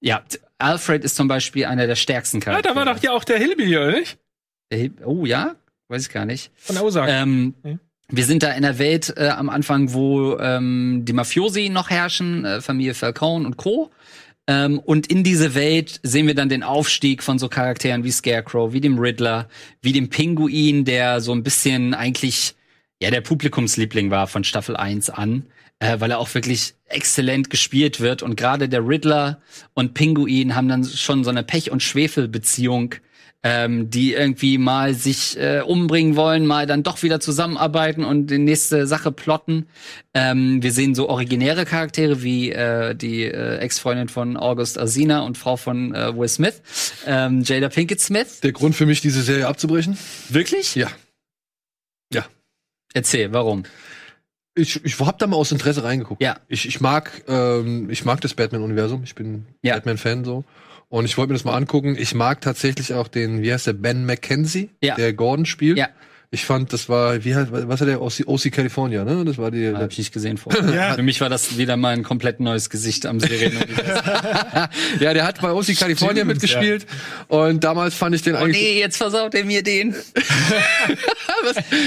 [0.00, 0.22] Ja,
[0.58, 2.74] Alfred ist zum Beispiel einer der stärksten Ja, Charaktere.
[2.74, 4.18] da war doch hier auch der Hillbilly, oder nicht?
[4.72, 5.54] Der- Oh ja,
[5.88, 6.50] weiß ich gar nicht.
[6.56, 7.08] Von der Osaka.
[7.22, 7.78] Ähm, Ja.
[8.12, 12.44] Wir sind da in der Welt äh, am Anfang, wo ähm, die Mafiosi noch herrschen,
[12.44, 13.92] äh, Familie Falcone und Co.
[14.50, 18.72] Ähm, und in diese Welt sehen wir dann den Aufstieg von so Charakteren wie Scarecrow,
[18.72, 19.48] wie dem Riddler,
[19.80, 22.56] wie dem Pinguin, der so ein bisschen eigentlich
[23.00, 25.46] ja der Publikumsliebling war von Staffel 1 an,
[25.78, 28.24] äh, weil er auch wirklich exzellent gespielt wird.
[28.24, 29.40] Und gerade der Riddler
[29.74, 32.96] und Pinguin haben dann schon so eine Pech- und Schwefelbeziehung,
[33.42, 38.38] ähm, die irgendwie mal sich äh, umbringen wollen, mal dann doch wieder zusammenarbeiten und die
[38.38, 39.66] nächste Sache plotten.
[40.12, 45.38] Ähm, wir sehen so originäre Charaktere wie äh, die äh, Ex-Freundin von August Alsina und
[45.38, 46.60] Frau von äh, Will Smith,
[47.06, 48.40] ähm, Jada Pinkett Smith.
[48.40, 49.96] Der Grund für mich, diese Serie abzubrechen?
[50.28, 50.74] Wirklich?
[50.74, 50.88] Ja.
[52.12, 52.26] Ja.
[52.92, 53.62] Erzähl, warum?
[54.54, 56.22] Ich, ich hab da mal aus Interesse reingeguckt.
[56.22, 56.38] Ja.
[56.48, 59.02] Ich, ich mag, ähm, ich mag das Batman-Universum.
[59.04, 59.74] Ich bin Ja.
[59.76, 60.44] Batman-Fan so.
[60.90, 61.96] Und ich wollte mir das mal angucken.
[61.98, 64.96] Ich mag tatsächlich auch den, wie heißt der, Ben McKenzie, Ja.
[64.96, 65.78] der Gordon spielt.
[65.78, 65.88] Ja.
[66.32, 69.24] Ich fand, das war, wie heißt, was hat der OC, OC California, ne?
[69.24, 69.74] Das war die.
[69.74, 70.62] Hab ich nicht gesehen vorher.
[70.72, 70.94] Ja.
[70.94, 74.04] Für mich war das wieder mal ein komplett neues Gesicht am Serienuniversum.
[75.00, 76.86] ja, der hat bei OC California Stimmt, mitgespielt.
[77.26, 78.62] Und damals fand ich den oh eigentlich.
[78.62, 79.96] nee, jetzt versaut er mir den.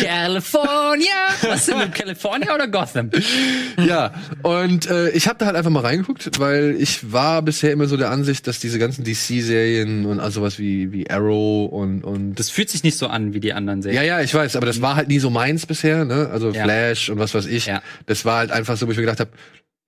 [0.02, 1.07] California!
[1.44, 3.11] Was denn mit California oder Gotham?
[3.78, 7.88] Ja, und äh, ich habe da halt einfach mal reingeguckt, weil ich war bisher immer
[7.88, 12.36] so der Ansicht, dass diese ganzen DC-Serien und also was wie, wie Arrow und, und
[12.36, 14.03] Das fühlt sich nicht so an wie die anderen Serien.
[14.03, 16.30] Ja, ja, ich weiß, aber das war halt nie so meins bisher, ne?
[16.31, 16.64] Also Ja.
[16.64, 17.65] Flash und was weiß ich.
[17.68, 17.81] Ja.
[18.05, 19.31] Das war halt einfach so, wo ich mir gedacht habe,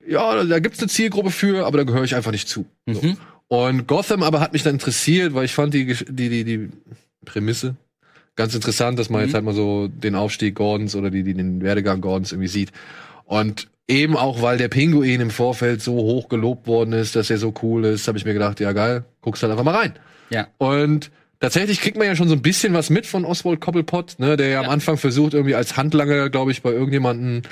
[0.07, 2.65] ja, da gibt's eine Zielgruppe für, aber da gehöre ich einfach nicht zu.
[2.87, 3.01] So.
[3.01, 3.17] Mhm.
[3.47, 6.69] Und Gotham aber hat mich dann interessiert, weil ich fand die, die, die, die
[7.25, 7.75] Prämisse
[8.35, 9.27] ganz interessant, dass man Mhm.
[9.27, 12.71] jetzt halt mal so den Aufstieg Gordons oder die, die den Werdegang Gordons irgendwie sieht.
[13.25, 17.37] Und eben auch, weil der Pinguin im Vorfeld so hoch gelobt worden ist, dass er
[17.37, 19.93] so cool ist, habe ich mir gedacht, ja geil, guckst halt einfach mal rein.
[20.31, 20.47] Ja.
[20.57, 21.11] Und
[21.45, 24.47] tatsächlich kriegt man ja schon so ein bisschen was mit von Oswald Cobblepot, ne, der
[24.49, 24.71] ja, am Ja.
[24.71, 27.43] Anfang versucht, irgendwie als Handlanger, glaube ich, bei irgendjemanden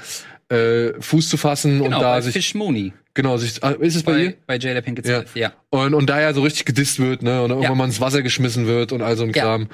[0.50, 2.94] äh, Fuß zu fassen Genau, und da bei sich Fish Mooney.
[3.14, 5.20] genau sich ah, ist es bei, Bei, ihr bei Jada Pinkett Ja.
[5.22, 5.54] Smith, ja.
[5.70, 8.22] und und da ja so richtig gedisst wird, ne, und dann irgendwann mal ins Wasser
[8.22, 9.44] geschmissen wird und all so ein Ja.
[9.44, 9.68] Kram.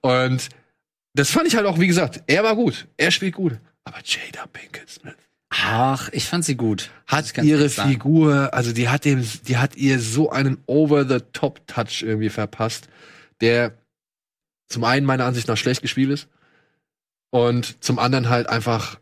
[0.00, 0.48] Und
[1.14, 3.54] das fand ich halt auch, wie gesagt, er war gut, er spielt gut,
[3.84, 5.14] aber Jada Pinkett Smith
[5.54, 6.88] Ach, ich fand sie gut.
[7.06, 7.68] Hat ihre.
[7.68, 12.88] Figur, also die hat dem, die hat ihr so einen Over-the-Top-Touch irgendwie verpasst,
[13.42, 13.76] der
[14.68, 16.28] zum einen meiner Ansicht nach schlecht gespielt ist
[17.30, 18.98] und zum anderen halt einfach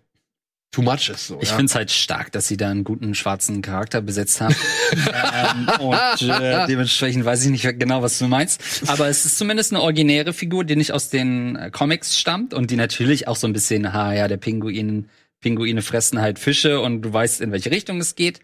[0.72, 1.26] too much ist.
[1.26, 1.56] So, Ich ja.
[1.56, 4.54] find's halt stark, dass sie da einen guten schwarzen Charakter besetzt haben.
[4.92, 8.60] ähm, und äh, dementsprechend weiß ich nicht genau, was du meinst.
[8.86, 12.70] Aber es ist zumindest eine originäre Figur, die nicht aus den äh, Comics stammt und
[12.70, 15.08] die natürlich auch so ein bisschen, ha ja, der Pinguin,
[15.40, 18.40] Pinguine fressen halt Fische und du weißt, in welche Richtung es geht.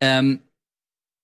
[0.00, 0.40] Ähm,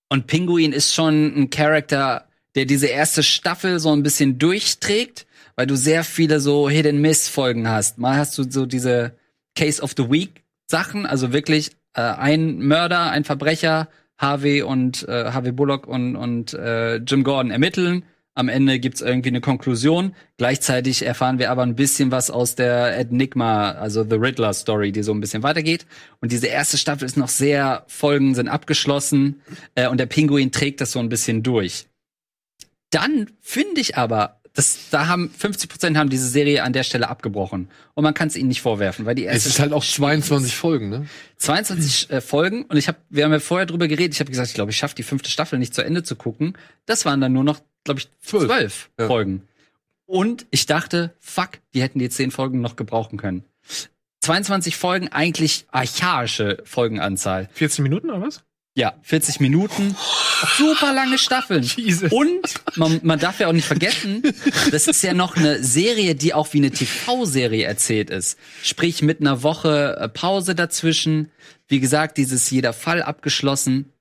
[0.09, 5.27] und Pinguin ist schon ein Charakter, der diese erste Staffel so ein bisschen durchträgt,
[5.57, 7.99] weil du sehr viele so Hidden Miss Folgen hast.
[7.99, 9.13] Mal hast du so diese
[9.55, 15.33] Case of the Week Sachen, also wirklich äh, ein Mörder, ein Verbrecher, Harvey und äh,
[15.33, 18.05] Harvey Bullock und und äh, Jim Gordon ermitteln.
[18.37, 20.17] Am Ende gibt's irgendwie eine Konklusion.
[20.39, 25.05] Gleichzeitig erfahren wir aber ein bisschen was aus der Enigma, also The Riddler Story, die
[25.05, 25.87] so ein bisschen weitergeht.
[26.21, 29.41] Und diese erste Staffel ist noch sehr, Folgen sind abgeschlossen
[29.77, 31.87] äh, und der Pinguin trägt das so ein bisschen durch.
[32.95, 37.09] Dann finde ich aber, das, da haben 50 Prozent haben diese Serie an der Stelle
[37.09, 37.69] abgebrochen.
[37.95, 40.55] Und man kann es ihnen nicht vorwerfen, weil die es erste ist halt auch 22
[40.55, 41.07] Folgen, ne?
[41.39, 44.15] 22 äh, Folgen und ich habe, wir haben ja vorher drüber geredet.
[44.15, 46.57] Ich habe gesagt, ich glaube, ich schaffe die fünfte Staffel nicht zu Ende zu gucken.
[46.87, 48.47] Das waren dann nur noch, glaube ich, Zwölf.
[48.47, 49.09] zwölf Ja.
[49.09, 49.43] Folgen.
[50.07, 53.43] Und ich dachte, fuck, die hätten die zehn Folgen noch gebrauchen können.
[54.21, 57.49] 22 Folgen, eigentlich archaische Folgenanzahl.
[57.55, 58.45] 14 Minuten oder was?
[58.77, 59.95] Ja, 40 Minuten,
[60.57, 61.63] super lange Staffeln.
[61.77, 62.11] Jesus.
[62.11, 64.23] Und man, man darf ja auch nicht vergessen,
[64.73, 68.37] das ist ja noch eine Serie, die auch wie eine TV-Serie erzählt ist.
[68.65, 71.31] Sprich mit einer Woche äh, Pause dazwischen.
[71.69, 73.93] Wie gesagt, dieses jeder Fall abgeschlossen.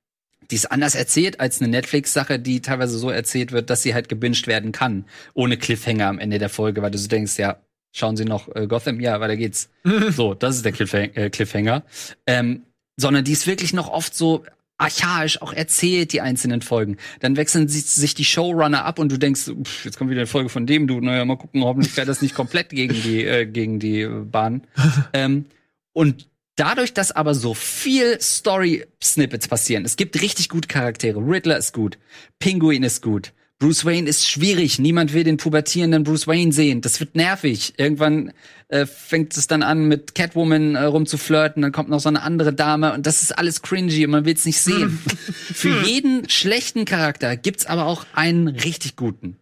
[0.49, 4.09] Die ist anders erzählt als eine Netflix-Sache, die teilweise so erzählt wird, dass sie halt
[4.09, 5.05] gebinged werden kann.
[5.35, 7.57] Ohne Cliffhanger am Ende der Folge, weil du so denkst, ja,
[7.91, 8.99] schauen Sie noch äh, Gotham?
[8.99, 9.69] Ja, weiter geht's.
[10.09, 10.73] so, das ist der
[11.15, 11.83] äh, Cliffhanger.
[12.25, 12.63] Ähm,
[12.97, 14.43] sondern die ist wirklich noch oft so
[14.77, 16.97] archaisch auch erzählt, die einzelnen Folgen.
[17.19, 20.49] Dann wechseln sich die Showrunner ab und du denkst, pff, jetzt kommt wieder eine Folge
[20.49, 23.79] von dem, du, naja, mal gucken, hoffentlich fährt das nicht komplett gegen die, äh, gegen
[23.79, 24.63] die äh, Bahn.
[25.13, 25.45] ähm,
[25.93, 31.19] und dadurch, dass aber so viel Story-Snippets passieren, es gibt richtig gute Charaktere.
[31.19, 31.97] Riddler ist gut,
[32.39, 33.33] Pinguin ist gut,
[33.63, 34.77] Bruce Wayne ist schwierig.
[34.77, 36.81] Niemand will den pubertierenden Bruce Wayne sehen.
[36.81, 37.75] Das wird nervig.
[37.77, 38.33] Irgendwann
[38.67, 41.61] äh, fängt es dann an, mit Catwoman äh, rumzuflirten.
[41.61, 44.33] Dann kommt noch so eine andere Dame und das ist alles cringy und man will
[44.33, 44.99] es nicht sehen.
[45.31, 49.37] Für jeden schlechten Charakter gibt's aber auch einen richtig guten.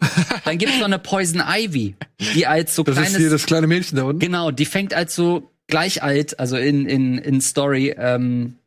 [0.46, 1.96] Dann gibt's noch eine Poison Ivy,
[2.36, 4.20] die als so Das kleines ist hier das kleine Mädchen da unten.
[4.20, 8.58] Genau, die fängt als so gleich alt, also in, in, in Story, ähm,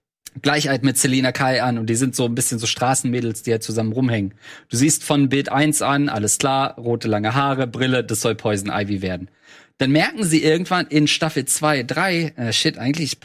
[0.42, 3.52] gleich alt mit Selena Kai an und die sind so ein bisschen so Straßenmädels, die
[3.52, 4.34] halt zusammen rumhängen.
[4.68, 8.70] Du siehst von Bild 1 an, alles klar, rote lange Haare, Brille, das soll Poison
[8.72, 9.28] Ivy werden.
[9.78, 13.18] Dann merken sie irgendwann in Staffel 2, 3, äh, shit, eigentlich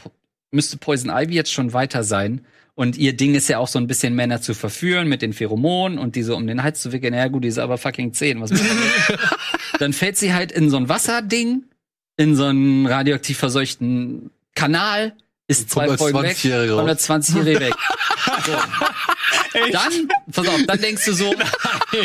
[0.50, 2.42] müsste Poison Ivy jetzt schon weiter sein.
[2.74, 5.98] Und ihr Ding ist ja auch so ein bisschen Männer zu verführen mit den Pheromonen
[5.98, 7.12] und die so um den Hals zu wickeln.
[7.12, 8.40] Ja gut, die ist aber fucking 10.
[8.40, 8.52] Was?
[9.78, 11.64] Dann fällt sie halt in so ein Wasserding,
[12.16, 15.14] in so einen radioaktiv verseuchten Kanal,
[15.50, 17.74] ist kommt zwei als Folgen weg, 20-Jährige kommt als 20-Jährige weg.
[18.46, 18.52] So.
[19.72, 21.34] Dann, pass auf, dann denkst du so,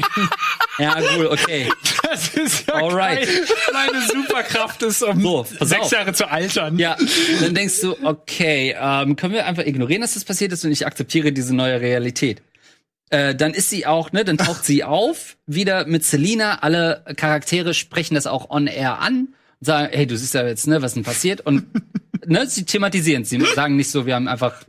[0.80, 1.72] ja cool, okay.
[2.04, 3.28] Das ist ja Alright.
[3.72, 5.92] Meine Superkraft ist, um So, sechs auf.
[5.92, 6.80] Jahre zu altern.
[6.80, 6.98] Ja,
[7.42, 10.86] dann denkst du, okay, ähm, können wir einfach ignorieren, dass das passiert ist und ich
[10.86, 12.42] akzeptiere diese neue Realität.
[13.12, 16.60] Äh, dann ist sie auch, ne, dann taucht sie auf, wieder mit Selina.
[16.60, 20.68] Alle Charaktere sprechen das auch on air an und sagen, hey, du siehst ja jetzt,
[20.68, 21.42] ne, was denn passiert?
[21.42, 21.66] Und
[22.28, 23.30] ne, sie thematisieren es.
[23.30, 24.64] Sie sagen nicht so, wir haben einfach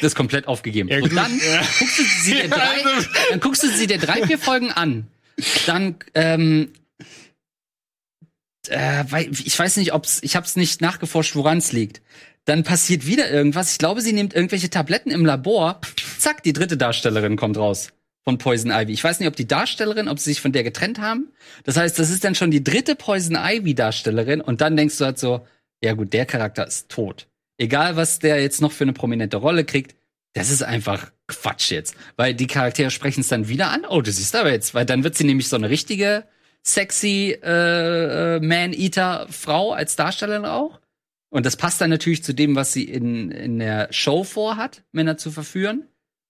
[0.00, 0.88] das komplett aufgegeben.
[0.88, 1.16] Ja, gut.
[1.16, 1.40] dann
[1.78, 2.84] guckst du sie dir drei,
[3.30, 5.06] dann guckst du sie dir drei, vier Folgen an.
[5.66, 6.72] Dann, ähm,
[8.68, 12.02] äh, weil, ich weiß nicht, ob's, ich habe es nicht nachgeforscht, woran es liegt.
[12.44, 13.72] Dann passiert wieder irgendwas.
[13.72, 15.80] Ich glaube, sie nimmt irgendwelche Tabletten im Labor.
[16.18, 17.92] Zack, die dritte Darstellerin kommt raus
[18.24, 18.92] von Poison Ivy.
[18.92, 21.32] Ich weiß nicht, ob die Darstellerin, ob sie sich von der getrennt haben.
[21.64, 25.04] Das heißt, das ist dann schon die dritte Poison Ivy Darstellerin und dann denkst du
[25.04, 25.46] halt so,
[25.82, 27.28] ja gut, der Charakter ist tot.
[27.58, 29.94] Egal, was der jetzt noch für eine prominente Rolle kriegt,
[30.32, 31.94] das ist einfach Quatsch jetzt.
[32.16, 33.84] Weil die Charaktere sprechen es dann wieder an.
[33.88, 36.24] Oh, du siehst aber jetzt, weil dann wird sie nämlich so eine richtige
[36.64, 40.80] sexy äh, äh, Man-Eater-Frau als Darstellerin auch.
[41.28, 45.16] Und das passt dann natürlich zu dem, was sie in, in der Show vorhat, Männer
[45.16, 45.86] zu verführen.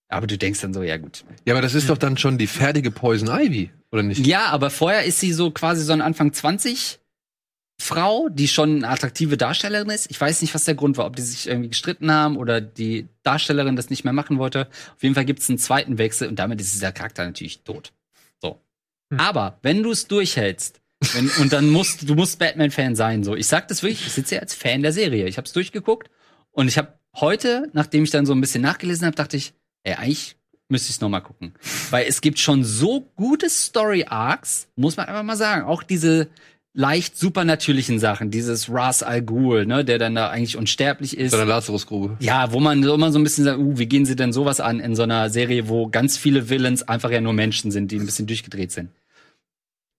[0.09, 1.25] Aber du denkst dann so, ja gut.
[1.45, 4.27] Ja, aber das ist doch dann schon die fertige Poison Ivy, oder nicht?
[4.27, 7.01] Ja, aber vorher ist sie so quasi so ein Anfang 20
[7.83, 10.09] Frau, die schon eine attraktive Darstellerin ist.
[10.09, 13.09] Ich weiß nicht, was der Grund war, ob die sich irgendwie gestritten haben oder die
[13.25, 14.69] Darstellerin das nicht mehr machen wollte.
[14.95, 17.93] Auf jeden Fall gibt es einen zweiten Wechsel und damit ist dieser Charakter natürlich tot.
[18.41, 18.61] So.
[19.11, 19.19] Hm.
[19.19, 20.81] Aber wenn du es durchhältst,
[21.15, 23.25] wenn, und dann musst du musst Batman-Fan sein.
[23.25, 24.07] So, ich sag das wirklich.
[24.07, 25.27] Ich sitze hier als Fan der Serie.
[25.27, 26.09] Ich habe es durchgeguckt
[26.53, 29.95] und ich habe heute, nachdem ich dann so ein bisschen nachgelesen habe, dachte ich, ey,
[29.95, 30.37] eigentlich
[30.69, 31.53] müsste ich es noch mal gucken,
[31.91, 35.65] weil es gibt schon so gute Story Arcs, muss man einfach mal sagen.
[35.65, 36.29] Auch diese
[36.75, 41.33] leicht supernatürlichen Sachen, dieses Ras Al Ghul, ne, der dann da eigentlich unsterblich ist.
[41.33, 42.17] So eine Lazarusgrube.
[42.21, 44.61] Ja, wo man so immer so ein bisschen sagt, uh, wie gehen sie denn sowas
[44.61, 47.99] an in so einer Serie, wo ganz viele Villains einfach ja nur Menschen sind, die
[47.99, 48.91] ein bisschen durchgedreht sind.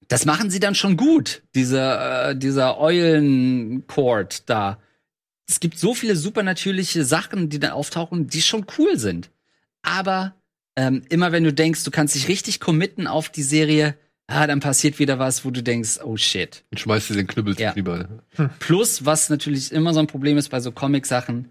[0.07, 4.79] Das machen sie dann schon gut, dieser, äh, dieser Eulencourt da.
[5.47, 9.29] Es gibt so viele supernatürliche Sachen, die dann auftauchen, die schon cool sind.
[9.81, 10.35] Aber
[10.75, 13.95] ähm, immer wenn du denkst, du kannst dich richtig committen auf die Serie,
[14.27, 16.63] ah, dann passiert wieder was, wo du denkst, oh shit.
[16.71, 17.73] Und schmeißt dir den Knüppel Ja.
[17.73, 18.07] lieber.
[18.59, 21.49] Plus, was natürlich immer so ein Problem ist bei so Comic-Sachen,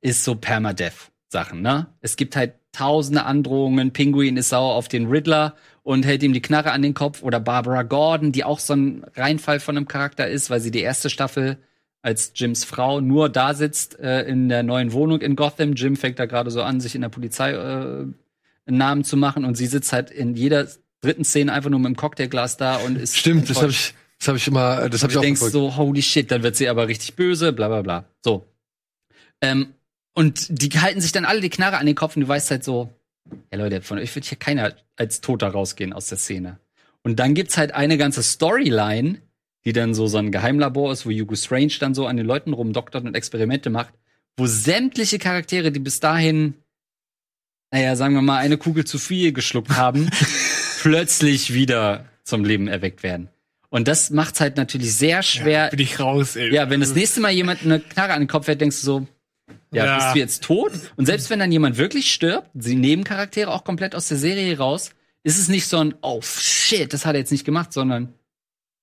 [0.00, 1.86] ist so Permadeath-Sachen, ne?
[2.00, 3.92] Es gibt halt tausende Androhungen.
[3.92, 7.22] Pinguin ist sauer auf den Riddler und hält ihm die Knarre an den Kopf.
[7.22, 10.80] Oder Barbara Gordon, die auch so ein Reinfall von einem Charakter ist, weil sie die
[10.82, 11.58] erste Staffel
[12.02, 15.72] als Jims Frau nur da sitzt äh, in der neuen Wohnung in Gotham.
[15.72, 18.14] Jim fängt da gerade so an, sich in der Polizei äh, einen
[18.66, 20.68] Namen zu machen und sie sitzt halt in jeder
[21.00, 24.28] dritten Szene einfach nur mit dem Cocktailglas da und ist Stimmt, das habe ich, das
[24.28, 25.74] habe ich immer, das habe ich Du auch denkst verfolgt.
[25.74, 28.04] so, holy shit, dann wird sie aber richtig böse, bla bla bla.
[28.24, 28.46] So.
[29.40, 29.74] Ähm,
[30.14, 32.64] und die halten sich dann alle die Knarre an den Kopf und du weißt halt
[32.64, 32.92] so,
[33.52, 36.58] ja Leute, von euch wird hier keiner als Toter rausgehen aus der Szene.
[37.02, 39.22] Und dann gibt's halt eine ganze Storyline,
[39.64, 42.52] die dann so so ein Geheimlabor ist, wo Hugo Strange dann so an den Leuten
[42.52, 43.94] rumdoktert und Experimente macht,
[44.36, 46.54] wo sämtliche Charaktere, die bis dahin,
[47.70, 50.10] naja, sagen wir mal, eine Kugel zu viel geschluckt haben,
[50.82, 53.28] plötzlich wieder zum Leben erweckt werden.
[53.70, 55.68] Und das macht's halt natürlich sehr schwer.
[55.70, 56.52] Bin ich raus, ey.
[56.54, 59.06] Ja, wenn das nächste Mal jemand eine Knarre an den Kopf hat, denkst du so,
[59.72, 59.96] ja, Ja.
[59.98, 60.72] bist du jetzt tot?
[60.96, 64.90] Und selbst wenn dann jemand wirklich stirbt, die Nebencharaktere auch komplett aus der Serie raus,
[65.22, 68.14] ist es nicht so ein, oh shit, das hat er jetzt nicht gemacht, sondern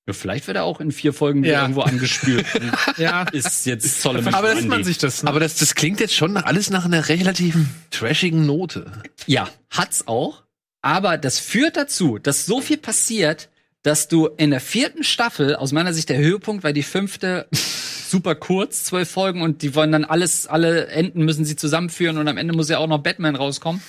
[0.07, 1.61] ja, vielleicht wird er auch in vier Folgen wieder Ja.
[1.63, 2.45] irgendwo angespült.
[2.97, 3.23] Ja.
[3.23, 5.29] ist jetzt Zolle mit Aber lässt man sich das, ne?
[5.29, 8.91] Aber das, das klingt jetzt schon nach- alles nach einer relativen trashigen Note.
[9.25, 10.43] Ja, hat's auch.
[10.85, 13.49] Aber das führt dazu, dass so viel passiert,
[13.81, 17.47] dass du in der vierten Staffel, aus meiner Sicht der Höhepunkt, weil die fünfte
[18.07, 22.27] super kurz, zwölf Folgen und die wollen dann alles, alle Enden müssen sie zusammenführen und
[22.27, 23.81] am Ende muss ja auch noch Batman rauskommen.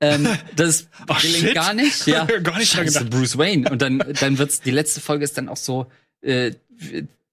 [0.00, 2.06] Ähm, das Oh, gelingt gar nicht.
[2.06, 3.06] Ja, Gar nicht Scheiße.
[3.06, 3.68] Bruce Wayne.
[3.68, 5.86] Und dann, dann wird's, die letzte Folge ist dann auch so,
[6.22, 6.52] äh,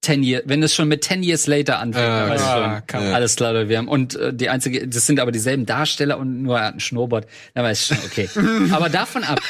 [0.02, 2.54] ten year, wenn es schon mit ten years later anfängt, Ah, dann weißt okay.
[2.54, 3.14] du Ah, schon, kann man.
[3.14, 6.58] alles klar, wir haben, und äh, die einzige, das sind aber dieselben Darsteller und nur
[6.58, 8.28] er hat einen Schnurrbart, dann weiß ich schon, okay.
[8.72, 9.40] aber davon ab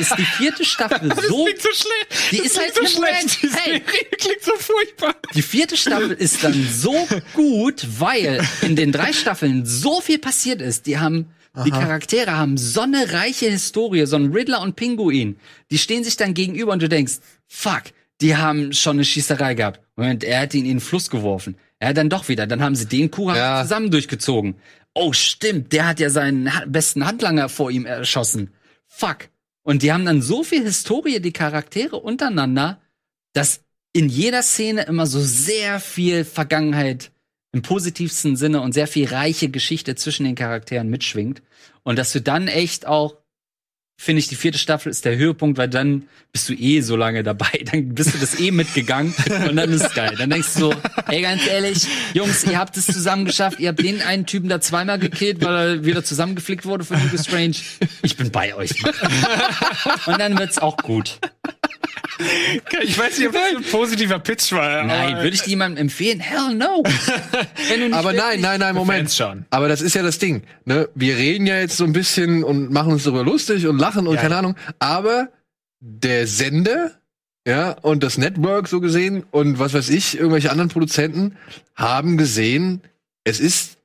[0.00, 2.32] ist die vierte Staffel so, klingt so schlecht.
[2.32, 3.42] die Das ist halt so schlecht.
[3.42, 3.60] Die Brand.
[3.64, 3.80] Hey.
[4.18, 5.14] Klingt so furchtbar.
[5.34, 10.62] die vierte Staffel ist dann so gut, weil in den drei Staffeln so viel passiert
[10.62, 10.86] ist.
[10.86, 11.26] Die haben,
[11.64, 15.36] die Charaktere haben so eine reiche Historie, so ein Riddler und Pinguin.
[15.70, 17.14] Die stehen sich dann gegenüber und du denkst,
[17.46, 17.82] fuck,
[18.20, 19.80] die haben schon eine Schießerei gehabt.
[19.98, 21.56] Moment, er hat ihn in den Fluss geworfen.
[21.80, 22.46] Er dann doch wieder.
[22.46, 23.62] Dann haben sie den Kuchen Ja.
[23.62, 24.54] zusammen durchgezogen.
[24.94, 28.52] Oh, stimmt, der hat ja seinen besten Handlanger vor ihm erschossen.
[28.86, 29.28] Fuck.
[29.62, 32.80] Und die haben dann so viel Historie, die Charaktere untereinander,
[33.32, 33.60] dass
[33.92, 37.10] in jeder Szene immer so sehr viel Vergangenheit
[37.52, 41.42] im positivsten Sinne und sehr viel reiche Geschichte zwischen den Charakteren mitschwingt.
[41.82, 43.16] Und dass du dann echt auch,
[44.00, 47.24] finde ich, die vierte Staffel ist der Höhepunkt, weil dann bist du eh so lange
[47.24, 49.12] dabei, dann bist du das eh mitgegangen
[49.48, 50.14] und dann ist geil.
[50.16, 50.74] Dann denkst du so,
[51.08, 54.60] ey, ganz ehrlich, Jungs, ihr habt es zusammen geschafft, ihr habt den einen Typen da
[54.60, 57.56] zweimal gekillt, weil er wieder zusammengeflickt wurde von Hugo Strange.
[58.02, 58.70] Ich bin bei euch.
[60.06, 61.18] Und dann wird's auch gut.
[62.82, 64.84] Ich weiß nicht, ob das ein positiver Pitch war.
[64.84, 66.20] Nein, würde ich dir jemandem empfehlen?
[66.20, 66.82] Hell no.
[67.68, 69.00] Wenn du nicht Aber nein, nein, nein, Moment.
[69.00, 69.44] Fans schon.
[69.50, 70.42] Aber das ist ja das Ding.
[70.64, 70.88] Ne?
[70.94, 74.16] Wir reden ja jetzt so ein bisschen und machen uns darüber lustig und lachen und
[74.16, 74.38] Ja, keine ja.
[74.40, 74.56] Ahnung.
[74.78, 75.28] Aber
[75.80, 76.92] der Sender,
[77.46, 81.36] ja, und das Network so gesehen und was weiß ich, irgendwelche anderen Produzenten
[81.76, 82.82] haben gesehen,
[83.24, 83.78] es ist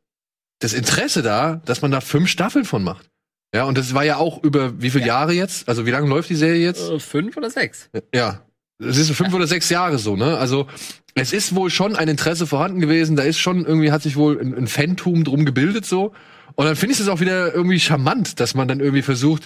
[0.60, 3.10] das Interesse da, dass man da fünf Staffeln von macht.
[3.54, 5.70] Ja, und das war ja auch über wie viele Jahre jetzt?
[5.70, 6.90] Also wie lange läuft die Serie jetzt?
[6.90, 7.90] Äh, fünf oder sechs.
[8.14, 8.42] Ja.
[8.80, 10.38] Es ist fünf oder sechs Jahre so, ne?
[10.38, 10.68] Also
[11.16, 13.16] es ist wohl schon ein Interesse vorhanden gewesen.
[13.16, 16.14] Da ist schon irgendwie hat sich wohl ein, ein Fantum drum gebildet so.
[16.56, 19.44] Und dann finde ich es auch wieder irgendwie charmant, dass man dann irgendwie versucht,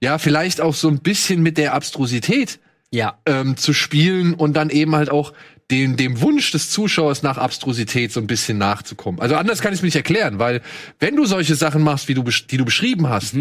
[0.00, 2.60] ja, vielleicht auch so ein bisschen mit der Abstrusität
[2.92, 3.18] Ja.
[3.26, 5.32] ähm, zu spielen und dann eben halt auch
[5.70, 9.20] dem, dem Wunsch des Zuschauers nach Abstrusität so ein bisschen nachzukommen.
[9.20, 10.62] Also anders kann ich es mir nicht erklären, weil
[10.98, 13.34] wenn du solche Sachen machst, wie du, die du beschrieben hast,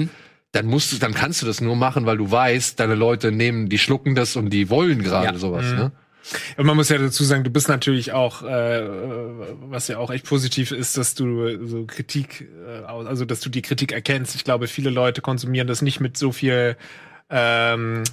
[0.52, 3.70] dann musst du, dann kannst du das nur machen, weil du weißt, deine Leute nehmen,
[3.70, 5.38] die schlucken das und die wollen gerade Ja.
[5.38, 5.66] sowas.
[5.66, 5.92] Ne?
[6.58, 8.82] Und man muss ja dazu sagen, du bist natürlich auch, äh,
[9.70, 13.62] was ja auch echt positiv ist, dass du so Kritik, äh, also dass du die
[13.62, 14.36] Kritik erkennst.
[14.36, 16.76] Ich glaube, viele Leute konsumieren das nicht mit so viel
[17.30, 18.04] ähm,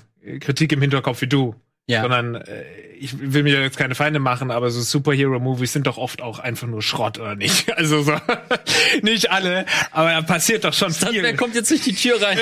[0.41, 1.55] Kritik im Hinterkopf wie du.
[1.87, 2.01] Ja.
[2.01, 2.65] Sondern äh,
[2.99, 6.67] ich will mir jetzt keine Feinde machen, aber so Superhero-Movies sind doch oft auch einfach
[6.67, 7.67] nur Schrott, oder nicht?
[7.77, 8.17] Also so
[9.03, 11.23] nicht alle, aber da passiert doch schon viel.
[11.23, 12.39] Wer kommt jetzt durch die Tür rein?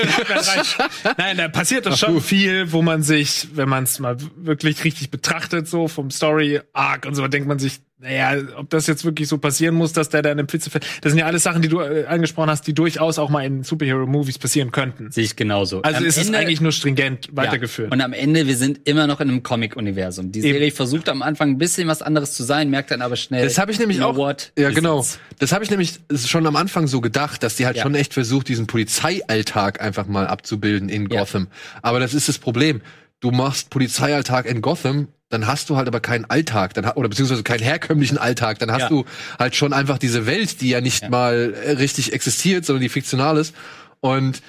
[1.17, 5.11] Nein, da passiert doch schon viel, wo man sich, wenn man es mal wirklich richtig
[5.11, 9.29] betrachtet, so vom Story Arc und so, denkt man sich, naja, ob das jetzt wirklich
[9.29, 10.71] so passieren muss, dass der da in einem Pizza
[11.01, 13.63] Das sind ja alles Sachen, die du äh, angesprochen hast, die durchaus auch mal in
[13.63, 15.11] Superhero-Movies passieren könnten.
[15.13, 15.83] Sehe ich genauso.
[15.83, 17.37] Also Am ist es Ende- eigentlich nur stringent Ja.
[17.37, 17.93] weitergeführt.
[17.93, 20.33] Und am Ende, wir sind immer noch in einem Comic-Universum.
[20.33, 20.49] Die Eben.
[20.53, 23.45] Serie versucht am Anfang ein bisschen was anderes zu sein, merkt dann aber schnell.
[23.45, 24.17] Das habe ich nämlich auch.
[24.17, 24.53] What?
[24.59, 25.07] ja, genau.
[25.39, 27.85] Das habe ich nämlich schon am Anfang so gedacht, dass die halt Ja.
[27.85, 31.21] schon echt versucht, diesen Polizeialltag einfach mal abzubilden in Ja.
[31.21, 31.47] Gotham.
[31.83, 32.81] Aber das ist das Problem.
[33.23, 37.43] Du machst Polizeialltag in Gotham, dann hast du halt aber keinen Alltag, dann oder beziehungsweise
[37.43, 38.59] keinen herkömmlichen Alltag.
[38.59, 38.89] Dann hast Ja.
[38.91, 39.05] du
[39.39, 41.09] halt schon einfach diese Welt, die ja nicht Ja.
[41.09, 43.55] mal äh, richtig existiert, sondern die fiktional ist.
[44.01, 44.43] Und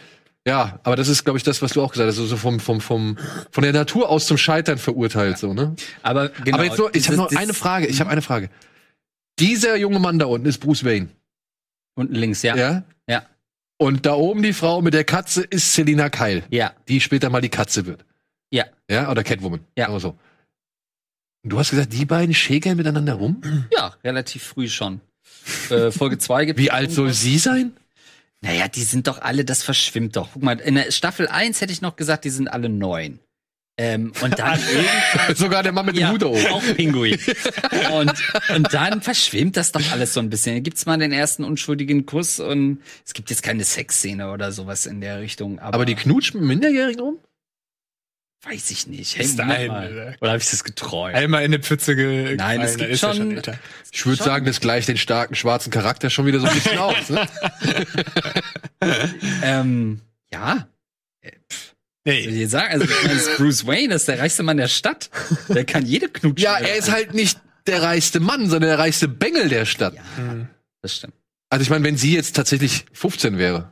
[0.46, 2.60] ja, aber das ist, glaube ich, das, was du auch gesagt hast, so so vom,
[2.60, 3.18] vom, vom,
[3.52, 5.74] von der Natur aus zum Scheitern verurteilt, so, ne?
[6.02, 6.58] Aber genau.
[6.58, 7.86] Aber jetzt nur, ich habe noch eine Frage.
[7.88, 8.50] Ich habe eine Frage.
[9.40, 11.08] Dieser junge Mann da unten ist Bruce Wayne,
[11.96, 12.56] Unten links, ja.
[12.58, 12.84] ja?
[13.08, 13.24] Ja.
[13.78, 16.74] Und da oben die Frau mit der Katze ist Selina Kyle, Ja.
[16.88, 18.04] die später mal die Katze wird.
[18.54, 18.66] Ja.
[18.90, 19.62] Ja, oder Catwoman.
[19.76, 19.88] Ja.
[19.88, 20.16] Aber so.
[21.44, 23.42] Du hast gesagt, die beiden schäkern miteinander rum?
[23.76, 25.02] Ja, relativ früh schon.
[25.70, 27.74] Äh, Folge 2 gibt Wie alt soll sie sein?
[28.42, 30.30] Naja, die sind doch alle, das verschwimmt doch.
[30.34, 33.20] Guck mal, in der Staffel 1 hätte ich noch gesagt, die sind alle neun.
[33.78, 34.60] Ähm, und dann
[35.36, 36.46] Sogar der Mann mit dem Hut da oben.
[36.48, 37.18] auch Pinguin.
[37.92, 38.14] und,
[38.56, 40.56] und dann verschwimmt das doch alles so ein bisschen.
[40.56, 44.86] Da gibt's mal den ersten unschuldigen Kuss und es gibt jetzt keine Sexszene oder sowas
[44.86, 45.58] in der Richtung.
[45.58, 47.18] Aber, Aber die knutschen mit Minderjährigen um?
[48.44, 49.18] Weiß ich nicht.
[49.20, 49.98] Ist Moment ein, mal.
[50.14, 51.16] äh, Oder habe ich das geträumt?
[51.16, 53.58] Einmal in eine Pfütze ge Nein, es gibt schon- älter.
[53.92, 54.26] Ich würde Schon.
[54.26, 57.10] sagen, das gleicht den starken schwarzen Charakter schon wieder so ein bisschen aus.
[57.10, 57.28] Ne?
[59.44, 60.02] Ähm,
[60.32, 60.68] ja.
[61.24, 61.32] Will
[62.32, 62.44] Nee.
[62.44, 65.10] ich sagen, also das ist Bruce Wayne, das ist der reichste Mann der Stadt.
[65.48, 66.44] Der kann jede knutschen.
[66.44, 69.94] Ja, er ist halt nicht der reichste Mann, sondern der reichste Bengel der Stadt.
[69.96, 70.02] Ja,
[70.82, 71.14] das stimmt.
[71.50, 73.70] Also ich meine, wenn sie jetzt tatsächlich 15 wäre,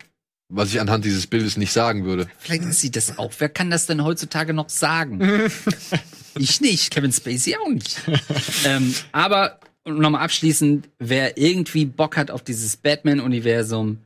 [0.52, 2.28] was ich anhand dieses Bildes nicht sagen würde.
[2.38, 3.32] Vielleicht ist sie das auch.
[3.40, 5.22] Wer kann das denn heutzutage noch sagen?
[6.38, 8.00] ich nicht, Kevin Spacey auch nicht.
[8.66, 14.00] ähm, aber nochmal abschließend, wer irgendwie Bock hat auf dieses Batman-Universum,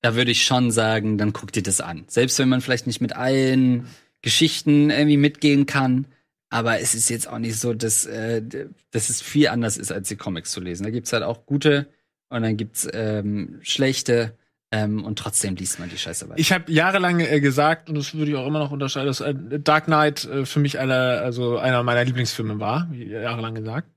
[0.00, 2.04] da würde ich schon sagen, dann guck dir das an.
[2.08, 3.86] Selbst wenn man vielleicht nicht mit allen
[4.22, 6.06] Geschichten irgendwie mitgehen kann.
[6.50, 8.42] Aber es ist jetzt auch nicht so, dass, äh,
[8.90, 10.84] dass es viel anders ist, als die Comics zu lesen.
[10.84, 11.88] Da gibt's halt auch gute
[12.30, 14.37] und dann gibt's ähm, schlechte.
[14.70, 16.38] Ähm, und trotzdem liest man die Scheiße weiter.
[16.38, 19.34] Ich habe jahrelang äh, gesagt, und das würde ich auch immer noch unterscheiden, dass äh,
[19.34, 23.88] Dark Knight äh, für mich einer, also einer meiner Lieblingsfilme war, wie jahrelang gesagt.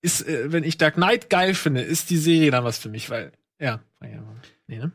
[0.00, 3.10] Ist, äh, wenn ich Dark Knight geil finde, ist die Serie dann was für mich,
[3.10, 4.92] weil, ja, nee, ne?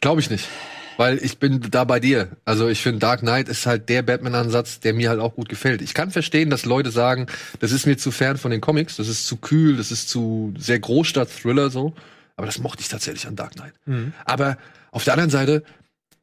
[0.00, 0.48] Glaube ich nicht.
[0.96, 2.36] Weil ich bin da bei dir.
[2.44, 5.82] Also ich finde, Dark Knight ist halt der Batman-Ansatz, der mir halt auch gut gefällt.
[5.82, 7.26] Ich kann verstehen, dass Leute sagen,
[7.60, 10.54] das ist mir zu fern von den Comics, das ist zu kühl, das ist zu
[10.58, 11.94] sehr Großstadt-Thriller so.
[12.36, 13.74] Aber das mochte ich tatsächlich an Dark Knight.
[13.86, 14.12] Mhm.
[14.24, 14.56] Aber
[14.90, 15.62] auf der anderen Seite,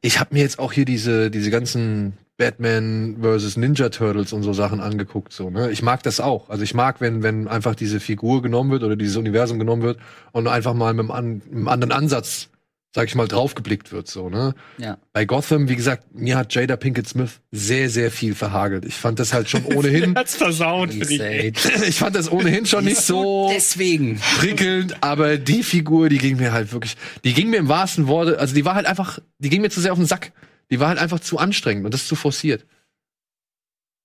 [0.00, 3.56] ich habe mir jetzt auch hier diese, diese ganzen Batman vs.
[3.56, 5.32] Ninja Turtles und so Sachen angeguckt.
[5.32, 5.70] So, ne?
[5.70, 6.50] Ich mag das auch.
[6.50, 9.98] Also ich mag, wenn, wenn einfach diese Figur genommen wird oder dieses Universum genommen wird
[10.32, 12.48] und einfach mal mit einem, an, mit einem anderen Ansatz,
[12.94, 14.08] sag ich mal, draufgeblickt wird.
[14.08, 14.54] So, ne?
[14.78, 14.98] ja.
[15.12, 18.84] Bei Gotham, wie gesagt, mir hat Jada Pinkett Smith sehr, sehr viel verhagelt.
[18.84, 23.50] Ich fand das halt schon ohnehin, Hat's versaut ich fand das ohnehin schon nicht so
[23.54, 24.20] Deswegen.
[24.38, 28.38] prickelnd, aber die Figur, die ging mir halt wirklich, die ging mir im wahrsten Worte,
[28.38, 30.32] also die war halt einfach, die ging mir zu sehr auf den Sack.
[30.70, 32.64] Die war halt einfach zu anstrengend und das zu forciert.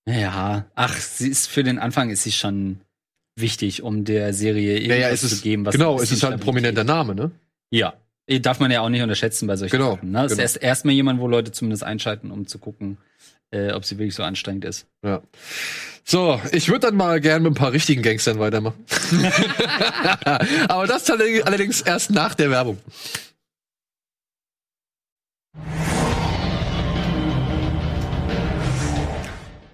[0.05, 2.79] Ja, ach, sie ist für den Anfang ist sie schon
[3.35, 6.33] wichtig, um der Serie irgendwas Naja, es zu ist, geben, was genau, es ist halt
[6.33, 7.31] ein prominenter Name, ne?
[7.69, 7.93] Ja,
[8.27, 10.11] darf man ja auch nicht unterschätzen bei solchen Genau, Sachen.
[10.11, 10.25] Ne?
[10.25, 10.43] Es genau.
[10.43, 12.97] ist erst erstmal jemand, wo Leute zumindest einschalten, um zu gucken,
[13.51, 14.85] äh, ob sie wirklich so anstrengend ist.
[15.03, 15.21] Ja.
[16.03, 18.83] So, ich würde dann mal gern mit ein paar richtigen Gangstern weitermachen.
[20.67, 22.77] Aber das allerdings erst nach der Werbung.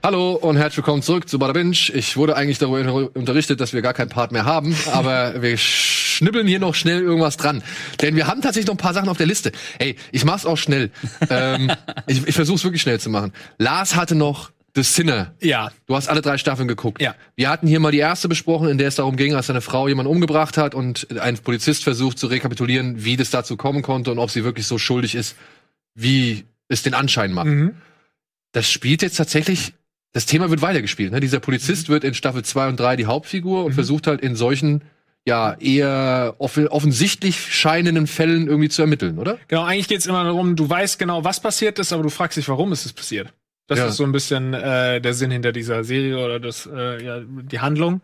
[0.04, 1.78] Hallo und herzlich willkommen zurück zu Bada Binge.
[1.94, 5.58] Ich wurde eigentlich darüber unterrichtet, dass wir gar keinen Part mehr haben, aber wir
[6.24, 7.62] schnibbeln hier noch schnell irgendwas dran.
[8.02, 9.52] Denn wir haben tatsächlich noch ein paar Sachen auf der Liste.
[9.80, 10.90] Ey, ich mach's auch schnell.
[11.30, 11.72] ähm,
[12.08, 13.34] ich ich versuch's wirklich schnell zu machen.
[13.58, 15.34] Lars hatte noch The Sinner.
[15.40, 15.72] Ja.
[15.86, 17.02] Du hast alle drei Staffeln geguckt.
[17.02, 17.14] Ja.
[17.36, 19.88] Wir hatten hier mal die erste besprochen, in der es darum ging, als seine Frau
[19.88, 24.18] jemanden umgebracht hat und ein Polizist versucht zu rekapitulieren, wie das dazu kommen konnte und
[24.18, 25.36] ob sie wirklich so schuldig ist,
[25.94, 27.48] wie es den Anschein macht.
[27.48, 27.76] Mhm.
[28.52, 29.74] Das spielt jetzt tatsächlich,
[30.12, 31.12] das Thema wird weitergespielt.
[31.12, 31.20] Ne?
[31.20, 34.82] Dieser Polizist wird in Staffel 2 und 3 die Hauptfigur und versucht halt in solchen
[35.26, 39.38] ja eher off offensichtlich scheinenden Fällen irgendwie zu ermitteln, oder?
[39.48, 42.48] Genau, eigentlich geht's immer darum, du weißt genau, was passiert ist, aber du fragst dich,
[42.50, 43.34] warum ist es passiert.
[43.68, 43.88] Das Ja.
[43.88, 47.60] ist so ein bisschen äh, der Sinn hinter dieser Serie oder das, äh, ja, die
[47.62, 48.02] Handlung.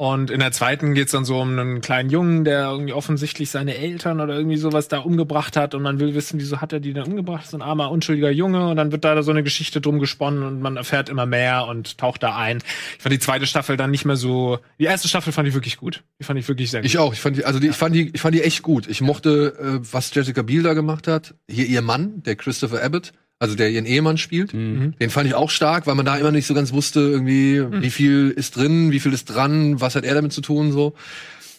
[0.00, 3.76] Und in der zweiten geht's dann so um einen kleinen Jungen, der irgendwie offensichtlich seine
[3.76, 6.92] Eltern oder irgendwie sowas da umgebracht hat und man will wissen, wieso hat er die
[6.92, 7.50] denn umgebracht?
[7.50, 10.60] So ein armer, unschuldiger Junge und dann wird da so eine Geschichte drum gesponnen und
[10.60, 12.58] man erfährt immer mehr und taucht da ein.
[12.96, 14.60] Ich fand die zweite Staffel dann nicht mehr so.
[14.78, 16.04] Die erste Staffel fand ich wirklich gut.
[16.20, 16.86] Die fand ich wirklich sehr gut.
[16.86, 17.12] Ich auch.
[17.12, 18.86] Ich fand die, also die, ich fand die, ich fand die echt gut.
[18.86, 21.34] Ich mochte, äh, was Jessica Biel da gemacht hat.
[21.48, 24.52] Hier ihr Mann, der Christopher Abbott, also der ihren Ehemann spielt.
[24.52, 24.94] Mhm.
[25.00, 27.90] Den fand ich auch stark, weil man da immer nicht so ganz wusste, irgendwie, wie
[27.90, 30.94] viel ist drin, wie viel ist dran, was hat er damit zu tun, so.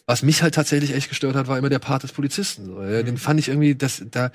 [0.05, 2.65] Was mich halt tatsächlich echt gestört hat, war immer der Part des Polizisten.
[2.65, 2.81] So.
[2.83, 4.31] Ja, Den fand ich irgendwie, dass da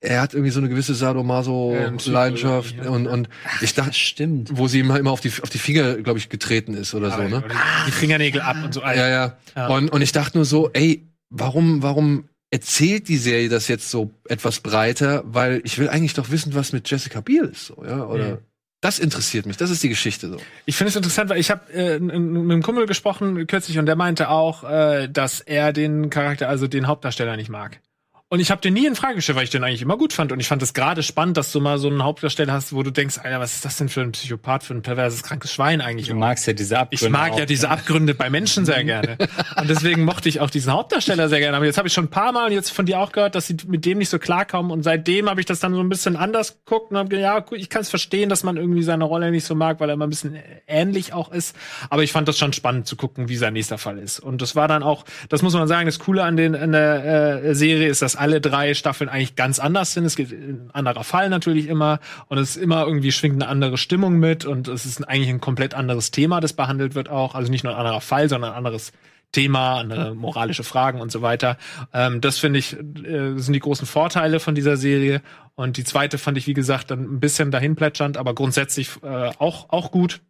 [0.00, 2.90] er hat irgendwie so eine gewisse Ja, Sadomaso-Leidenschaft ja.
[2.90, 3.28] und, und
[3.62, 4.50] ich dachte, Das stimmt.
[4.52, 7.10] wo sie ihm halt immer auf die, auf die Finger, glaube ich, getreten ist oder
[7.10, 7.42] so, ne?
[7.86, 8.82] Die Fingernägel ab und so.
[8.82, 9.36] Ja, ja.
[9.56, 9.68] Ja.
[9.68, 12.24] Und, und ich dachte nur so, ey, warum, warum
[12.54, 15.24] erzählt die Serie das jetzt so etwas breiter?
[15.26, 18.28] Weil ich will eigentlich doch wissen, was mit Jessica Biel ist, so, ja, oder?
[18.28, 18.38] Mhm.
[18.80, 20.36] Das interessiert mich, das ist die Geschichte so.
[20.64, 23.96] Ich finde es interessant, weil ich habe äh, mit einem Kumpel gesprochen kürzlich und der
[23.96, 27.80] meinte auch, äh, dass er den Charakter, also den Hauptdarsteller nicht mag.
[28.30, 30.32] Und ich habe den nie in Frage gestellt, weil ich den eigentlich immer gut fand.
[30.32, 32.90] Und ich fand es gerade spannend, dass du mal so einen Hauptdarsteller hast, wo du
[32.90, 36.08] denkst, Alter, was ist das denn für ein Psychopath, für ein perverses, krankes Schwein eigentlich?
[36.08, 39.18] Du magst ja diese Abgründe Ich mag ja diese Abgründe bei Menschen sehr gerne.
[39.60, 41.58] Und deswegen mochte ich auch diesen Hauptdarsteller sehr gerne.
[41.58, 43.56] Aber jetzt habe ich schon ein paar Mal jetzt von dir auch gehört, dass sie
[43.66, 44.72] mit dem nicht so klarkommen.
[44.72, 47.56] Und seitdem habe ich das dann so ein bisschen anders geguckt und habe gedacht, ja,
[47.58, 50.06] ich kann es verstehen, dass man irgendwie seine Rolle nicht so mag, weil er immer
[50.06, 51.54] ein bisschen ähnlich auch ist.
[51.90, 54.18] Aber ich fand das schon spannend zu gucken, wie sein nächster Fall ist.
[54.18, 57.44] Und das war dann auch, das muss man sagen, das Coole an, den, an der
[57.44, 60.04] äh, Serie ist, dass alle drei Staffeln eigentlich ganz anders sind.
[60.04, 63.78] Es gibt ein anderer Fall natürlich immer und es ist immer irgendwie schwingt eine andere
[63.78, 67.34] Stimmung mit und es ist eigentlich ein komplett anderes Thema, das behandelt wird auch.
[67.34, 68.92] Also nicht nur ein anderer Fall, sondern ein anderes
[69.34, 71.58] Thema, andere moralische Fragen und so weiter.
[71.92, 75.20] Ähm, das finde ich, äh, sind die großen Vorteile von dieser Serie.
[75.56, 79.30] Und die zweite fand ich, wie gesagt, dann ein bisschen dahin plätschernd, aber grundsätzlich äh,
[79.38, 80.20] auch, auch gut.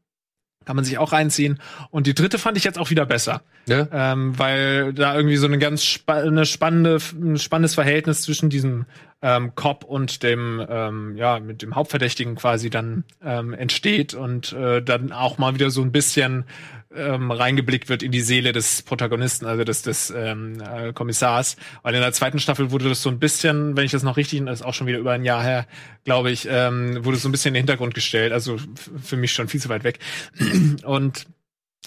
[0.64, 1.60] Kann man sich auch reinziehen.
[1.90, 3.86] Und die dritte fand ich jetzt auch wieder besser Ja?
[3.92, 8.86] ähm, weil da irgendwie so eine ganz spa eine spannende, ein spannendes Verhältnis zwischen diesem
[9.24, 14.82] ähm, Cop und dem, ähm, ja, mit dem Hauptverdächtigen quasi dann ähm, entsteht und äh,
[14.82, 16.44] dann auch mal wieder so ein bisschen
[16.94, 21.56] ähm, reingeblickt wird in die Seele des Protagonisten, also des, des ähm, äh, Kommissars.
[21.82, 24.44] Weil in der zweiten Staffel wurde das so ein bisschen, wenn ich das noch richtig,
[24.44, 25.66] das ist auch schon wieder über ein Jahr her,
[26.04, 28.30] glaube ich, ähm, wurde so ein bisschen in den Hintergrund gestellt.
[28.30, 28.58] Also
[29.02, 30.00] für mich schon viel zu weit weg.
[30.84, 31.26] Und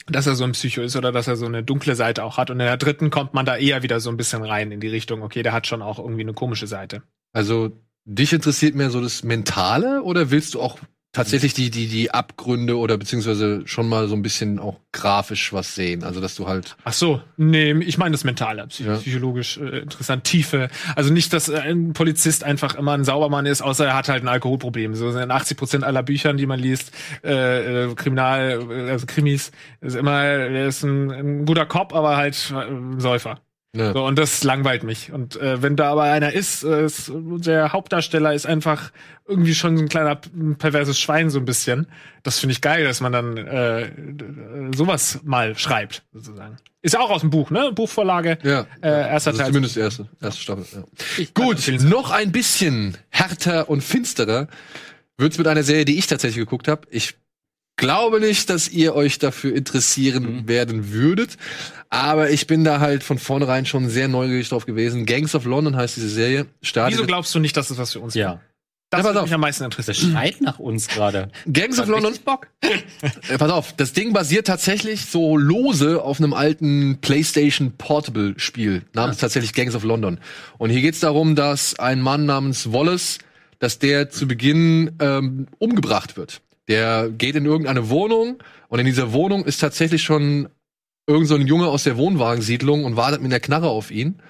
[0.07, 2.49] dass er so ein Psycho ist oder dass er so eine dunkle Seite auch hat.
[2.49, 4.88] Und in der dritten kommt man da eher wieder so ein bisschen rein in die
[4.88, 7.03] Richtung, okay, der hat schon auch irgendwie eine komische Seite.
[7.33, 7.71] Also,
[8.05, 10.77] dich interessiert mehr so das Mentale oder willst du auch
[11.13, 15.73] tatsächlich die, die, die Abgründe oder beziehungsweise schon mal so ein bisschen auch grafisch was
[15.73, 16.03] sehen?
[16.03, 18.97] Also, dass du halt, Ach so, nee, ich meine das Mentale, psych Ja.
[18.97, 20.69] psychologisch äh, interessant, Tiefe.
[20.95, 24.23] Also nicht, dass äh, ein Polizist einfach immer ein Saubermann ist, außer er hat halt
[24.23, 24.93] ein Alkoholproblem.
[24.95, 26.91] So sind 80 Prozent aller Büchern, die man liest,
[27.23, 29.51] äh, äh, Kriminal, äh, also Krimis,
[29.81, 33.41] ist immer, er ist ein, ein guter Cop, aber halt äh, ein Säufer.
[33.73, 35.11] Ne, So, und das langweilt mich.
[35.11, 38.91] Und äh, wenn da aber einer ist, äh, ist, der Hauptdarsteller ist einfach
[39.27, 41.88] irgendwie schon so ein kleiner p- perverses Schwein so ein bisschen.
[42.23, 43.91] Das finde ich geil, dass man dann äh,
[44.76, 46.57] sowas mal schreibt, sozusagen.
[46.81, 47.72] Ist ja auch aus dem Buch, ne?
[47.73, 48.38] Buchvorlage.
[48.44, 48.61] ja.
[48.81, 49.48] Äh, erster also Teil.
[49.48, 50.84] Zumindest erste, erste Staffel, ja.
[51.18, 54.48] Ich- Gut, noch ein bisschen härter und finsterer
[55.18, 56.88] wird's mit einer Serie, die ich tatsächlich geguckt habe.
[56.91, 57.15] Ich
[57.77, 60.47] glaube nicht, dass ihr euch dafür interessieren Mhm.
[60.47, 61.37] werden würdet,
[61.89, 65.05] aber ich bin da halt von vornherein schon sehr neugierig drauf gewesen.
[65.05, 66.47] Gangs of London heißt diese Serie.
[66.61, 68.33] Startet Wieso glaubst du nicht, dass es was für uns Ja.
[68.33, 68.39] ist?
[68.89, 69.25] Das Ja, pass würde auf.
[69.25, 70.11] mich am meisten Das interessieren.
[70.13, 71.29] schreit nach uns gerade.
[71.51, 72.13] Gangs of London.
[72.23, 72.47] Bock.
[73.29, 78.83] Äh, pass auf, das Ding basiert tatsächlich so lose auf einem alten PlayStation Portable Spiel
[78.93, 80.19] namens tatsächlich Gangs of London.
[80.57, 83.17] Und hier geht's darum, dass ein Mann namens Wallace,
[83.59, 86.39] dass der zu Beginn ähm, umgebracht wird.
[86.68, 90.49] Der geht in irgendeine Wohnung und in dieser Wohnung ist tatsächlich schon
[91.07, 94.22] irgend so ein Junge aus der Wohnwagensiedlung und wartet mit einer Knarre auf ihn.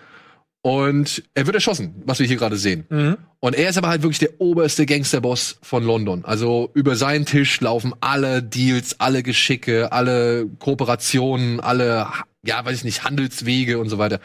[0.62, 2.86] Und er wird erschossen, was wir hier gerade sehen.
[2.90, 3.18] Mhm.
[3.40, 6.26] Und er ist aber halt wirklich der oberste Gangsterboss von London.
[6.26, 12.08] Also über seinen Tisch laufen alle Deals, alle Geschicke, alle Kooperationen, alle
[12.48, 14.20] ja, weiß ich nicht, Handelswege und so weiter.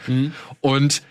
[0.61, 1.03] Und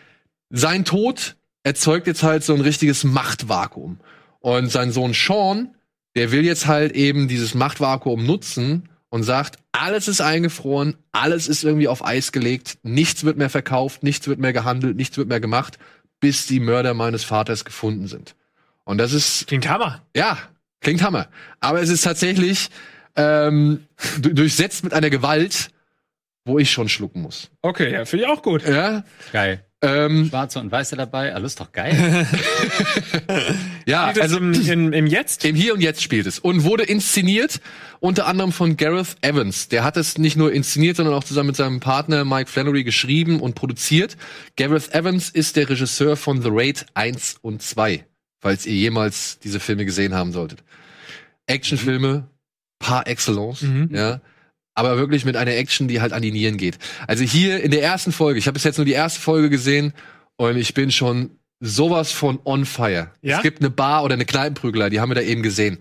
[0.51, 4.01] sein Tod erzeugt jetzt halt so ein richtiges Machtvakuum.
[4.41, 5.75] Und sein Sohn Sean,
[6.17, 11.65] der will jetzt halt eben dieses Machtvakuum nutzen und sagt, alles ist eingefroren, alles ist
[11.65, 15.41] irgendwie auf Eis gelegt, nichts wird mehr verkauft, nichts wird mehr gehandelt, nichts wird mehr
[15.41, 15.79] gemacht,
[16.21, 18.35] bis die Mörder meines Vaters gefunden sind.
[18.85, 20.03] Und das ist, Klingt Hammer.
[20.17, 20.39] ja,
[20.81, 21.29] klingt Hammer.
[21.61, 22.69] Aber es ist tatsächlich
[23.17, 23.87] ähm,
[24.21, 25.71] du- durchsetzt mit einer Gewalt,
[26.45, 27.51] wo ich schon schlucken muss.
[27.63, 28.67] Okay, ja, finde ich auch gut.
[28.67, 29.65] Ja, Geil.
[29.83, 32.27] Ähm, Schwarze und Weiße dabei, alles doch geil.
[33.87, 35.45] ja Spielt also im, im, im Jetzt?
[35.45, 36.39] Im Hier und Jetzt spielt es.
[36.39, 37.61] Und wurde inszeniert,
[38.01, 39.69] unter anderem von Gareth Evans.
[39.69, 43.41] Der hat es nicht nur inszeniert, sondern auch zusammen mit seinem Partner Mike Flannery geschrieben
[43.41, 44.17] und produziert.
[44.57, 48.05] Gareth Evans ist der Regisseur von The Raid 1 und 2,
[48.41, 50.63] falls ihr jemals diese Filme gesehen haben solltet.
[51.47, 52.29] Actionfilme
[52.79, 53.91] par excellence, Mhm.
[53.93, 54.21] ja.
[54.75, 56.79] Aber wirklich mit einer Action, die halt an die Nieren geht.
[57.07, 59.93] Also hier in der ersten Folge, ich habe bis jetzt nur die erste Folge gesehen
[60.37, 63.11] und ich bin schon sowas von on fire.
[63.21, 63.37] Ja?
[63.37, 65.79] Es gibt eine Bar oder eine Kneipenprügler, die haben wir da eben gesehen.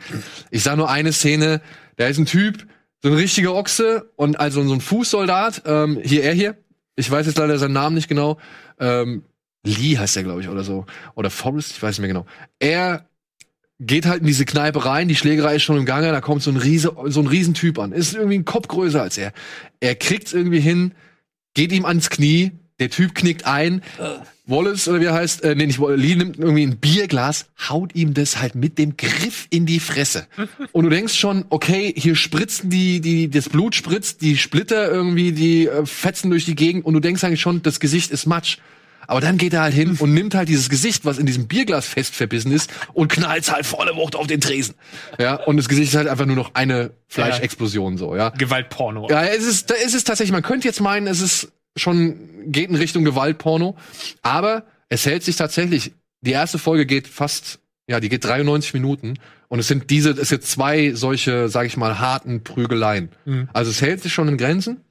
[0.51, 1.61] Ich sah nur eine Szene,
[1.95, 2.68] da ist ein Typ,
[3.01, 6.57] so ein richtiger Ochse und also so ein Fußsoldat, ähm, hier er hier,
[6.95, 8.38] ich weiß jetzt leider seinen Namen nicht genau,
[8.80, 9.23] ähm,
[9.63, 10.85] Lee heißt er, glaube ich, oder so.
[11.15, 12.26] Oder Forrest, ich weiß nicht mehr genau.
[12.59, 13.05] Er
[13.81, 16.51] geht halt in diese Kneipe rein, die Schlägerei ist schon im Gange, da kommt so
[16.51, 17.91] ein Riese, so ein Riesentyp an.
[17.91, 19.33] Ist irgendwie ein Kopf größer als er.
[19.79, 20.93] Er kriegt's irgendwie hin,
[21.55, 23.81] geht ihm ans Knie, der Typ knickt ein.
[24.45, 27.95] Wallace, oder wie er heißt, äh, nee, nicht Wallace, Lee nimmt irgendwie ein Bierglas, haut
[27.95, 30.27] ihm das halt mit dem Griff in die Fresse.
[30.71, 35.31] Und du denkst schon, okay, hier spritzen die, die, das Blut spritzt, die Splitter irgendwie,
[35.31, 38.57] die äh, fetzen durch die Gegend und du denkst eigentlich schon, das Gesicht ist Matsch.
[39.07, 41.85] Aber dann geht er halt hin und nimmt halt dieses Gesicht, was in diesem Bierglas
[41.85, 44.75] fest verbissen ist, und knallt halt volle Wucht auf den Tresen.
[45.19, 48.29] Ja, und das Gesicht ist halt einfach nur noch eine Fleischexplosion so, ja.
[48.29, 49.09] Gewaltporno.
[49.09, 52.15] Ja, es ist, da ist es tatsächlich, man könnte jetzt meinen, es ist schon,
[52.45, 53.75] geht in Richtung Gewaltporno,
[54.21, 59.15] aber es hält sich tatsächlich, die erste Folge geht fast, ja, die geht 93 Minuten
[59.47, 63.09] und es sind diese, es sind zwei solche, sag ich mal, harten Prügeleien.
[63.25, 63.49] Mhm.
[63.53, 64.81] Also es hält sich schon in Grenzen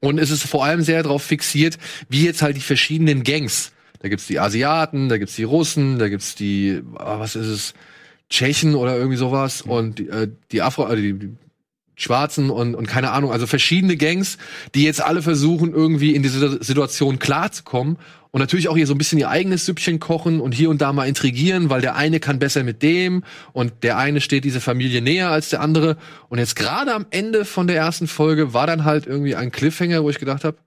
[0.00, 4.08] und es ist vor allem sehr darauf fixiert, wie jetzt halt die verschiedenen Gangs, da
[4.08, 7.74] gibt's die Asiaten, da gibt's die Russen, da gibt's die, ah, was ist es,
[8.30, 11.36] Tschechen oder irgendwie sowas und die, äh, die Afro, also die, die
[11.96, 14.38] Schwarzen und, und keine Ahnung, also verschiedene Gangs,
[14.74, 17.96] die jetzt alle versuchen, irgendwie in diese Situation klarzukommen
[18.30, 20.92] und natürlich auch hier so ein bisschen ihr eigenes Süppchen kochen und hier und da
[20.92, 25.00] mal intrigieren, weil der eine kann besser mit dem und der eine steht dieser Familie
[25.00, 25.96] näher als der andere.
[26.28, 30.02] Und jetzt gerade am Ende von der ersten Folge war dann halt irgendwie ein Cliffhanger,
[30.02, 30.58] wo ich gedacht habe,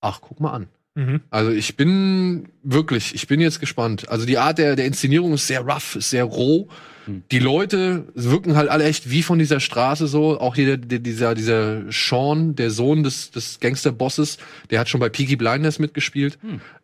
[0.00, 0.68] ach, guck mal an.
[0.94, 1.20] Mhm.
[1.30, 4.08] Also ich bin wirklich, ich bin jetzt gespannt.
[4.08, 6.68] Also die Art der, der Inszenierung ist sehr rough, ist sehr roh.
[7.30, 10.40] Die Leute wirken halt alle echt wie von dieser Straße so.
[10.40, 14.38] Auch hier dieser, dieser Sean, der Sohn des, des Gangsterbosses,
[14.70, 16.38] der hat schon bei Peaky Blinders mitgespielt.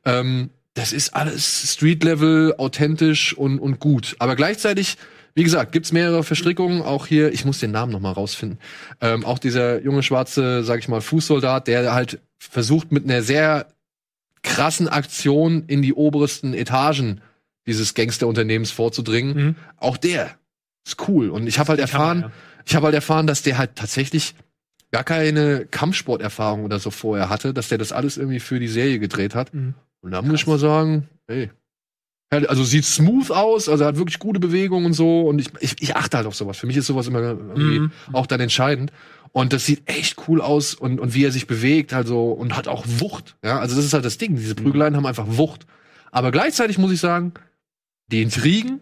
[0.04, 4.16] Ähm, das ist alles Street-Level, authentisch und, und gut.
[4.18, 4.96] Aber gleichzeitig,
[5.34, 6.82] wie gesagt, gibt's mehrere Verstrickungen.
[6.82, 8.58] Auch hier, ich muss den Namen noch mal rausfinden.
[9.00, 13.66] Ähm, auch dieser junge schwarze, sag ich mal, Fußsoldat, der halt versucht mit einer sehr
[14.42, 17.20] krassen Aktion in die obersten Etagen
[17.70, 19.36] dieses Gangsterunternehmens vorzudringen.
[19.36, 19.54] Mhm.
[19.76, 20.30] Auch der
[20.86, 21.30] ist cool.
[21.30, 22.32] Und ich habe halt erfahren, Hammer,
[22.66, 24.34] ich habe halt erfahren, dass der halt tatsächlich
[24.92, 28.98] gar keine Kampfsporterfahrung oder so vorher hatte, dass der das alles irgendwie für die Serie
[28.98, 29.54] gedreht hat.
[29.54, 29.74] Mhm.
[30.02, 31.50] Und da muss ich mal sagen, ey.
[32.32, 35.22] Ja, Also sieht smooth aus, also hat wirklich gute Bewegungen und so.
[35.22, 36.58] Und ich, ich, ich achte halt auf sowas.
[36.58, 37.92] Für mich ist sowas immer irgendwie Mhm.
[38.12, 38.92] auch dann entscheidend.
[39.32, 42.66] Und das sieht echt cool aus und, und wie er sich bewegt, also und hat
[42.66, 43.36] auch Wucht.
[43.44, 44.34] Ja, also das ist halt das Ding.
[44.34, 45.66] Diese Prügeleien haben einfach Wucht.
[46.10, 47.32] Aber gleichzeitig muss ich sagen,
[48.10, 48.80] die Intrigen,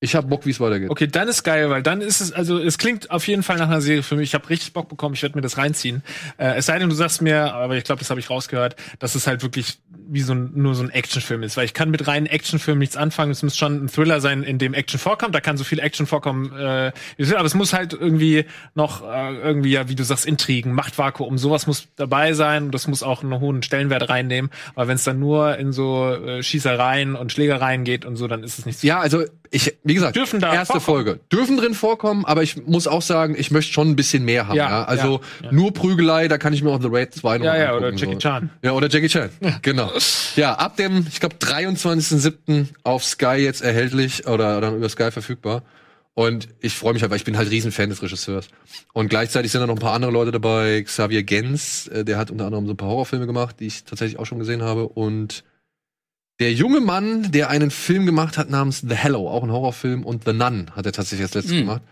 [0.00, 0.90] ich hab Bock, wie es weitergeht.
[0.90, 3.66] Okay, dann ist geil, weil dann ist es, also es klingt auf jeden Fall nach
[3.66, 4.30] einer Serie für mich.
[4.30, 6.04] Ich habe richtig Bock bekommen, ich werde mir das reinziehen.
[6.36, 9.16] Äh, es sei denn, du sagst mir, aber ich glaube, das habe ich rausgehört, dass
[9.16, 9.80] es halt wirklich
[10.10, 11.56] wie so ein, nur so ein Actionfilm ist.
[11.56, 13.30] Weil ich kann mit reinen Actionfilmen nichts anfangen.
[13.30, 15.34] Es muss schon ein Thriller sein, in dem Action vorkommt.
[15.34, 16.92] Da kann so viel Action vorkommen, äh,
[17.34, 21.66] aber es muss halt irgendwie noch äh, irgendwie, ja, wie du sagst, Intrigen, Machtvakuum, sowas
[21.66, 22.64] muss dabei sein.
[22.64, 24.50] Und das muss auch einen hohen Stellenwert reinnehmen.
[24.74, 28.42] Aber wenn es dann nur in so äh, Schießereien und Schlägereien geht und so, dann
[28.42, 28.86] ist es nicht so.
[28.86, 31.04] Ja, also ich, wie gesagt, Dürfen da erste vorkommen.
[31.06, 31.20] Folge.
[31.32, 34.56] Dürfen drin vorkommen, aber ich muss auch sagen, ich möchte schon ein bisschen mehr haben.
[34.56, 37.44] Ja, Ja, Also ja, nur Prügelei, da kann ich mir auch The Raid 2 noch
[37.46, 38.18] Ja, ja, oder Jackie so.
[38.18, 38.50] Chan.
[38.62, 39.30] Ja, oder Jackie Chan.
[39.62, 39.90] Genau.
[40.36, 42.66] Ja, ab dem, ich glaube, 23.07.
[42.84, 45.62] auf Sky jetzt erhältlich oder dann über Sky verfügbar.
[46.14, 48.48] Und ich freue mich halt, weil ich bin halt Riesenfan des Regisseurs.
[48.92, 50.82] Und gleichzeitig sind da noch ein paar andere Leute dabei.
[50.82, 54.18] Xavier Gens, äh, der hat unter anderem so ein paar Horrorfilme gemacht, die ich tatsächlich
[54.18, 54.88] auch schon gesehen habe.
[54.88, 55.44] Und
[56.40, 60.24] der junge Mann, der einen Film gemacht hat namens The Hello, auch ein Horrorfilm, und
[60.24, 61.58] The Nun hat er tatsächlich als letztes Mhm.
[61.60, 61.82] gemacht.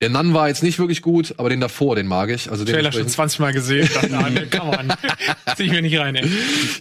[0.00, 2.50] Der Nun war jetzt nicht wirklich gut, aber den davor, den mag ich.
[2.50, 3.88] Also Trailer schon dementsprechend- 20 Mal gesehen.
[4.50, 4.92] Come on.
[5.56, 6.28] Zieh ich mir nicht rein, ey.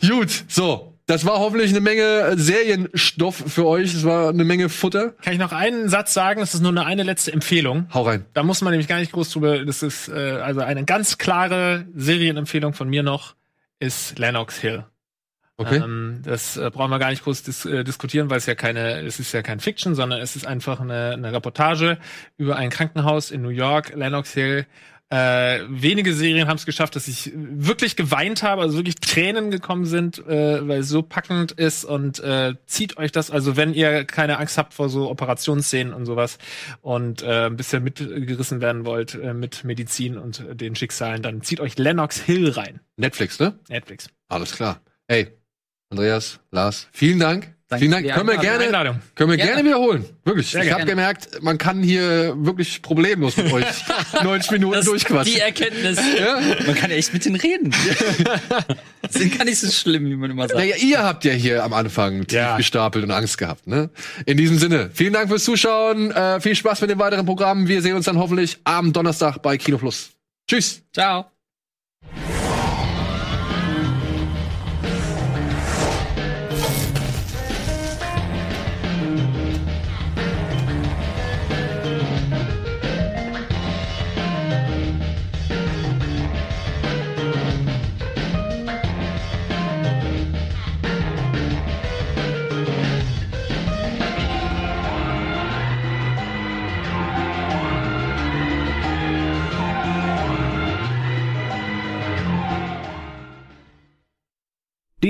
[0.09, 0.87] Gut, so.
[1.07, 3.93] Das war hoffentlich eine Menge äh, Serienstoff für euch.
[3.93, 5.09] Es war eine Menge Futter.
[5.21, 6.39] Kann ich noch einen Satz sagen?
[6.39, 7.87] Das ist nur eine, eine letzte Empfehlung.
[7.93, 8.25] Hau rein.
[8.33, 9.65] Da muss man nämlich gar nicht groß drüber.
[9.65, 13.35] Das ist äh, also eine ganz klare Serienempfehlung von mir noch
[13.79, 14.85] ist Lennox Hill.
[15.61, 15.77] Okay.
[15.77, 19.01] Ähm, das äh, brauchen wir gar nicht groß dis äh, diskutieren, weil es ja keine,
[19.01, 21.97] es ist ja kein Fiction, sondern es ist einfach eine, eine Reportage
[22.37, 24.65] über ein Krankenhaus in New York, Lennox Hill.
[25.11, 29.83] Äh, wenige Serien haben es geschafft, dass ich wirklich geweint habe, also wirklich Tränen gekommen
[29.83, 34.05] sind, äh, weil es so packend ist und äh, zieht euch das, also wenn ihr
[34.05, 36.37] keine Angst habt vor so Operationsszenen und sowas
[36.79, 41.59] und äh, ein bisschen mitgerissen werden wollt äh, mit Medizin und den Schicksalen, dann zieht
[41.59, 42.79] euch Lennox Hill rein.
[42.95, 43.59] Netflix, ne?
[43.67, 44.07] Netflix.
[44.29, 44.79] Alles klar.
[45.07, 45.27] Ey,
[45.91, 47.53] Andreas, Lars, vielen Dank.
[47.67, 48.13] Danke vielen Dank.
[48.13, 48.99] Können wir gerne, Einladung.
[49.15, 49.51] können wir Gerne.
[49.53, 50.05] gerne wiederholen.
[50.25, 50.47] Wirklich.
[50.49, 53.65] Sehr ich habe gemerkt, man kann hier wirklich problemlos mit euch
[54.23, 55.33] 90 Minuten Das, durchquatschen.
[55.33, 55.97] die Erkenntnis.
[56.19, 56.37] Ja?
[56.65, 57.73] Man kann ja echt mit denen reden.
[59.09, 60.59] Sind gar nicht so schlimm, wie man immer sagt.
[60.59, 62.57] Naja, ihr habt ja hier am Anfang tief Ja.
[62.57, 63.65] gestapelt und Angst gehabt.
[63.67, 63.89] Ne?
[64.25, 66.11] In diesem Sinne, vielen Dank fürs Zuschauen.
[66.11, 67.69] Äh, viel Spaß mit den weiteren Programmen.
[67.69, 70.09] Wir sehen uns dann hoffentlich am Donnerstag bei Kino Plus.
[70.45, 70.81] Tschüss.
[70.93, 71.30] Ciao.